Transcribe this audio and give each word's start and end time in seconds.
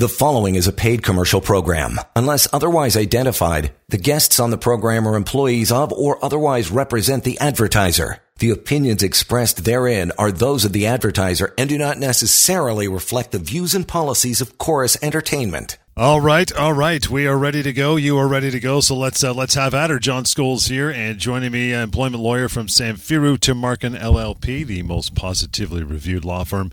The 0.00 0.08
following 0.08 0.54
is 0.54 0.66
a 0.66 0.72
paid 0.72 1.02
commercial 1.02 1.42
program. 1.42 2.00
Unless 2.16 2.48
otherwise 2.54 2.96
identified, 2.96 3.74
the 3.90 3.98
guests 3.98 4.40
on 4.40 4.48
the 4.48 4.56
program 4.56 5.06
are 5.06 5.14
employees 5.14 5.70
of 5.70 5.92
or 5.92 6.24
otherwise 6.24 6.70
represent 6.70 7.22
the 7.22 7.38
advertiser. 7.38 8.16
The 8.38 8.48
opinions 8.48 9.02
expressed 9.02 9.66
therein 9.66 10.10
are 10.16 10.32
those 10.32 10.64
of 10.64 10.72
the 10.72 10.86
advertiser 10.86 11.52
and 11.58 11.68
do 11.68 11.76
not 11.76 11.98
necessarily 11.98 12.88
reflect 12.88 13.32
the 13.32 13.38
views 13.38 13.74
and 13.74 13.86
policies 13.86 14.40
of 14.40 14.56
Chorus 14.56 14.96
Entertainment. 15.02 15.76
All 15.98 16.22
right, 16.22 16.50
all 16.50 16.72
right. 16.72 17.06
We 17.10 17.26
are 17.26 17.36
ready 17.36 17.62
to 17.62 17.72
go. 17.74 17.96
You 17.96 18.16
are 18.16 18.26
ready 18.26 18.50
to 18.50 18.58
go. 18.58 18.80
So 18.80 18.96
let's 18.96 19.22
uh, 19.22 19.34
let's 19.34 19.52
have 19.52 19.74
at 19.74 19.90
her. 19.90 19.98
John 19.98 20.24
Scholes 20.24 20.70
here, 20.70 20.88
and 20.88 21.18
joining 21.18 21.52
me, 21.52 21.74
uh, 21.74 21.82
employment 21.82 22.22
lawyer 22.22 22.48
from 22.48 22.68
Samfiru 22.68 23.36
Tumarkin 23.36 23.98
LLP, 24.00 24.64
the 24.64 24.82
most 24.82 25.14
positively 25.14 25.82
reviewed 25.82 26.24
law 26.24 26.44
firm 26.44 26.72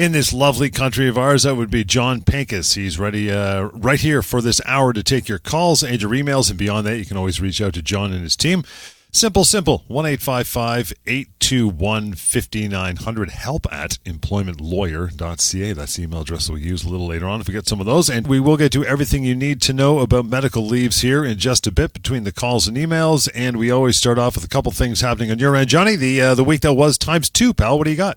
in 0.00 0.12
this 0.12 0.32
lovely 0.32 0.70
country 0.70 1.08
of 1.08 1.18
ours. 1.18 1.42
That 1.42 1.56
would 1.56 1.70
be 1.70 1.84
John 1.84 2.22
Pinkus. 2.22 2.74
He's 2.74 2.98
ready 2.98 3.30
uh, 3.30 3.64
right 3.64 4.00
here 4.00 4.22
for 4.22 4.40
this 4.40 4.62
hour 4.64 4.94
to 4.94 5.02
take 5.02 5.28
your 5.28 5.38
calls 5.38 5.82
and 5.82 6.00
your 6.00 6.12
emails. 6.12 6.48
And 6.48 6.58
beyond 6.58 6.86
that, 6.86 6.96
you 6.96 7.04
can 7.04 7.18
always 7.18 7.38
reach 7.38 7.60
out 7.60 7.74
to 7.74 7.82
John 7.82 8.10
and 8.10 8.22
his 8.22 8.34
team. 8.34 8.64
Simple, 9.12 9.44
simple. 9.44 9.84
1 9.88 10.06
821 10.06 12.14
5900. 12.14 13.30
Help 13.30 13.70
at 13.70 13.98
employmentlawyer.ca. 14.06 15.72
That's 15.74 15.96
the 15.96 16.02
email 16.02 16.22
address 16.22 16.48
we'll 16.48 16.60
use 16.60 16.82
a 16.82 16.88
little 16.88 17.08
later 17.08 17.28
on 17.28 17.42
if 17.42 17.48
we 17.48 17.52
get 17.52 17.68
some 17.68 17.80
of 17.80 17.84
those. 17.84 18.08
And 18.08 18.26
we 18.26 18.40
will 18.40 18.56
get 18.56 18.72
to 18.72 18.86
everything 18.86 19.24
you 19.24 19.34
need 19.34 19.60
to 19.62 19.74
know 19.74 19.98
about 19.98 20.24
medical 20.24 20.64
leaves 20.64 21.02
here 21.02 21.26
in 21.26 21.36
just 21.36 21.66
a 21.66 21.72
bit 21.72 21.92
between 21.92 22.24
the 22.24 22.32
calls 22.32 22.66
and 22.66 22.78
emails. 22.78 23.28
And 23.34 23.58
we 23.58 23.70
always 23.70 23.98
start 23.98 24.18
off 24.18 24.36
with 24.36 24.44
a 24.44 24.48
couple 24.48 24.72
things 24.72 25.02
happening 25.02 25.30
on 25.30 25.38
your 25.38 25.54
end. 25.54 25.68
Johnny, 25.68 25.94
the, 25.94 26.22
uh, 26.22 26.34
the 26.34 26.44
week 26.44 26.62
that 26.62 26.72
was 26.72 26.96
times 26.96 27.28
two, 27.28 27.52
pal. 27.52 27.76
What 27.76 27.84
do 27.84 27.90
you 27.90 27.98
got? 27.98 28.16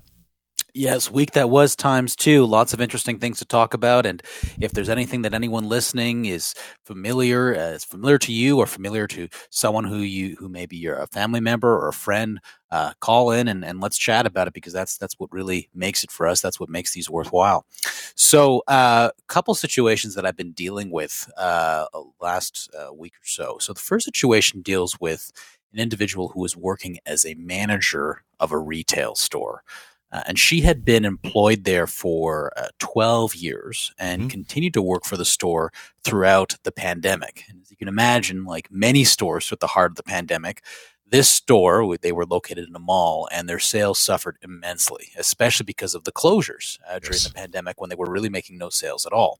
Yes, 0.75 1.11
week 1.11 1.33
that 1.33 1.51
was 1.51 1.75
times 1.75 2.15
two. 2.15 2.47
Lots 2.47 2.73
of 2.73 2.81
interesting 2.81 3.19
things 3.19 3.37
to 3.37 3.45
talk 3.45 3.75
about. 3.75 4.07
And 4.07 4.23
if 4.59 4.71
there's 4.71 4.89
anything 4.89 5.21
that 5.21 5.31
anyone 5.35 5.69
listening 5.69 6.25
is 6.25 6.55
familiar, 6.83 7.55
uh, 7.55 7.73
is 7.73 7.83
familiar 7.83 8.17
to 8.17 8.33
you 8.33 8.57
or 8.57 8.65
familiar 8.65 9.05
to 9.09 9.27
someone 9.51 9.83
who 9.83 9.97
you 9.97 10.35
who 10.39 10.49
maybe 10.49 10.75
you're 10.75 10.97
a 10.97 11.05
family 11.05 11.39
member 11.41 11.71
or 11.77 11.89
a 11.89 11.93
friend, 11.93 12.39
uh, 12.71 12.93
call 13.01 13.29
in 13.29 13.47
and, 13.47 13.63
and 13.63 13.81
let's 13.81 13.99
chat 13.99 14.25
about 14.25 14.47
it 14.47 14.53
because 14.55 14.73
that's 14.73 14.97
that's 14.97 15.13
what 15.19 15.31
really 15.31 15.69
makes 15.75 16.03
it 16.03 16.09
for 16.09 16.25
us. 16.25 16.41
That's 16.41 16.59
what 16.59 16.69
makes 16.69 16.91
these 16.93 17.07
worthwhile. 17.07 17.67
So, 18.15 18.63
a 18.67 18.71
uh, 18.71 19.09
couple 19.27 19.53
situations 19.53 20.15
that 20.15 20.25
I've 20.25 20.37
been 20.37 20.53
dealing 20.53 20.89
with 20.89 21.29
uh, 21.37 21.85
last 22.19 22.71
uh, 22.75 22.91
week 22.91 23.13
or 23.13 23.25
so. 23.25 23.57
So, 23.59 23.73
the 23.73 23.79
first 23.79 24.05
situation 24.05 24.61
deals 24.63 24.99
with 24.99 25.31
an 25.71 25.79
individual 25.79 26.29
who 26.29 26.43
is 26.45 26.57
working 26.57 26.97
as 27.05 27.25
a 27.25 27.35
manager 27.35 28.23
of 28.39 28.51
a 28.51 28.57
retail 28.57 29.13
store. 29.13 29.63
Uh, 30.13 30.21
and 30.27 30.37
she 30.37 30.61
had 30.61 30.85
been 30.85 31.05
employed 31.05 31.63
there 31.63 31.87
for 31.87 32.53
uh, 32.55 32.67
12 32.77 33.35
years 33.35 33.91
and 33.97 34.21
mm-hmm. 34.21 34.29
continued 34.29 34.73
to 34.75 34.81
work 34.81 35.05
for 35.05 35.17
the 35.17 35.25
store 35.25 35.73
throughout 36.03 36.55
the 36.63 36.71
pandemic. 36.71 37.43
And 37.49 37.61
as 37.63 37.71
you 37.71 37.77
can 37.77 37.87
imagine, 37.87 38.45
like 38.45 38.71
many 38.71 39.03
stores 39.03 39.51
at 39.51 39.59
the 39.59 39.67
heart 39.67 39.91
of 39.91 39.95
the 39.95 40.03
pandemic, 40.03 40.63
this 41.07 41.29
store, 41.29 41.97
they 41.97 42.11
were 42.11 42.25
located 42.25 42.67
in 42.67 42.75
a 42.75 42.79
mall, 42.79 43.27
and 43.31 43.47
their 43.47 43.59
sales 43.59 43.99
suffered 43.99 44.37
immensely, 44.41 45.09
especially 45.15 45.63
because 45.63 45.93
of 45.93 46.05
the 46.05 46.11
closures 46.11 46.79
uh, 46.87 46.97
during 46.97 47.13
yes. 47.13 47.27
the 47.27 47.33
pandemic 47.33 47.79
when 47.79 47.89
they 47.89 47.95
were 47.95 48.09
really 48.09 48.29
making 48.29 48.57
no 48.57 48.69
sales 48.69 49.05
at 49.05 49.13
all. 49.13 49.39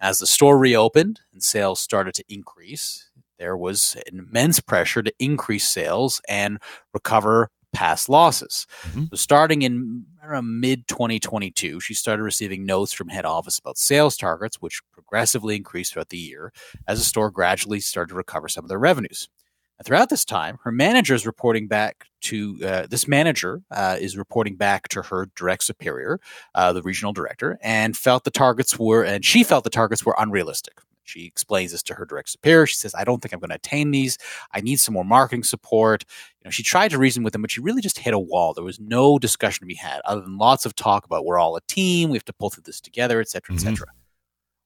As 0.00 0.18
the 0.18 0.26
store 0.26 0.56
reopened 0.56 1.20
and 1.32 1.42
sales 1.42 1.80
started 1.80 2.14
to 2.14 2.24
increase, 2.28 3.10
there 3.38 3.56
was 3.56 3.96
immense 4.10 4.60
pressure 4.60 5.02
to 5.02 5.12
increase 5.18 5.68
sales 5.68 6.20
and 6.28 6.58
recover 6.94 7.50
past 7.72 8.08
losses. 8.08 8.66
Mm-hmm. 8.82 9.04
So 9.10 9.16
starting 9.16 9.62
in 9.62 10.04
mid 10.42 10.86
2022, 10.88 11.80
she 11.80 11.94
started 11.94 12.22
receiving 12.22 12.64
notes 12.64 12.92
from 12.92 13.08
head 13.08 13.24
office 13.24 13.58
about 13.58 13.78
sales 13.78 14.16
targets, 14.16 14.60
which 14.60 14.80
progressively 14.92 15.56
increased 15.56 15.92
throughout 15.92 16.10
the 16.10 16.18
year 16.18 16.52
as 16.86 16.98
the 16.98 17.04
store 17.04 17.30
gradually 17.30 17.80
started 17.80 18.10
to 18.10 18.16
recover 18.16 18.48
some 18.48 18.64
of 18.64 18.68
their 18.68 18.78
revenues. 18.78 19.28
And 19.78 19.86
throughout 19.86 20.10
this 20.10 20.26
time, 20.26 20.58
her 20.64 20.70
manager 20.70 21.14
is 21.14 21.24
reporting 21.24 21.66
back 21.66 22.04
to 22.22 22.58
uh, 22.62 22.86
this 22.86 23.08
manager 23.08 23.62
uh, 23.70 23.96
is 23.98 24.14
reporting 24.14 24.56
back 24.56 24.88
to 24.88 25.00
her 25.00 25.30
direct 25.34 25.64
superior, 25.64 26.20
uh, 26.54 26.74
the 26.74 26.82
regional 26.82 27.14
director, 27.14 27.58
and 27.62 27.96
felt 27.96 28.24
the 28.24 28.30
targets 28.30 28.78
were 28.78 29.02
and 29.02 29.24
she 29.24 29.42
felt 29.42 29.64
the 29.64 29.70
targets 29.70 30.04
were 30.04 30.14
unrealistic. 30.18 30.80
She 31.04 31.26
explains 31.26 31.72
this 31.72 31.82
to 31.84 31.94
her 31.94 32.04
direct 32.04 32.28
superior. 32.28 32.66
She 32.66 32.76
says, 32.76 32.94
I 32.94 33.04
don't 33.04 33.20
think 33.20 33.32
I'm 33.32 33.40
going 33.40 33.50
to 33.50 33.56
attain 33.56 33.90
these. 33.90 34.16
I 34.52 34.60
need 34.60 34.78
some 34.78 34.94
more 34.94 35.04
marketing 35.04 35.42
support. 35.42 36.04
You 36.40 36.44
know, 36.44 36.50
she 36.50 36.62
tried 36.62 36.90
to 36.92 36.98
reason 36.98 37.22
with 37.22 37.32
them, 37.32 37.42
but 37.42 37.50
she 37.50 37.60
really 37.60 37.82
just 37.82 37.98
hit 37.98 38.14
a 38.14 38.18
wall. 38.18 38.54
There 38.54 38.64
was 38.64 38.78
no 38.78 39.18
discussion 39.18 39.60
to 39.60 39.66
be 39.66 39.74
had 39.74 40.00
other 40.04 40.20
than 40.20 40.38
lots 40.38 40.66
of 40.66 40.74
talk 40.76 41.04
about 41.04 41.24
we're 41.24 41.38
all 41.38 41.56
a 41.56 41.60
team. 41.62 42.10
We 42.10 42.16
have 42.16 42.24
to 42.26 42.32
pull 42.32 42.50
through 42.50 42.62
this 42.66 42.80
together, 42.80 43.20
et 43.20 43.28
cetera, 43.28 43.54
et 43.54 43.58
mm-hmm. 43.58 43.68
cetera. 43.70 43.88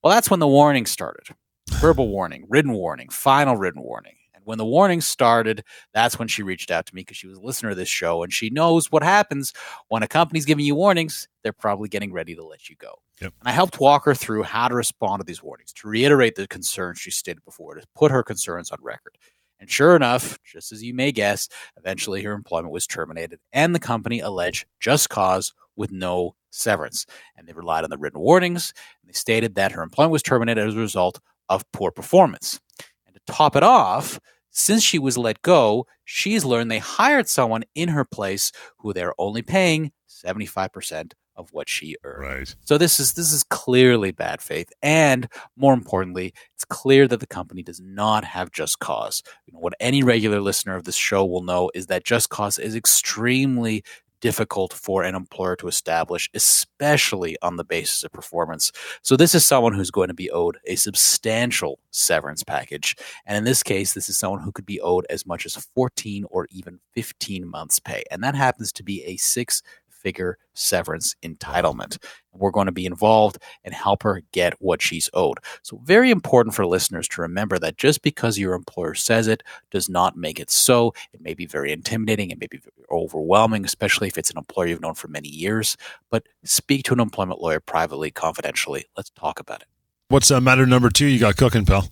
Well, 0.03 0.13
that's 0.13 0.31
when 0.31 0.41
the 0.41 0.47
warning 0.47 0.85
started. 0.87 1.35
Verbal 1.71 2.09
warning, 2.09 2.45
written 2.49 2.73
warning, 2.73 3.09
final 3.09 3.57
written 3.57 3.83
warning 3.83 4.17
And 4.35 4.45
when 4.45 4.59
the 4.59 4.67
warning 4.67 5.01
started, 5.01 5.65
that's 5.95 6.19
when 6.19 6.29
she 6.29 6.43
reached 6.43 6.71
out 6.71 6.85
to 6.87 6.95
me 6.95 7.01
because 7.01 7.17
she 7.17 7.27
was 7.27 7.39
a 7.39 7.43
listener 7.43 7.71
to 7.71 7.75
this 7.75 7.89
show 7.89 8.23
and 8.23 8.31
she 8.31 8.51
knows 8.51 8.93
what 8.93 9.03
happens 9.03 9.55
when 9.89 10.03
a 10.03 10.09
company's 10.09 10.45
giving 10.45 10.67
you 10.67 10.75
warnings. 10.75 11.27
They're 11.43 11.55
probably 11.55 11.89
getting 11.89 12.13
ready 12.13 12.35
to 12.35 12.45
let 12.45 12.69
you 12.69 12.77
go. 12.77 13.01
Yep. 13.21 13.33
And 13.41 13.49
I 13.49 13.53
helped 13.53 13.81
walk 13.81 14.05
her 14.05 14.15
through 14.15 14.43
how 14.43 14.69
to 14.69 14.75
respond 14.75 15.21
to 15.21 15.25
these 15.25 15.43
warnings, 15.43 15.73
to 15.75 15.89
reiterate 15.89 16.35
the 16.35 16.49
concerns 16.49 16.99
she 16.99 17.11
stated 17.11 17.45
before, 17.45 17.75
to 17.75 17.87
put 17.95 18.11
her 18.11 18.23
concerns 18.23 18.71
on 18.71 18.79
record. 18.83 19.17
And 19.61 19.71
sure 19.71 19.95
enough, 19.95 20.39
just 20.45 20.73
as 20.73 20.83
you 20.83 20.95
may 20.95 21.13
guess, 21.13 21.49
eventually 21.77 22.23
her 22.23 22.33
employment 22.33 22.73
was 22.73 22.87
terminated 22.87 23.39
and 23.53 23.75
the 23.75 23.81
company 23.81 24.21
alleged 24.21 24.67
just 24.81 25.09
cause 25.09 25.55
with 25.77 25.93
no 25.93 26.35
severance. 26.51 27.07
And 27.37 27.47
they 27.47 27.53
relied 27.53 27.85
on 27.85 27.91
the 27.91 27.99
written 27.99 28.21
warnings 28.21 28.73
and 29.03 29.09
they 29.09 29.15
stated 29.15 29.55
that 29.55 29.73
her 29.73 29.83
employment 29.83 30.13
was 30.13 30.23
terminated 30.23 30.67
as 30.67 30.75
a 30.75 30.79
result 30.79 31.21
of 31.49 31.71
poor 31.73 31.91
performance. 31.91 32.61
And 33.07 33.15
to 33.15 33.21
top 33.33 33.55
it 33.57 33.63
off, 33.63 34.19
since 34.51 34.83
she 34.83 34.99
was 34.99 35.17
let 35.17 35.43
go, 35.43 35.87
she's 36.05 36.45
learned 36.45 36.71
they 36.71 36.79
hired 36.79 37.29
someone 37.29 37.65
in 37.75 37.89
her 37.89 38.05
place 38.05 38.53
who 38.79 38.93
they're 38.93 39.15
only 39.19 39.43
paying 39.43 39.93
75% 40.09 41.13
of 41.37 41.53
what 41.53 41.69
she 41.69 41.97
earned. 42.05 42.39
Right. 42.39 42.55
So 42.65 42.79
this 42.79 43.01
is 43.01 43.15
this 43.15 43.33
is 43.33 43.43
clearly 43.45 44.13
bad 44.13 44.41
faith 44.41 44.73
and 44.83 45.29
more 45.57 45.75
importantly, 45.75 46.33
it's 46.55 46.65
clear 46.65 47.07
that 47.09 47.21
the 47.21 47.27
company 47.27 47.63
does 47.63 47.81
not 47.81 48.25
have 48.25 48.51
just 48.53 48.79
cause. 48.79 49.23
You 49.47 49.55
know, 49.55 49.61
what 49.61 49.75
any 49.81 50.03
regular 50.03 50.41
listener 50.41 50.77
of 50.77 50.85
this 50.85 50.97
show 50.97 51.25
will 51.25 51.43
know 51.43 51.71
is 51.75 51.87
that 51.87 52.05
just 52.05 52.31
cause 52.31 52.59
is 52.59 52.75
extremely 52.75 53.85
difficult 54.25 54.73
for 54.73 55.03
an 55.03 55.15
employer 55.15 55.55
to 55.55 55.69
establish, 55.69 56.31
especially 56.33 57.37
on 57.43 57.57
the 57.57 57.65
basis 57.65 58.05
of 58.05 58.11
performance. 58.11 58.73
So, 59.03 59.19
this 59.19 59.35
is 59.35 59.47
someone 59.47 59.75
who's 59.75 59.91
going 59.91 60.09
to 60.09 60.15
be 60.15 60.31
owed 60.31 60.57
a 60.65 60.77
substantial 60.77 61.79
severance 61.91 62.43
package. 62.43 62.97
And 63.27 63.37
in 63.37 63.45
this 63.45 63.63
case, 63.63 63.93
this 63.93 64.09
is 64.09 64.17
someone 64.17 64.41
who 64.41 64.51
could 64.51 64.65
be 64.65 64.81
owed 64.81 65.05
as 65.11 65.27
much 65.27 65.45
as 65.45 65.57
14 65.75 66.25
or 66.31 66.49
even 66.51 66.81
15 66.95 67.47
months' 67.47 67.79
pay. 67.79 68.03
And 68.11 68.25
that 68.25 68.35
happens 68.35 68.73
to 68.73 68.83
be 68.83 69.05
a 69.05 69.19
six 69.19 69.63
figure 70.05 70.39
severance 70.53 71.17
entitlement. 71.23 71.99
We're 72.33 72.51
going 72.51 72.67
to 72.67 72.73
be 72.73 72.87
involved 72.87 73.39
and 73.65 73.75
help 73.75 74.03
her 74.03 74.23
get 74.33 74.55
what 74.61 74.83
she's 74.83 75.09
owed. 75.15 75.39
So, 75.63 75.81
very 75.83 76.11
important 76.11 76.55
for 76.55 76.67
listeners 76.67 77.09
to 77.09 77.23
remember 77.23 77.59
that 77.59 77.77
just 77.77 78.03
because 78.03 78.39
your 78.39 78.55
employer 78.55 78.95
says 78.95 79.27
it 79.27 79.43
does 79.71 79.89
not 79.89 80.17
make 80.17 80.39
it 80.39 80.51
so. 80.51 80.93
It 81.13 81.21
may 81.21 81.35
be 81.35 81.47
very 81.47 81.73
intimidating, 81.73 82.31
it 82.31 82.39
may 82.39 82.47
be 82.47 82.61
overwhelming, 82.91 83.65
especially 83.65 84.09
if 84.09 84.19
it's 84.19 84.31
an 84.31 84.39
employer 84.39 84.67
you've 84.67 84.81
known 84.81 84.95
for 84.95 85.09
many 85.09 85.29
years. 85.29 85.77
But 86.11 86.29
speak 86.45 86.85
to 86.85 86.93
an 86.93 87.01
employment 87.01 87.41
lawyer 87.41 87.61
privately, 87.61 88.11
confidentially. 88.11 88.85
Let's 88.97 89.11
talk 89.11 89.41
about 89.41 89.63
it. 89.63 89.69
What's 90.09 90.31
uh, 90.31 90.41
matter 90.41 90.67
number 90.67 90.91
two 90.91 91.07
you 91.07 91.19
got 91.19 91.37
cooking, 91.37 91.65
pal? 91.65 91.89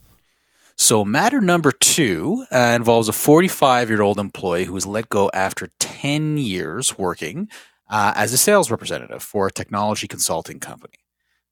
So, 0.76 1.04
matter 1.04 1.40
number 1.40 1.70
two 1.70 2.46
uh, 2.50 2.72
involves 2.74 3.08
a 3.08 3.12
45 3.12 3.90
year 3.90 4.02
old 4.02 4.18
employee 4.18 4.64
who 4.64 4.72
was 4.72 4.86
let 4.86 5.08
go 5.08 5.30
after 5.32 5.68
10 5.78 6.38
years 6.38 6.98
working 6.98 7.48
uh, 7.92 8.14
as 8.16 8.32
a 8.32 8.38
sales 8.38 8.70
representative 8.70 9.22
for 9.22 9.46
a 9.46 9.52
technology 9.52 10.08
consulting 10.08 10.58
company. 10.58 10.94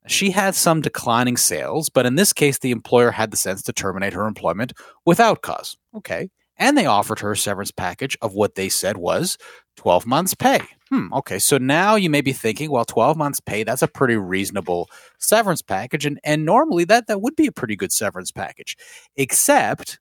She 0.06 0.30
had 0.30 0.54
some 0.54 0.80
declining 0.80 1.36
sales, 1.36 1.90
but 1.90 2.06
in 2.06 2.14
this 2.14 2.32
case, 2.32 2.58
the 2.58 2.70
employer 2.70 3.10
had 3.10 3.30
the 3.30 3.36
sense 3.36 3.62
to 3.64 3.72
terminate 3.72 4.14
her 4.14 4.26
employment 4.26 4.72
without 5.04 5.42
cause. 5.42 5.76
Okay. 5.94 6.30
And 6.56 6.76
they 6.76 6.86
offered 6.86 7.20
her 7.20 7.32
a 7.32 7.36
severance 7.36 7.70
package 7.70 8.16
of 8.22 8.34
what 8.34 8.54
they 8.54 8.70
said 8.70 8.96
was 8.96 9.36
12 9.76 10.06
months' 10.06 10.34
pay. 10.34 10.60
Hmm, 10.88 11.12
okay, 11.12 11.38
so 11.38 11.58
now 11.58 11.94
you 11.94 12.10
may 12.10 12.20
be 12.22 12.32
thinking, 12.32 12.70
well, 12.70 12.84
12 12.84 13.16
months' 13.16 13.40
pay, 13.40 13.62
that's 13.62 13.82
a 13.82 13.88
pretty 13.88 14.16
reasonable 14.16 14.88
severance 15.18 15.62
package. 15.62 16.04
And, 16.06 16.18
and 16.24 16.44
normally 16.44 16.84
that, 16.84 17.06
that 17.06 17.20
would 17.20 17.36
be 17.36 17.46
a 17.46 17.52
pretty 17.52 17.76
good 17.76 17.92
severance 17.92 18.32
package, 18.32 18.76
except 19.16 20.00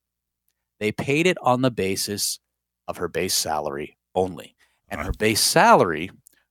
they 0.80 0.92
paid 0.92 1.28
it 1.28 1.38
on 1.42 1.62
the 1.62 1.72
basis 1.72 2.40
of 2.88 2.98
her 2.98 3.10
base 3.10 3.34
salary 3.34 3.98
only. 4.16 4.56
And 4.90 5.02
her 5.02 5.12
base 5.12 5.42
salary 5.42 6.10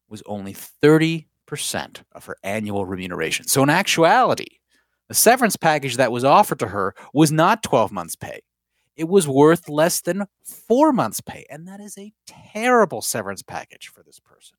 was 0.09 0.23
only 0.27 0.55
30% 0.55 1.25
of 2.13 2.25
her 2.25 2.37
annual 2.43 2.87
remuneration. 2.87 3.47
So, 3.47 3.63
in 3.63 3.71
actuality, 3.71 4.59
the 5.09 5.15
severance 5.15 5.57
package 5.57 5.97
that 5.97 6.13
was 6.13 6.25
offered 6.25 6.59
to 6.61 6.69
her 6.69 6.95
was 7.15 7.33
not 7.33 7.63
12 7.63 7.91
months' 7.93 8.17
pay. 8.17 8.41
It 8.97 9.09
was 9.09 9.29
worth 9.29 9.69
less 9.69 10.01
than 10.01 10.27
four 10.45 10.93
months' 10.93 11.21
pay. 11.21 11.47
And 11.49 11.67
that 11.69 11.81
is 11.81 11.97
a 11.97 12.13
terrible 12.27 13.01
severance 13.01 13.43
package 13.43 13.89
for 13.89 14.03
this 14.03 14.19
person. 14.19 14.57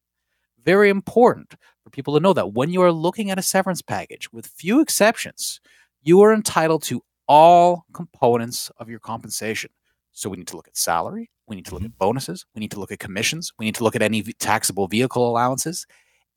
Very 0.64 0.90
important 0.90 1.56
for 1.84 1.90
people 1.90 2.14
to 2.14 2.20
know 2.20 2.34
that 2.34 2.54
when 2.54 2.70
you 2.70 2.82
are 2.82 2.92
looking 2.92 3.32
at 3.32 3.38
a 3.38 3.44
severance 3.44 3.82
package, 3.82 4.32
with 4.32 4.48
few 4.48 4.82
exceptions, 4.82 5.60
you 6.02 6.22
are 6.22 6.34
entitled 6.34 6.84
to 6.84 7.04
all 7.28 7.86
components 7.94 8.72
of 8.78 8.90
your 8.90 9.00
compensation. 9.00 9.72
So 10.12 10.30
we 10.30 10.38
need 10.38 10.48
to 10.48 10.56
look 10.56 10.68
at 10.68 10.78
salary, 10.78 11.30
we 11.50 11.56
need 11.56 11.66
to 11.66 11.74
look 11.74 11.84
at 11.84 11.90
mm-hmm. 11.90 11.98
bonuses, 11.98 12.46
we 12.56 12.60
need 12.60 12.72
to 12.72 12.80
look 12.80 12.92
at 12.92 13.00
commissions, 13.00 13.52
we 13.58 13.66
need 13.66 13.76
to 13.76 13.84
look 13.84 13.96
at 13.96 14.02
any 14.02 14.22
taxable 14.40 14.88
vehicle 14.88 15.28
allowances, 15.28 15.86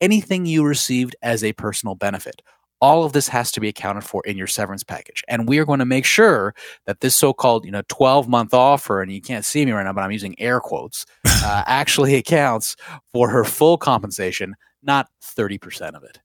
anything 0.01 0.47
you 0.47 0.65
received 0.65 1.15
as 1.23 1.45
a 1.45 1.53
personal 1.53 1.95
benefit. 1.95 2.43
All 2.81 3.05
of 3.05 3.13
this 3.13 3.29
has 3.29 3.53
to 3.53 3.61
be 3.61 3.69
accounted 3.69 4.03
for 4.03 4.25
in 4.27 4.37
your 4.37 4.49
severance 4.49 4.83
package. 4.83 5.23
And 5.29 5.49
we 5.49 5.61
are 5.61 5.65
going 5.65 5.79
to 5.79 5.85
make 5.85 6.05
sure 6.05 6.53
that 6.87 7.01
this 7.01 7.15
so 7.15 7.33
called, 7.33 7.65
you 7.65 7.71
know, 7.71 7.83
12 7.89 8.29
month 8.29 8.53
offer, 8.53 9.01
and 9.01 9.13
you 9.13 9.21
can't 9.21 9.45
see 9.45 9.65
me 9.65 9.71
right 9.71 9.85
now, 9.85 9.93
but 9.93 10.03
I'm 10.03 10.11
using 10.11 10.35
air 10.41 10.59
quotes, 10.59 11.07
uh, 11.25 11.63
actually 11.67 12.17
accounts 12.17 12.75
for 13.13 13.29
her 13.29 13.45
full 13.45 13.79
compensation, 13.79 14.57
not 14.83 15.09
30% 15.23 15.95
of 15.95 16.03
it. 16.03 16.19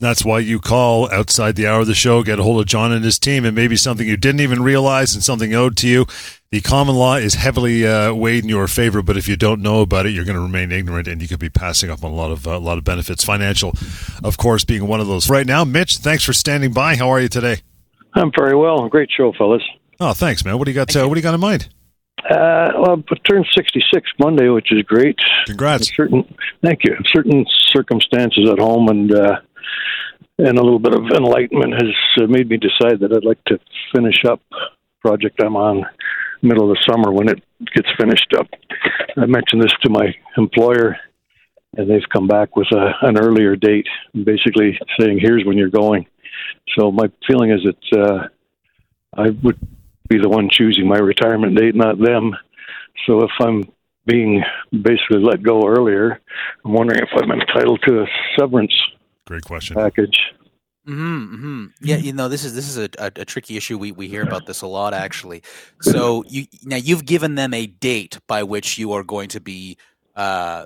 That's 0.00 0.24
why 0.24 0.38
you 0.38 0.60
call 0.60 1.10
outside 1.10 1.56
the 1.56 1.66
hour 1.66 1.80
of 1.80 1.86
the 1.86 1.94
show, 1.94 2.22
get 2.22 2.38
a 2.38 2.42
hold 2.42 2.58
of 2.58 2.66
John 2.66 2.90
and 2.90 3.04
his 3.04 3.18
team, 3.18 3.44
and 3.44 3.54
maybe 3.54 3.76
something 3.76 4.08
you 4.08 4.16
didn't 4.16 4.40
even 4.40 4.62
realize 4.62 5.14
and 5.14 5.22
something 5.22 5.54
owed 5.54 5.76
to 5.76 5.86
you. 5.86 6.06
The 6.50 6.62
common 6.62 6.96
law 6.96 7.16
is 7.16 7.34
heavily 7.34 7.86
uh, 7.86 8.14
weighed 8.14 8.42
in 8.42 8.48
your 8.48 8.66
favor, 8.66 9.02
but 9.02 9.18
if 9.18 9.28
you 9.28 9.36
don't 9.36 9.60
know 9.60 9.82
about 9.82 10.06
it, 10.06 10.10
you're 10.10 10.24
going 10.24 10.36
to 10.36 10.42
remain 10.42 10.72
ignorant, 10.72 11.06
and 11.06 11.20
you 11.20 11.28
could 11.28 11.38
be 11.38 11.50
passing 11.50 11.90
up 11.90 12.02
on 12.02 12.12
a 12.12 12.14
lot 12.14 12.32
of 12.32 12.46
uh, 12.48 12.52
a 12.52 12.58
lot 12.58 12.78
of 12.78 12.84
benefits. 12.84 13.22
Financial, 13.22 13.74
of 14.24 14.38
course, 14.38 14.64
being 14.64 14.86
one 14.86 15.00
of 15.00 15.06
those. 15.06 15.28
Right 15.28 15.46
now, 15.46 15.64
Mitch, 15.64 15.98
thanks 15.98 16.24
for 16.24 16.32
standing 16.32 16.72
by. 16.72 16.96
How 16.96 17.10
are 17.10 17.20
you 17.20 17.28
today? 17.28 17.58
I'm 18.14 18.32
very 18.36 18.56
well. 18.56 18.88
Great 18.88 19.10
show, 19.14 19.32
fellas. 19.36 19.62
Oh, 20.00 20.14
thanks, 20.14 20.46
man. 20.46 20.56
What 20.56 20.64
do 20.64 20.70
you 20.70 20.74
got? 20.74 20.96
Uh, 20.96 21.06
what 21.06 21.14
do 21.14 21.18
you 21.18 21.22
got 21.22 21.34
in 21.34 21.40
mind? 21.40 21.68
Uh, 22.28 22.72
well, 22.78 23.02
I 23.10 23.14
turned 23.28 23.46
66 23.54 24.10
Monday, 24.18 24.48
which 24.48 24.72
is 24.72 24.82
great. 24.82 25.18
Congrats. 25.46 25.94
certain, 25.94 26.22
thank 26.62 26.84
you. 26.84 26.96
Certain 27.06 27.46
circumstances 27.68 28.48
at 28.50 28.58
home 28.58 28.88
and 28.88 29.12
uh, 29.12 29.40
and 30.38 30.58
a 30.58 30.62
little 30.62 30.78
bit 30.78 30.94
of 30.94 31.04
enlightenment 31.14 31.74
has 31.74 31.94
uh, 32.22 32.26
made 32.26 32.48
me 32.48 32.56
decide 32.56 33.00
that 33.00 33.12
I'd 33.12 33.24
like 33.24 33.42
to 33.46 33.58
finish 33.94 34.24
up 34.26 34.40
project 35.00 35.40
I'm 35.42 35.56
on 35.56 35.84
middle 36.42 36.70
of 36.70 36.76
the 36.76 36.84
summer 36.90 37.12
when 37.12 37.28
it 37.28 37.42
gets 37.74 37.88
finished 37.98 38.32
up. 38.38 38.46
I 39.16 39.26
mentioned 39.26 39.62
this 39.62 39.74
to 39.82 39.90
my 39.90 40.14
employer, 40.36 40.96
and 41.76 41.90
they've 41.90 42.08
come 42.12 42.26
back 42.26 42.56
with 42.56 42.68
a, 42.72 42.92
an 43.02 43.18
earlier 43.18 43.56
date, 43.56 43.86
basically 44.14 44.78
saying, 44.98 45.18
"Here's 45.20 45.44
when 45.44 45.58
you're 45.58 45.68
going." 45.68 46.06
So 46.78 46.90
my 46.90 47.10
feeling 47.26 47.50
is 47.50 47.60
that 47.64 48.00
uh, 48.00 48.28
I 49.16 49.30
would 49.42 49.58
be 50.08 50.18
the 50.18 50.28
one 50.28 50.48
choosing 50.50 50.88
my 50.88 50.98
retirement 50.98 51.56
date, 51.56 51.74
not 51.74 51.98
them. 51.98 52.34
So 53.06 53.22
if 53.22 53.30
I'm 53.40 53.64
being 54.06 54.42
basically 54.72 55.20
let 55.22 55.42
go 55.42 55.66
earlier, 55.66 56.20
I'm 56.64 56.72
wondering 56.72 57.00
if 57.00 57.10
I'm 57.14 57.30
entitled 57.30 57.80
to 57.86 58.02
a 58.02 58.06
severance 58.38 58.74
Great 59.30 59.44
question. 59.44 59.76
Package. 59.76 60.18
Mm-hmm, 60.88 61.34
mm-hmm. 61.34 61.66
Yeah, 61.82 61.98
you 61.98 62.12
know 62.12 62.28
this 62.28 62.44
is 62.44 62.52
this 62.52 62.68
is 62.68 62.76
a, 62.76 62.88
a, 62.98 63.12
a, 63.14 63.24
tricky 63.24 63.56
issue. 63.56 63.78
We 63.78 63.92
we 63.92 64.08
hear 64.08 64.24
about 64.24 64.46
this 64.46 64.60
a 64.62 64.66
lot 64.66 64.92
actually. 64.92 65.44
So 65.82 66.24
you 66.26 66.46
now 66.64 66.74
you've 66.74 67.04
given 67.04 67.36
them 67.36 67.54
a 67.54 67.68
date 67.68 68.18
by 68.26 68.42
which 68.42 68.76
you 68.76 68.90
are 68.90 69.04
going 69.04 69.28
to 69.28 69.40
be 69.40 69.76
uh, 70.16 70.64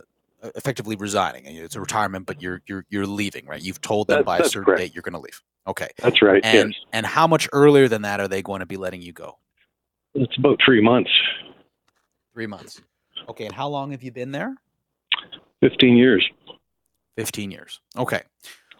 effectively 0.55 0.97
resigning. 0.97 1.45
It's 1.45 1.77
a 1.77 1.81
retirement, 1.81 2.25
but 2.25 2.41
you're 2.41 2.63
you're 2.67 2.87
you're 2.89 3.07
leaving, 3.07 3.45
right? 3.45 3.61
You've 3.61 3.83
told 3.83 4.09
them 4.09 4.21
that, 4.21 4.25
by 4.25 4.39
a 4.39 4.45
certain 4.45 4.65
correct. 4.65 4.79
date 4.79 4.95
you're 4.95 5.03
going 5.03 5.13
to 5.13 5.19
leave. 5.19 5.43
Okay, 5.67 5.89
that's 5.99 6.23
right. 6.23 6.43
And 6.43 6.71
yes. 6.71 6.81
and 6.95 7.05
how 7.05 7.27
much 7.27 7.47
earlier 7.53 7.87
than 7.87 8.01
that 8.01 8.19
are 8.19 8.29
they 8.29 8.41
going 8.41 8.61
to 8.61 8.67
be 8.67 8.79
letting 8.79 9.03
you 9.03 9.13
go? 9.13 9.37
It's 10.15 10.39
about 10.39 10.59
three 10.65 10.81
months. 10.81 11.11
Three 12.33 12.47
months. 12.47 12.81
Okay, 13.29 13.45
and 13.45 13.55
how 13.55 13.69
long 13.69 13.91
have 13.91 14.03
you 14.03 14.11
been 14.11 14.33
there? 14.33 14.55
Fifteen 15.61 15.99
years. 15.99 16.27
15 17.17 17.51
years. 17.51 17.81
Okay. 17.97 18.23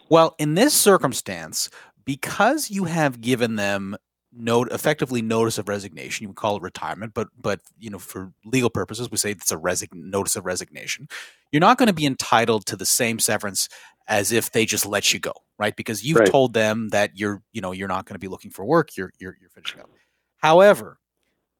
Well, 0.09 0.35
in 0.37 0.55
this 0.55 0.73
circumstance, 0.73 1.69
because 2.05 2.69
you 2.69 2.85
have 2.85 3.21
given 3.21 3.55
them 3.55 3.97
note 4.37 4.71
effectively 4.71 5.21
notice 5.21 5.57
of 5.57 5.69
resignation, 5.69 6.23
you 6.23 6.29
would 6.29 6.37
call 6.37 6.57
it 6.57 6.61
retirement, 6.61 7.13
but 7.13 7.27
but 7.39 7.61
you 7.79 7.89
know 7.89 7.99
for 7.99 8.31
legal 8.43 8.69
purposes 8.69 9.09
we 9.09 9.17
say 9.17 9.31
it's 9.31 9.51
a 9.51 9.87
notice 9.93 10.35
of 10.35 10.45
resignation. 10.45 11.07
You're 11.51 11.61
not 11.61 11.77
going 11.77 11.87
to 11.87 11.93
be 11.93 12.05
entitled 12.05 12.65
to 12.67 12.75
the 12.75 12.85
same 12.85 13.19
severance 13.19 13.69
as 14.07 14.31
if 14.31 14.51
they 14.51 14.65
just 14.65 14.85
let 14.85 15.13
you 15.13 15.19
go, 15.19 15.33
right? 15.57 15.75
Because 15.75 16.03
you've 16.03 16.17
right. 16.17 16.29
told 16.29 16.53
them 16.53 16.89
that 16.89 17.11
you're 17.15 17.41
you 17.53 17.61
know 17.61 17.71
you're 17.71 17.87
not 17.87 18.05
going 18.05 18.15
to 18.15 18.19
be 18.19 18.27
looking 18.27 18.51
for 18.51 18.65
work. 18.65 18.95
You're 18.97 19.11
you're, 19.19 19.35
you're 19.39 19.49
finishing 19.49 19.81
up. 19.81 19.89
However, 20.37 20.99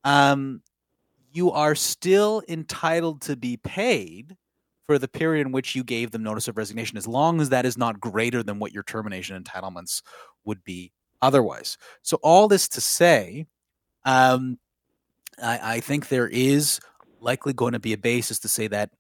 um, 0.04 0.62
you 1.32 1.52
are 1.52 1.76
still 1.76 2.44
entitled 2.48 3.22
to 3.22 3.36
be 3.36 3.58
paid 3.58 4.36
for 4.88 5.00
the 5.00 5.08
period 5.08 5.46
in 5.46 5.52
which 5.52 5.76
you 5.76 5.84
gave 5.84 6.12
them 6.12 6.24
notice 6.24 6.48
of 6.48 6.58
resignation, 6.58 6.98
as 6.98 7.08
long 7.08 7.42
as 7.42 7.50
that 7.50 7.66
is 7.66 7.78
not 7.78 8.00
greater 8.00 8.44
than 8.44 8.60
what 8.60 8.72
your 8.72 8.84
termination 8.84 9.42
entitlements 9.42 10.02
would 10.44 10.64
be 10.64 10.92
otherwise. 11.22 11.78
So, 12.02 12.18
all 12.22 12.48
this 12.48 12.68
to 12.70 12.82
say, 12.82 13.48
um, 14.04 14.60
I, 15.42 15.76
I 15.76 15.80
think 15.80 16.08
there 16.08 16.28
is 16.28 16.80
likely 17.20 17.54
going 17.54 17.74
to 17.74 17.80
be 17.80 17.94
a 17.94 17.98
basis 17.98 18.40
to 18.40 18.48
say 18.48 18.68
that, 18.68 18.92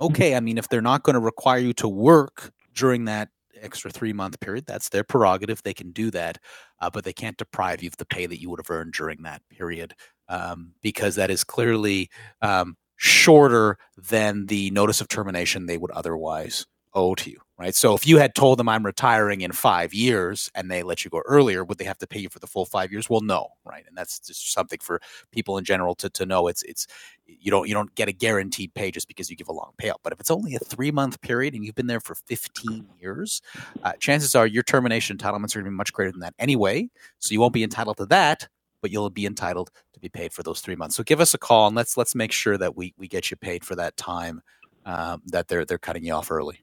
okay, 0.00 0.34
I 0.34 0.40
mean, 0.40 0.58
if 0.58 0.68
they're 0.68 0.80
not 0.80 1.02
going 1.02 1.14
to 1.14 1.20
require 1.20 1.58
you 1.58 1.72
to 1.74 1.88
work 1.88 2.52
during 2.74 3.04
that 3.04 3.28
extra 3.60 3.90
three 3.90 4.12
month 4.12 4.40
period, 4.40 4.66
that's 4.66 4.88
their 4.88 5.04
prerogative. 5.04 5.62
They 5.62 5.74
can 5.74 5.92
do 5.92 6.10
that, 6.12 6.38
uh, 6.80 6.90
but 6.90 7.04
they 7.04 7.12
can't 7.12 7.36
deprive 7.36 7.82
you 7.82 7.88
of 7.88 7.96
the 7.96 8.06
pay 8.06 8.26
that 8.26 8.40
you 8.40 8.50
would 8.50 8.60
have 8.60 8.70
earned 8.70 8.94
during 8.94 9.22
that 9.22 9.42
period 9.50 9.94
um, 10.28 10.72
because 10.82 11.16
that 11.16 11.30
is 11.30 11.44
clearly 11.44 12.10
um, 12.42 12.76
shorter 13.04 13.76
than 13.98 14.46
the 14.46 14.70
notice 14.70 15.02
of 15.02 15.08
termination 15.08 15.66
they 15.66 15.76
would 15.76 15.90
otherwise 15.90 16.64
owe 16.94 17.14
to 17.14 17.30
you, 17.30 17.38
right? 17.58 17.74
So 17.74 17.94
if 17.94 18.06
you 18.06 18.16
had 18.16 18.34
told 18.34 18.58
them 18.58 18.66
I'm 18.66 18.86
retiring 18.86 19.42
in 19.42 19.52
five 19.52 19.92
years 19.92 20.50
and 20.54 20.70
they 20.70 20.82
let 20.82 21.04
you 21.04 21.10
go 21.10 21.20
earlier, 21.26 21.64
would 21.64 21.76
they 21.76 21.84
have 21.84 21.98
to 21.98 22.06
pay 22.06 22.20
you 22.20 22.30
for 22.30 22.38
the 22.38 22.46
full 22.46 22.64
five 22.64 22.90
years? 22.90 23.10
Well, 23.10 23.20
no, 23.20 23.48
right? 23.66 23.84
And 23.86 23.94
that's 23.94 24.20
just 24.20 24.54
something 24.54 24.78
for 24.80 25.02
people 25.32 25.58
in 25.58 25.64
general 25.64 25.94
to, 25.96 26.08
to 26.08 26.24
know. 26.24 26.48
It's 26.48 26.62
it's 26.62 26.86
you 27.26 27.50
don't 27.50 27.68
you 27.68 27.74
don't 27.74 27.94
get 27.94 28.08
a 28.08 28.12
guaranteed 28.12 28.72
pay 28.72 28.90
just 28.90 29.06
because 29.06 29.28
you 29.28 29.36
give 29.36 29.48
a 29.48 29.52
long 29.52 29.72
payout. 29.78 29.96
But 30.02 30.14
if 30.14 30.20
it's 30.20 30.30
only 30.30 30.54
a 30.54 30.60
three 30.60 30.90
month 30.90 31.20
period 31.20 31.52
and 31.52 31.62
you've 31.62 31.74
been 31.74 31.88
there 31.88 32.00
for 32.00 32.14
15 32.14 32.86
years, 32.98 33.42
uh, 33.82 33.92
chances 34.00 34.34
are 34.34 34.46
your 34.46 34.62
termination 34.62 35.18
entitlements 35.18 35.54
are 35.54 35.58
going 35.58 35.66
to 35.66 35.70
be 35.72 35.76
much 35.76 35.92
greater 35.92 36.12
than 36.12 36.20
that 36.20 36.34
anyway. 36.38 36.88
So 37.18 37.34
you 37.34 37.40
won't 37.40 37.52
be 37.52 37.64
entitled 37.64 37.98
to 37.98 38.06
that 38.06 38.48
but 38.84 38.90
you'll 38.90 39.08
be 39.08 39.24
entitled 39.24 39.70
be 40.04 40.08
paid 40.08 40.32
for 40.32 40.42
those 40.42 40.60
three 40.60 40.76
months. 40.76 40.96
So 40.96 41.02
give 41.02 41.20
us 41.20 41.34
a 41.34 41.38
call 41.38 41.66
and 41.66 41.76
let's 41.76 41.96
let's 41.96 42.14
make 42.14 42.32
sure 42.32 42.56
that 42.58 42.76
we 42.76 42.94
we 42.96 43.08
get 43.08 43.30
you 43.30 43.36
paid 43.36 43.64
for 43.64 43.74
that 43.76 43.96
time 43.96 44.42
um, 44.86 45.22
that 45.26 45.48
they're 45.48 45.64
they're 45.64 45.78
cutting 45.78 46.04
you 46.04 46.12
off 46.12 46.30
early. 46.30 46.60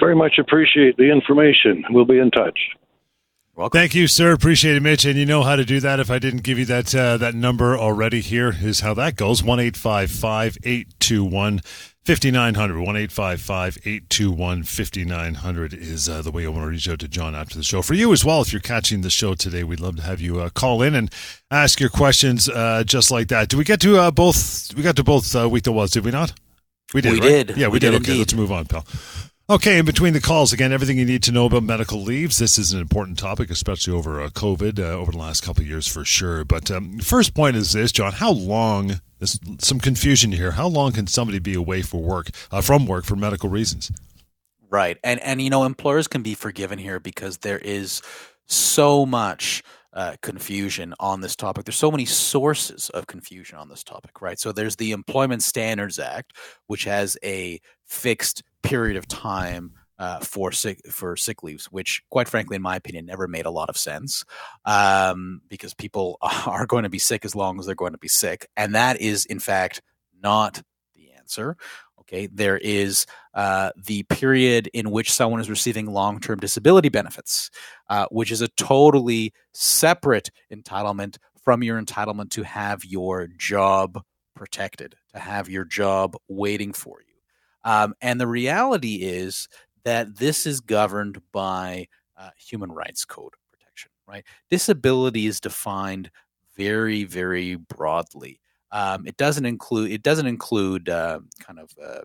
Very 0.00 0.16
much 0.16 0.38
appreciate 0.38 0.96
the 0.96 1.10
information. 1.10 1.84
We'll 1.90 2.04
be 2.04 2.18
in 2.18 2.30
touch. 2.30 2.58
Welcome. 3.54 3.78
Thank 3.78 3.94
you, 3.94 4.06
sir. 4.06 4.32
Appreciate 4.32 4.76
it, 4.76 4.82
Mitch. 4.82 5.04
And 5.06 5.16
you 5.16 5.24
know 5.24 5.42
how 5.42 5.56
to 5.56 5.64
do 5.64 5.80
that. 5.80 5.98
If 5.98 6.10
I 6.10 6.18
didn't 6.18 6.42
give 6.42 6.58
you 6.58 6.66
that 6.66 6.94
uh, 6.94 7.16
that 7.18 7.34
number 7.34 7.78
already, 7.78 8.20
here 8.20 8.54
is 8.60 8.80
how 8.80 8.94
that 8.94 9.16
goes: 9.16 9.42
one 9.42 9.60
eight 9.60 9.76
five 9.76 10.10
five 10.10 10.58
eight 10.64 10.88
two 10.98 11.24
one 11.24 11.60
5900 12.06 12.78
1 12.78 12.96
821 12.96 14.62
5900 14.62 15.74
is 15.74 16.08
uh, 16.08 16.22
the 16.22 16.30
way 16.30 16.46
I 16.46 16.48
want 16.48 16.62
to 16.62 16.68
reach 16.68 16.88
out 16.88 17.00
to 17.00 17.08
John 17.08 17.34
after 17.34 17.56
the 17.56 17.64
show. 17.64 17.82
For 17.82 17.94
you 17.94 18.12
as 18.12 18.24
well, 18.24 18.40
if 18.42 18.52
you're 18.52 18.60
catching 18.60 19.00
the 19.00 19.10
show 19.10 19.34
today, 19.34 19.64
we'd 19.64 19.80
love 19.80 19.96
to 19.96 20.02
have 20.02 20.20
you 20.20 20.38
uh, 20.38 20.50
call 20.50 20.82
in 20.82 20.94
and 20.94 21.12
ask 21.50 21.80
your 21.80 21.88
questions 21.88 22.48
uh, 22.48 22.84
just 22.86 23.10
like 23.10 23.26
that. 23.28 23.48
Do 23.48 23.58
we 23.58 23.64
get 23.64 23.80
to 23.80 23.98
uh, 23.98 24.12
both? 24.12 24.72
We 24.76 24.84
got 24.84 24.94
to 24.96 25.02
both 25.02 25.34
uh, 25.34 25.48
week 25.48 25.64
that 25.64 25.72
was, 25.72 25.90
did 25.90 26.04
we 26.04 26.12
not? 26.12 26.32
We 26.94 27.00
did. 27.00 27.14
We 27.14 27.20
right? 27.20 27.44
did. 27.48 27.56
Yeah, 27.56 27.66
we, 27.66 27.72
we 27.72 27.78
did. 27.80 27.90
did. 27.90 28.02
Okay, 28.02 28.16
let's 28.16 28.34
move 28.34 28.52
on, 28.52 28.66
pal. 28.66 28.86
Okay, 29.48 29.78
in 29.78 29.84
between 29.84 30.12
the 30.12 30.20
calls, 30.20 30.52
again, 30.52 30.72
everything 30.72 30.98
you 30.98 31.04
need 31.04 31.22
to 31.22 31.30
know 31.30 31.46
about 31.46 31.62
medical 31.62 32.02
leaves. 32.02 32.38
This 32.38 32.58
is 32.58 32.72
an 32.72 32.80
important 32.80 33.16
topic, 33.16 33.48
especially 33.48 33.92
over 33.92 34.20
uh, 34.20 34.28
COVID, 34.30 34.80
uh, 34.80 34.82
over 34.82 35.12
the 35.12 35.18
last 35.18 35.44
couple 35.44 35.62
of 35.62 35.68
years 35.68 35.86
for 35.86 36.04
sure. 36.04 36.44
But 36.44 36.68
um, 36.68 36.98
first 36.98 37.32
point 37.32 37.54
is 37.54 37.70
this, 37.70 37.92
John: 37.92 38.14
How 38.14 38.32
long? 38.32 39.00
There's 39.20 39.38
some 39.60 39.78
confusion 39.78 40.32
here. 40.32 40.50
How 40.50 40.66
long 40.66 40.90
can 40.90 41.06
somebody 41.06 41.38
be 41.38 41.54
away 41.54 41.82
for 41.82 42.02
work 42.02 42.30
uh, 42.50 42.60
from 42.60 42.86
work 42.86 43.04
for 43.04 43.14
medical 43.14 43.48
reasons? 43.48 43.92
Right, 44.68 44.98
and 45.04 45.20
and 45.20 45.40
you 45.40 45.48
know, 45.48 45.62
employers 45.62 46.08
can 46.08 46.22
be 46.22 46.34
forgiven 46.34 46.80
here 46.80 46.98
because 46.98 47.38
there 47.38 47.58
is 47.58 48.02
so 48.46 49.06
much 49.06 49.62
uh, 49.96 50.14
confusion 50.20 50.92
on 51.00 51.22
this 51.22 51.34
topic. 51.34 51.64
There's 51.64 51.74
so 51.74 51.90
many 51.90 52.04
sources 52.04 52.90
of 52.90 53.06
confusion 53.06 53.56
on 53.56 53.70
this 53.70 53.82
topic, 53.82 54.20
right? 54.20 54.38
So 54.38 54.52
there's 54.52 54.76
the 54.76 54.92
Employment 54.92 55.42
Standards 55.42 55.98
Act, 55.98 56.34
which 56.66 56.84
has 56.84 57.16
a 57.24 57.60
fixed 57.86 58.42
period 58.62 58.98
of 58.98 59.08
time 59.08 59.72
uh, 59.98 60.18
for 60.20 60.52
sick 60.52 60.82
for 60.90 61.16
sick 61.16 61.42
leaves, 61.42 61.64
which, 61.66 62.02
quite 62.10 62.28
frankly, 62.28 62.56
in 62.56 62.62
my 62.62 62.76
opinion, 62.76 63.06
never 63.06 63.26
made 63.26 63.46
a 63.46 63.50
lot 63.50 63.70
of 63.70 63.78
sense 63.78 64.22
um, 64.66 65.40
because 65.48 65.72
people 65.72 66.18
are 66.46 66.66
going 66.66 66.82
to 66.82 66.90
be 66.90 66.98
sick 66.98 67.24
as 67.24 67.34
long 67.34 67.58
as 67.58 67.64
they're 67.64 67.74
going 67.74 67.92
to 67.92 67.98
be 67.98 68.06
sick, 68.06 68.46
and 68.54 68.74
that 68.74 69.00
is, 69.00 69.24
in 69.24 69.38
fact, 69.38 69.80
not 70.22 70.62
the 70.94 71.12
answer. 71.12 71.56
Okay, 72.08 72.28
there 72.28 72.58
is 72.58 73.04
uh, 73.34 73.72
the 73.76 74.04
period 74.04 74.68
in 74.72 74.92
which 74.92 75.12
someone 75.12 75.40
is 75.40 75.50
receiving 75.50 75.86
long 75.86 76.20
term 76.20 76.38
disability 76.38 76.88
benefits, 76.88 77.50
uh, 77.88 78.06
which 78.10 78.30
is 78.30 78.42
a 78.42 78.48
totally 78.48 79.32
separate 79.52 80.30
entitlement 80.52 81.18
from 81.42 81.62
your 81.62 81.80
entitlement 81.82 82.30
to 82.30 82.44
have 82.44 82.84
your 82.84 83.26
job 83.26 84.00
protected, 84.36 84.94
to 85.14 85.18
have 85.18 85.48
your 85.48 85.64
job 85.64 86.14
waiting 86.28 86.72
for 86.72 87.00
you. 87.00 87.14
Um, 87.64 87.94
and 88.00 88.20
the 88.20 88.28
reality 88.28 88.96
is 89.02 89.48
that 89.84 90.16
this 90.16 90.46
is 90.46 90.60
governed 90.60 91.20
by 91.32 91.88
uh, 92.16 92.30
human 92.36 92.70
rights 92.70 93.04
code 93.04 93.32
protection, 93.50 93.90
right? 94.06 94.24
Disability 94.50 95.26
is 95.26 95.40
defined 95.40 96.10
very, 96.56 97.04
very 97.04 97.56
broadly. 97.56 98.40
Um, 98.72 99.06
it 99.06 99.16
doesn't 99.16 99.46
include 99.46 99.90
it 99.92 100.02
doesn't 100.02 100.26
include 100.26 100.88
uh, 100.88 101.20
kind 101.40 101.58
of 101.58 101.70
uh, 101.82 102.02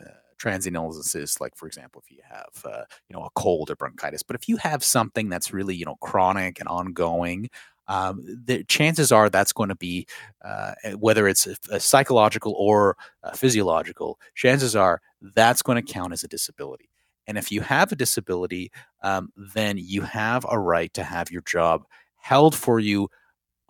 uh, 0.00 0.10
transient 0.38 0.76
illnesses, 0.76 1.40
like 1.40 1.56
for 1.56 1.66
example, 1.66 2.02
if 2.04 2.10
you 2.10 2.22
have 2.28 2.64
uh, 2.64 2.84
you 3.08 3.14
know 3.16 3.24
a 3.24 3.30
cold 3.34 3.70
or 3.70 3.76
bronchitis. 3.76 4.22
But 4.22 4.36
if 4.36 4.48
you 4.48 4.56
have 4.58 4.84
something 4.84 5.28
that's 5.28 5.52
really 5.52 5.74
you 5.74 5.84
know 5.84 5.96
chronic 6.00 6.60
and 6.60 6.68
ongoing, 6.68 7.50
um, 7.88 8.22
the 8.46 8.64
chances 8.64 9.12
are 9.12 9.28
that's 9.28 9.52
going 9.52 9.68
to 9.68 9.76
be 9.76 10.06
uh, 10.44 10.72
whether 10.98 11.28
it's 11.28 11.46
a, 11.46 11.56
a 11.70 11.80
psychological 11.80 12.54
or 12.56 12.96
a 13.22 13.36
physiological. 13.36 14.18
Chances 14.34 14.74
are 14.76 15.00
that's 15.34 15.62
going 15.62 15.82
to 15.84 15.92
count 15.92 16.12
as 16.12 16.24
a 16.24 16.28
disability. 16.28 16.88
And 17.26 17.38
if 17.38 17.52
you 17.52 17.60
have 17.60 17.92
a 17.92 17.96
disability, 17.96 18.72
um, 19.02 19.30
then 19.36 19.76
you 19.78 20.02
have 20.02 20.44
a 20.50 20.58
right 20.58 20.92
to 20.94 21.04
have 21.04 21.30
your 21.30 21.42
job 21.42 21.84
held 22.16 22.54
for 22.54 22.80
you 22.80 23.08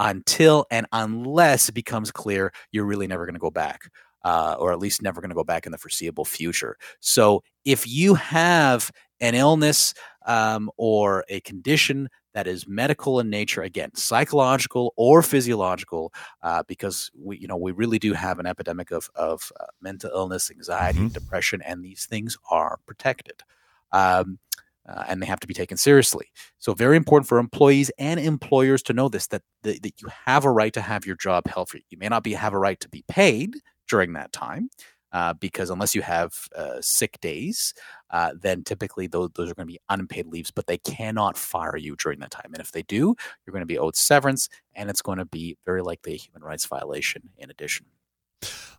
until 0.02 0.66
and 0.70 0.86
unless 0.92 1.68
it 1.68 1.72
becomes 1.72 2.10
clear 2.10 2.52
you're 2.72 2.84
really 2.84 3.06
never 3.06 3.24
going 3.24 3.34
to 3.34 3.40
go 3.40 3.50
back. 3.50 3.90
Uh, 4.24 4.54
or 4.60 4.72
at 4.72 4.78
least 4.78 5.02
never 5.02 5.20
going 5.20 5.30
to 5.30 5.34
go 5.34 5.42
back 5.42 5.66
in 5.66 5.72
the 5.72 5.78
foreseeable 5.78 6.24
future. 6.24 6.76
So, 7.00 7.42
if 7.64 7.88
you 7.88 8.14
have 8.14 8.88
an 9.18 9.34
illness 9.34 9.94
um, 10.26 10.70
or 10.76 11.24
a 11.28 11.40
condition 11.40 12.08
that 12.32 12.46
is 12.46 12.68
medical 12.68 13.18
in 13.18 13.30
nature, 13.30 13.62
again, 13.62 13.90
psychological 13.96 14.94
or 14.96 15.22
physiological, 15.22 16.12
uh, 16.42 16.62
because 16.68 17.10
we, 17.20 17.36
you 17.38 17.48
know, 17.48 17.56
we 17.56 17.72
really 17.72 17.98
do 17.98 18.12
have 18.12 18.38
an 18.38 18.46
epidemic 18.46 18.92
of 18.92 19.10
of 19.16 19.50
uh, 19.58 19.64
mental 19.80 20.10
illness, 20.14 20.52
anxiety, 20.52 21.00
mm-hmm. 21.00 21.08
depression, 21.08 21.60
and 21.62 21.84
these 21.84 22.06
things 22.06 22.38
are 22.48 22.78
protected. 22.86 23.42
Um, 23.90 24.38
uh, 24.88 25.04
and 25.08 25.22
they 25.22 25.26
have 25.26 25.40
to 25.40 25.46
be 25.46 25.54
taken 25.54 25.76
seriously. 25.76 26.26
So, 26.58 26.74
very 26.74 26.96
important 26.96 27.28
for 27.28 27.38
employees 27.38 27.90
and 27.98 28.18
employers 28.18 28.82
to 28.84 28.92
know 28.92 29.08
this 29.08 29.26
that, 29.28 29.42
that, 29.62 29.82
that 29.82 30.00
you 30.00 30.08
have 30.26 30.44
a 30.44 30.50
right 30.50 30.72
to 30.72 30.80
have 30.80 31.06
your 31.06 31.16
job 31.16 31.46
held 31.48 31.68
for 31.68 31.78
you. 31.78 31.84
You 31.90 31.98
may 31.98 32.08
not 32.08 32.24
be 32.24 32.32
have 32.32 32.52
a 32.52 32.58
right 32.58 32.78
to 32.80 32.88
be 32.88 33.04
paid 33.08 33.56
during 33.88 34.12
that 34.14 34.32
time. 34.32 34.70
Uh, 35.12 35.34
because 35.34 35.68
unless 35.68 35.94
you 35.94 36.00
have 36.00 36.32
uh, 36.56 36.78
sick 36.80 37.20
days, 37.20 37.74
uh, 38.12 38.32
then 38.40 38.64
typically 38.64 39.06
those, 39.06 39.28
those 39.34 39.50
are 39.50 39.54
going 39.54 39.66
to 39.66 39.72
be 39.72 39.78
unpaid 39.90 40.26
leaves, 40.26 40.50
but 40.50 40.66
they 40.66 40.78
cannot 40.78 41.36
fire 41.36 41.76
you 41.76 41.94
during 41.96 42.18
that 42.18 42.30
time. 42.30 42.50
And 42.54 42.62
if 42.62 42.72
they 42.72 42.80
do, 42.84 43.14
you're 43.44 43.52
going 43.52 43.60
to 43.60 43.66
be 43.66 43.78
owed 43.78 43.94
severance, 43.94 44.48
and 44.74 44.88
it's 44.88 45.02
going 45.02 45.18
to 45.18 45.26
be 45.26 45.58
very 45.66 45.82
likely 45.82 46.14
a 46.14 46.16
human 46.16 46.42
rights 46.42 46.64
violation 46.64 47.28
in 47.36 47.50
addition. 47.50 47.84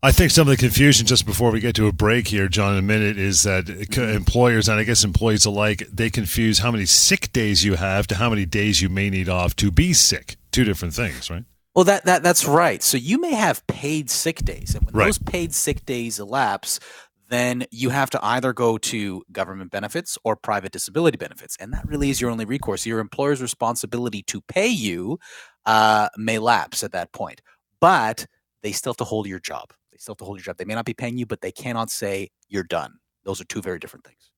I 0.06 0.12
think 0.12 0.32
some 0.32 0.50
of 0.50 0.52
the 0.52 0.58
confusion 0.58 1.08
just 1.08 1.26
before 1.26 1.50
we 1.50 1.62
get 1.62 1.78
to 1.78 1.88
a 1.88 1.94
break 1.94 2.28
here, 2.28 2.50
John, 2.50 2.74
in 2.74 2.80
a 2.80 2.82
minute, 2.82 3.18
is 3.18 3.44
that 3.44 3.70
employers 3.98 4.68
and 4.68 4.78
I 4.78 4.84
guess 4.84 5.06
employees 5.06 5.46
alike 5.46 5.88
they 5.90 6.10
confuse 6.10 6.60
how 6.60 6.72
many 6.72 6.86
sick 6.86 7.32
days 7.32 7.64
you 7.64 7.76
have 7.76 8.06
to 8.08 8.16
how 8.16 8.30
many 8.30 8.46
days 8.46 8.82
you 8.82 8.90
may 8.90 9.10
need 9.10 9.30
off 9.30 9.56
to 9.56 9.72
be 9.72 9.94
sick. 9.94 10.36
Two 10.52 10.66
different 10.66 10.94
things, 10.94 11.30
right? 11.30 11.46
Well, 11.74 11.86
that, 11.86 12.04
that 12.04 12.22
that's 12.22 12.44
right. 12.44 12.84
So 12.84 12.98
you 12.98 13.18
may 13.18 13.34
have 13.34 13.66
paid 13.68 14.10
sick 14.10 14.44
days, 14.44 14.76
and 14.76 14.86
when 14.86 14.94
right. 14.94 15.06
those 15.06 15.20
paid 15.20 15.54
sick 15.54 15.86
days 15.86 16.20
elapse, 16.20 16.82
then 17.30 17.66
you 17.72 17.90
have 17.90 18.10
to 18.10 18.20
either 18.26 18.52
go 18.52 18.78
to 18.78 19.24
government 19.32 19.72
benefits 19.72 20.18
or 20.26 20.36
private 20.36 20.74
disability 20.74 21.16
benefits, 21.16 21.56
and 21.62 21.72
that 21.72 21.88
really 21.88 22.10
is 22.10 22.20
your 22.20 22.30
only 22.30 22.44
recourse. 22.44 22.86
Your 22.86 23.00
employer's 23.00 23.42
responsibility 23.42 24.22
to 24.24 24.42
pay 24.42 24.68
you 24.68 25.18
uh, 25.66 26.10
may 26.18 26.40
lapse 26.40 26.84
at 26.84 26.92
that 26.92 27.14
point, 27.14 27.42
but 27.80 28.26
they 28.64 28.74
still 28.74 28.92
have 28.92 28.98
to 28.98 29.06
hold 29.06 29.28
your 29.28 29.40
job. 29.40 29.72
They 29.94 29.98
still 30.00 30.14
have 30.14 30.18
to 30.18 30.26
hold 30.26 30.40
your 30.40 30.44
job. 30.44 30.58
They 30.58 30.66
may 30.66 30.74
not 30.74 30.86
be 30.86 30.96
paying 30.96 31.20
you, 31.20 31.28
but 31.28 31.42
they 31.42 31.52
cannot 31.52 31.92
say 31.92 32.32
you're 32.50 32.64
done. 32.64 32.96
Those 33.26 33.40
are 33.40 33.46
two 33.46 33.62
very 33.62 33.78
different 33.78 34.06
things. 34.06 34.32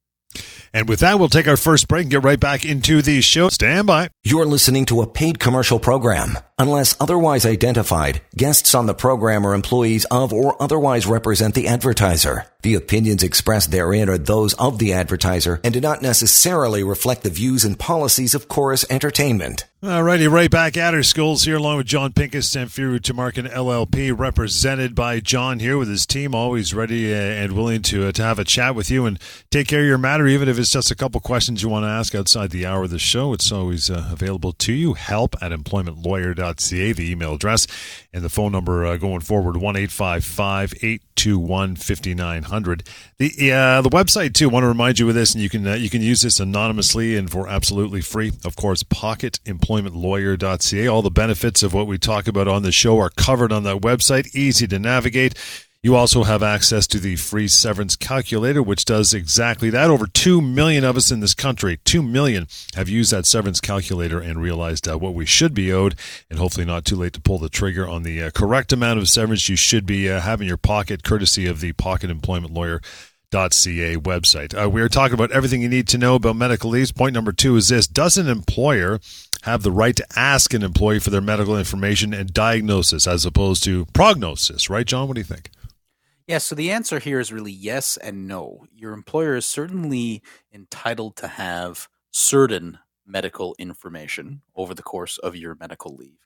And 0.74 0.90
with 0.90 1.00
that, 1.00 1.18
we'll 1.18 1.30
take 1.30 1.48
our 1.48 1.56
first 1.56 1.88
break 1.88 2.02
and 2.02 2.12
get 2.12 2.26
right 2.26 2.40
back 2.40 2.66
into 2.66 3.02
the 3.02 3.22
show. 3.22 3.48
Stand 3.48 3.88
by. 3.88 4.10
You're 4.26 4.46
listening 4.46 4.86
to 4.88 5.02
a 5.02 5.08
paid 5.08 5.40
commercial 5.40 5.80
program. 5.80 6.38
Unless 6.60 6.98
otherwise 7.00 7.46
identified, 7.46 8.22
guests 8.36 8.76
on 8.76 8.86
the 8.86 8.94
program 8.94 9.48
are 9.48 9.54
employees 9.54 10.04
of 10.12 10.34
or 10.34 10.62
otherwise 10.62 11.08
represent 11.08 11.56
the 11.56 11.70
advertiser. 11.70 12.48
The 12.66 12.74
opinions 12.74 13.22
expressed 13.22 13.70
therein 13.70 14.10
are 14.10 14.18
those 14.18 14.56
of 14.56 14.80
the 14.80 14.92
advertiser 14.92 15.62
and 15.64 15.72
do 15.72 15.80
not 15.80 16.02
necessarily 16.02 16.84
reflect 16.84 17.22
the 17.22 17.30
views 17.30 17.64
and 17.64 17.78
policies 17.78 18.34
of 18.34 18.48
Chorus 18.48 18.84
Entertainment. 18.90 19.66
Alrighty, 19.86 20.32
right 20.32 20.50
back 20.50 20.76
at 20.78 20.96
our 20.96 21.02
Scholes 21.02 21.46
here, 21.46 21.58
along 21.58 21.78
with 21.78 21.86
John 21.86 22.12
Pinkus, 22.12 22.50
Samfiru 22.50 23.00
Tumarkin 23.00 23.48
LLP, 23.48 24.18
represented 24.18 24.96
by 24.96 25.20
John 25.20 25.60
here 25.60 25.78
with 25.78 25.90
his 25.90 26.08
team, 26.08 26.34
always 26.34 26.74
ready 26.74 27.14
uh, 27.14 27.18
and 27.18 27.52
willing 27.52 27.84
to 27.84 28.08
uh, 28.08 28.12
to 28.14 28.24
have 28.24 28.40
a 28.40 28.44
chat 28.44 28.74
with 28.74 28.90
you 28.90 29.06
and 29.06 29.20
take 29.52 29.68
care 29.68 29.82
of 29.82 29.86
your 29.86 30.00
matter, 30.00 30.26
even 30.26 30.50
if 30.50 30.58
it's 30.58 30.72
just 30.72 30.90
a 30.90 30.96
couple 30.96 31.22
questions 31.22 31.62
you 31.62 31.70
want 31.70 31.84
to 31.84 31.90
ask 31.90 32.16
outside 32.16 32.50
the 32.50 32.66
hour 32.66 32.86
of 32.86 32.90
the 32.90 32.98
show. 32.98 33.32
It's 33.32 33.52
always 33.52 33.92
uh, 33.92 34.10
available 34.12 34.54
to 34.54 34.74
you. 34.74 34.96
Help 34.96 35.36
at 35.40 35.52
employmentlawyer.ca, 35.52 36.94
the 36.94 37.12
email 37.12 37.36
address, 37.36 37.68
and 38.12 38.24
the 38.24 38.30
phone 38.30 38.54
number 38.54 38.88
uh, 38.88 38.98
going 38.98 39.22
forward 39.22 39.56
one 39.56 39.76
eight 39.76 39.92
five 39.92 40.26
five 40.26 40.74
eight 40.82 41.04
two 41.16 41.38
one 42.56 42.64
fifty 42.64 42.76
nine 42.76 42.80
hundred. 42.80 42.84
The 43.18 43.52
uh, 43.52 43.82
the 43.82 43.90
website 43.90 44.34
too. 44.34 44.50
I 44.50 44.54
want 44.54 44.64
to 44.64 44.68
remind 44.68 45.00
you 45.00 45.08
of 45.10 45.16
this, 45.16 45.34
and 45.34 45.44
you 45.44 45.50
can 45.50 45.68
uh, 45.68 45.74
you 45.74 45.90
can 45.90 46.02
use 46.02 46.22
this 46.22 46.40
anonymously 46.40 47.16
and 47.16 47.30
for 47.30 47.48
absolutely 47.48 48.02
free. 48.02 48.32
Of 48.44 48.56
course, 48.56 48.84
Pocket 48.84 49.40
Employment 49.46 49.76
employmentlawyer.ca. 49.76 50.88
All 50.88 51.02
the 51.02 51.10
benefits 51.10 51.64
of 51.64 51.74
what 51.74 51.88
we 51.88 51.98
talk 51.98 52.28
about 52.28 52.48
on 52.48 52.64
the 52.64 52.72
show 52.72 53.00
are 53.00 53.10
covered 53.10 53.52
on 53.52 53.64
that 53.64 53.82
website, 53.82 54.34
easy 54.36 54.68
to 54.68 54.80
navigate. 54.80 55.36
You 55.86 55.96
also 55.96 56.24
have 56.24 56.42
access 56.42 56.88
to 56.88 57.00
the 57.00 57.16
free 57.16 57.48
severance 57.48 57.96
calculator, 57.96 58.64
which 58.64 58.86
does 58.86 59.14
exactly 59.14 59.70
that. 59.70 59.92
Over 59.92 60.08
2 60.08 60.42
million 60.42 60.84
of 60.84 60.98
us 60.98 61.12
in 61.12 61.20
this 61.20 61.36
country, 61.36 61.78
2 61.86 62.02
million, 62.02 62.48
have 62.74 62.90
used 62.90 63.12
that 63.12 63.28
severance 63.28 63.62
calculator 63.62 64.20
and 64.20 64.42
realized 64.42 64.88
uh, 64.88 64.98
what 64.98 65.14
we 65.14 65.28
should 65.28 65.54
be 65.54 65.72
owed, 65.72 65.94
and 66.28 66.40
hopefully 66.40 66.66
not 66.66 66.86
too 66.86 66.96
late 66.96 67.14
to 67.14 67.22
pull 67.22 67.38
the 67.38 67.50
trigger 67.50 67.88
on 67.88 68.02
the 68.02 68.24
uh, 68.24 68.32
correct 68.32 68.74
amount 68.74 68.98
of 68.98 69.08
severance 69.08 69.48
you 69.48 69.56
should 69.56 69.86
be 69.86 70.10
uh, 70.10 70.22
having 70.22 70.46
in 70.46 70.48
your 70.48 70.58
pocket, 70.58 71.04
courtesy 71.04 71.46
of 71.46 71.60
the 71.60 71.72
Pocket 71.74 72.10
Employment 72.10 72.52
Lawyer 72.52 72.82
ca 73.32 73.96
website. 73.98 74.60
Uh, 74.60 74.68
we 74.68 74.82
are 74.82 74.90
talking 74.90 75.14
about 75.14 75.30
everything 75.30 75.62
you 75.62 75.70
need 75.70 75.88
to 75.90 76.00
know 76.00 76.16
about 76.16 76.36
medical 76.36 76.72
leaves. 76.72 76.92
Point 76.92 77.14
number 77.14 77.32
two 77.32 77.58
is 77.58 77.70
this 77.70 77.86
Does 77.86 78.18
an 78.18 78.28
employer 78.28 79.00
have 79.44 79.62
the 79.62 79.72
right 79.72 79.96
to 79.96 80.08
ask 80.16 80.52
an 80.56 80.64
employee 80.64 80.98
for 80.98 81.12
their 81.12 81.22
medical 81.22 81.56
information 81.56 82.12
and 82.12 82.34
diagnosis 82.34 83.06
as 83.06 83.24
opposed 83.24 83.64
to 83.66 83.86
prognosis? 83.94 84.68
Right, 84.68 84.88
John? 84.88 85.08
What 85.08 85.14
do 85.14 85.20
you 85.20 85.26
think? 85.26 85.52
Yeah, 86.28 86.40
so 86.40 86.56
the 86.56 86.72
answer 86.72 87.00
here 87.00 87.20
is 87.20 87.32
really 87.32 87.52
yes 87.52 87.98
and 87.98 88.28
no. 88.28 88.66
Your 88.74 88.94
employer 88.94 89.36
is 89.36 89.46
certainly 89.46 90.24
entitled 90.54 91.16
to 91.18 91.28
have 91.28 91.88
certain 92.12 92.80
medical 93.06 93.56
information 93.60 94.42
over 94.56 94.74
the 94.74 94.82
course 94.82 95.18
of 95.20 95.36
your 95.36 95.56
medical 95.60 95.96
leave 95.96 96.18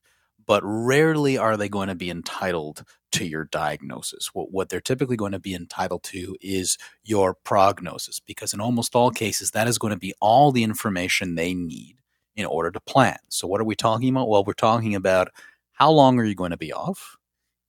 but 0.49 0.63
rarely 0.65 1.37
are 1.37 1.55
they 1.55 1.69
going 1.69 1.89
to 1.89 1.95
be 1.95 2.09
entitled 2.09 2.83
to 3.11 3.23
your 3.23 3.45
diagnosis. 3.45 4.31
What, 4.33 4.51
what 4.51 4.69
they're 4.69 4.81
typically 4.81 5.15
going 5.15 5.33
to 5.33 5.39
be 5.39 5.53
entitled 5.53 6.01
to 6.05 6.35
is 6.41 6.75
your 7.03 7.35
prognosis, 7.43 8.19
because 8.19 8.51
in 8.51 8.59
almost 8.59 8.95
all 8.95 9.11
cases, 9.11 9.51
that 9.51 9.67
is 9.67 9.77
going 9.77 9.93
to 9.93 9.99
be 9.99 10.15
all 10.19 10.51
the 10.51 10.63
information 10.63 11.35
they 11.35 11.53
need 11.53 11.97
in 12.35 12.47
order 12.47 12.71
to 12.71 12.79
plan. 12.79 13.17
So, 13.29 13.47
what 13.47 13.61
are 13.61 13.65
we 13.65 13.75
talking 13.75 14.09
about? 14.09 14.27
Well, 14.27 14.43
we're 14.43 14.53
talking 14.53 14.95
about 14.95 15.27
how 15.73 15.91
long 15.91 16.19
are 16.19 16.23
you 16.25 16.33
going 16.33 16.49
to 16.49 16.57
be 16.57 16.73
off? 16.73 17.15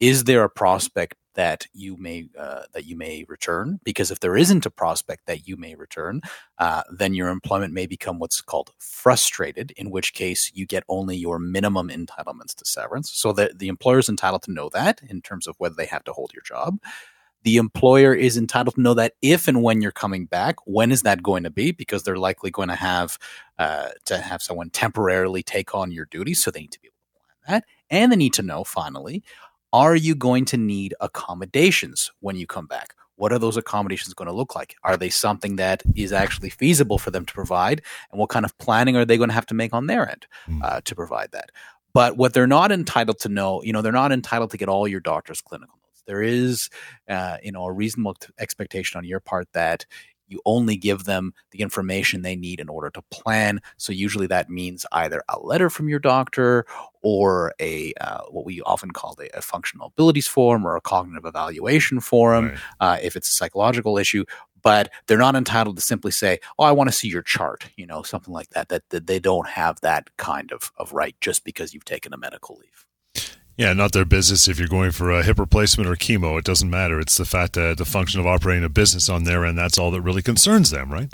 Is 0.01 0.25
there 0.25 0.45
a 0.45 0.49
prospect 0.49 1.17
that 1.41 1.67
you 1.73 1.97
may 1.97 2.29
uh, 2.39 2.65
that 2.75 2.85
you 2.85 2.97
may 2.97 3.25
return 3.29 3.81
because 3.83 4.11
if 4.11 4.21
there 4.21 4.37
isn't 4.37 4.67
a 4.67 4.71
prospect 4.71 5.23
that 5.27 5.49
you 5.49 5.57
may 5.57 5.75
return 5.75 6.21
uh, 6.61 6.83
then 6.91 7.15
your 7.15 7.31
employment 7.31 7.73
may 7.73 7.87
become 7.87 8.19
what's 8.19 8.43
called 8.43 8.71
frustrated 8.79 9.73
in 9.79 9.91
which 9.91 10.13
case 10.13 10.53
you 10.55 10.67
get 10.67 10.85
only 10.89 11.17
your 11.17 11.39
minimum 11.39 11.89
entitlements 11.89 12.55
to 12.55 12.67
severance. 12.67 13.11
So 13.11 13.33
that 13.33 13.59
the 13.59 13.69
employer 13.69 13.99
is 13.99 14.11
entitled 14.11 14.43
to 14.43 14.53
know 14.53 14.69
that 14.75 15.01
in 15.09 15.23
terms 15.23 15.47
of 15.47 15.57
whether 15.57 15.75
they 15.75 15.87
have 15.87 16.05
to 16.05 16.13
hold 16.13 16.33
your 16.35 16.43
job. 16.43 16.79
The 17.43 17.57
employer 17.57 18.13
is 18.13 18.37
entitled 18.37 18.75
to 18.75 18.83
know 18.83 18.93
that 18.93 19.15
if 19.23 19.49
and 19.49 19.63
when 19.63 19.81
you're 19.81 19.93
coming 19.93 20.27
back 20.27 20.57
when 20.67 20.93
is 20.93 21.03
that 21.03 21.23
going 21.23 21.45
to 21.45 21.51
be? 21.51 21.73
Because 21.73 22.03
they're 22.03 22.17
likely 22.17 22.51
going 22.51 22.69
to 22.69 22.75
have 22.75 23.19
uh, 23.59 23.89
to 24.05 24.19
have 24.19 24.43
someone 24.43 24.69
temporarily 24.69 25.43
take 25.43 25.75
on 25.75 25.91
your 25.91 26.05
duties 26.05 26.43
so 26.43 26.51
they 26.51 26.61
need 26.61 26.73
to 26.73 26.81
be 26.81 26.89
able 26.89 26.97
to 26.99 27.47
plan 27.47 27.55
that. 27.55 27.65
And 27.89 28.13
they 28.13 28.17
need 28.17 28.35
to 28.35 28.43
know 28.43 28.63
finally 28.65 29.25
are 29.73 29.95
you 29.95 30.15
going 30.15 30.45
to 30.47 30.57
need 30.57 30.95
accommodations 31.01 32.11
when 32.21 32.37
you 32.37 32.47
come 32.47 32.67
back? 32.67 32.95
What 33.17 33.33
are 33.33 33.39
those 33.39 33.59
accommodations 33.59 34.15
going 34.15 34.29
to 34.29 34.35
look 34.35 34.55
like? 34.55 34.77
Are 34.83 34.97
they 34.97 35.11
something 35.11 35.57
that 35.57 35.83
is 35.95 36.13
actually 36.13 36.51
feasible 36.51 36.99
for 36.99 37.11
them 37.11 37.27
to 37.27 37.35
provide? 37.35 37.83
And 38.11 38.19
what 38.19 38.31
kind 38.31 38.47
of 38.47 38.57
planning 38.59 38.97
are 38.97 39.05
they 39.05 39.19
going 39.19 39.29
to 39.29 39.35
have 39.35 39.47
to 39.47 39.55
make 39.55 39.75
on 39.75 39.87
their 39.87 40.09
end 40.09 40.27
hmm. 40.47 40.63
uh, 40.65 40.81
to 40.83 40.95
provide 40.95 41.33
that? 41.33 41.51
But 41.93 42.17
what 42.17 42.33
they're 42.33 42.47
not 42.47 42.73
entitled 42.73 43.19
to 43.21 43.29
know, 43.29 43.63
you 43.63 43.73
know, 43.73 43.83
they're 43.83 43.93
not 43.93 44.13
entitled 44.13 44.51
to 44.53 44.57
get 44.57 44.69
all 44.69 44.89
your 44.89 45.01
doctor's 45.01 45.41
clinical 45.41 45.79
notes. 45.85 46.03
There 46.07 46.23
is, 46.23 46.71
uh, 47.09 47.37
you 47.43 47.53
know, 47.53 47.65
a 47.65 47.73
reasonable 47.73 48.17
expectation 48.39 48.97
on 48.97 49.05
your 49.05 49.21
part 49.21 49.49
that 49.53 49.87
You 50.31 50.41
only 50.47 50.77
give 50.77 51.05
them 51.05 51.35
the 51.51 51.61
information 51.61 52.23
they 52.23 52.37
need 52.37 52.61
in 52.61 52.69
order 52.69 52.89
to 52.91 53.03
plan. 53.11 53.61
So 53.77 53.93
usually 53.93 54.27
that 54.29 54.49
means 54.49 54.87
either 54.93 55.23
a 55.29 55.39
letter 55.39 55.69
from 55.69 55.89
your 55.89 55.99
doctor 55.99 56.65
or 57.03 57.53
a 57.61 57.93
uh, 58.01 58.23
what 58.31 58.47
we 58.47 58.63
often 58.63 58.91
call 58.91 59.17
a, 59.21 59.29
a, 59.37 59.43
functional 59.43 59.89
abilities 59.89 60.29
form 60.29 60.67
or 60.67 60.77
a 60.77 60.81
cognitive 60.81 61.25
evaluation 61.25 61.99
form 61.99 62.49
right. 62.49 62.59
uh, 62.81 62.99
if 63.03 63.17
it's 63.17 63.29
a 63.29 63.33
psychological 63.33 63.99
issue 63.99 64.25
but 64.63 64.91
they're 65.07 65.19
not 65.19 65.37
entitled 65.37 65.77
to 65.77 65.83
simply 65.83 66.11
say, 66.11 66.39
"Oh, 66.59 66.65
I 66.65 66.73
want 66.73 66.91
to 66.91 66.97
see 66.97 67.09
your 67.09 67.23
chart," 67.23 67.69
you 67.77 67.87
know, 67.87 68.03
something 68.03 68.33
like 68.33 68.51
that. 68.51 68.69
That, 68.69 68.89
that 68.91 69.07
they 69.07 69.19
don't 69.19 69.49
have 69.49 69.81
that 69.81 70.15
kind 70.17 70.53
of, 70.53 70.71
of 70.77 70.93
right 70.93 71.17
just 71.21 71.45
because 71.45 71.73
you've 71.73 71.85
taken 71.85 72.13
a 72.13 72.19
medical 72.19 72.57
leave. 72.57 72.87
Yeah, 73.57 73.73
not 73.75 73.93
their 73.93 74.05
business 74.05 74.49
if 74.49 74.59
you're 74.59 74.69
going 74.69 74.91
for 74.91 75.11
a 75.11 75.23
hip 75.23 75.39
replacement 75.39 75.89
or 75.89 75.95
chemo. 75.95 76.39
It 76.39 76.45
doesn't 76.45 76.71
matter. 76.71 76.99
It's 76.99 77.19
the 77.19 77.27
fact 77.27 77.55
that 77.55 77.77
the 77.77 77.85
function 77.85 78.19
of 78.21 78.27
operating 78.27 78.65
a 78.65 78.71
business 78.71 79.09
on 79.09 79.25
their 79.25 79.45
end. 79.45 79.59
That's 79.59 79.77
all 79.77 79.91
that 79.91 80.01
really 80.01 80.23
concerns 80.23 80.71
them, 80.71 80.91
right? 80.91 81.13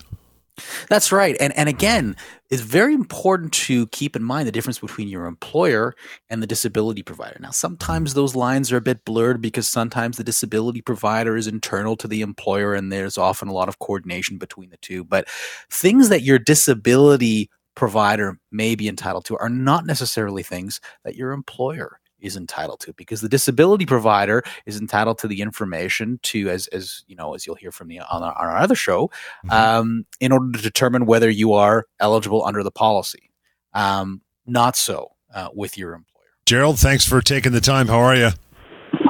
That's 0.89 1.13
right. 1.13 1.37
And 1.39 1.53
and 1.57 1.69
again, 1.69 2.17
it's 2.49 2.63
very 2.63 2.95
important 2.95 3.53
to 3.53 3.87
keep 3.89 4.17
in 4.17 4.23
mind 4.23 4.49
the 4.49 4.53
difference 4.53 4.79
between 4.79 5.09
your 5.09 5.27
employer 5.27 5.95
and 6.31 6.43
the 6.43 6.47
disability 6.47 7.03
provider. 7.03 7.37
Now, 7.41 7.51
sometimes 7.51 8.15
those 8.15 8.35
lines 8.35 8.73
are 8.73 8.79
a 8.79 8.83
bit 8.83 9.05
blurred 9.05 9.43
because 9.43 9.69
sometimes 9.69 10.17
the 10.17 10.25
disability 10.25 10.81
provider 10.81 11.37
is 11.37 11.47
internal 11.47 11.97
to 11.97 12.09
the 12.09 12.23
employer 12.23 12.75
and 12.75 12.91
there's 12.91 13.19
often 13.19 13.49
a 13.49 13.53
lot 13.53 13.69
of 13.69 13.79
coordination 13.81 14.39
between 14.39 14.71
the 14.71 14.79
two. 14.79 15.05
But 15.05 15.29
things 15.71 16.09
that 16.09 16.23
your 16.23 16.39
disability 16.39 17.51
provider 17.75 18.39
may 18.51 18.75
be 18.75 18.89
entitled 18.89 19.27
to 19.27 19.37
are 19.39 19.51
not 19.51 19.85
necessarily 19.85 20.43
things 20.43 20.81
that 21.05 21.17
your 21.17 21.33
employer 21.33 21.99
is 22.21 22.37
entitled 22.37 22.81
to 22.81 22.93
because 22.95 23.21
the 23.21 23.29
disability 23.29 23.87
provider 23.87 24.43
is 24.65 24.81
entitled 24.81 25.19
to 25.19 25.29
the 25.29 25.41
information 25.41 26.19
to 26.23 26.49
as 26.49 26.67
as 26.69 27.05
you 27.07 27.17
know 27.17 27.35
as 27.35 27.47
you'll 27.47 27.57
hear 27.57 27.73
from 27.73 27.89
me 27.89 27.99
on 27.99 28.23
our, 28.23 28.33
on 28.39 28.47
our 28.47 28.57
other 28.57 28.75
show 28.75 29.09
mm-hmm. 29.45 29.51
um, 29.51 30.07
in 30.21 30.33
order 30.33 30.53
to 30.53 30.63
determine 30.63 31.07
whether 31.07 31.31
you 31.31 31.53
are 31.53 31.87
eligible 32.01 32.45
under 32.45 32.63
the 32.63 32.71
policy. 32.71 33.31
Um, 33.75 34.23
not 34.47 34.77
so 34.77 35.13
uh, 35.35 35.49
with 35.55 35.77
your 35.77 35.95
employer. 35.95 36.25
Gerald 36.47 36.79
thanks 36.79 37.07
for 37.07 37.21
taking 37.21 37.53
the 37.53 37.61
time. 37.61 37.89
How 37.89 37.99
are 37.99 38.17
you 38.17 38.31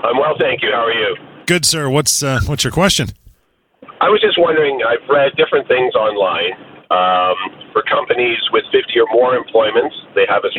i'm 0.05 0.19
well 0.19 0.35
thank 0.39 0.63
you. 0.63 0.71
How 0.73 0.87
are 0.87 0.93
you? 0.93 1.17
Good 1.47 1.65
sir. 1.65 1.89
What's 1.89 2.23
uh, 2.23 2.41
what's 2.47 2.65
your 2.65 2.73
question? 2.73 3.09
I 4.01 4.09
was 4.09 4.21
just 4.21 4.39
wondering 4.39 4.83
i've 4.87 5.09
read 5.09 5.33
different 5.37 5.69
things 5.69 5.95
online 5.95 6.53
um, 6.91 7.37
for 7.73 7.83
companies 7.83 8.39
with 8.53 8.65
50 8.71 8.99
or 9.01 9.07
more 9.13 9.35
employments. 9.35 9.95
They 10.15 10.27
have 10.29 10.45
a 10.45 10.51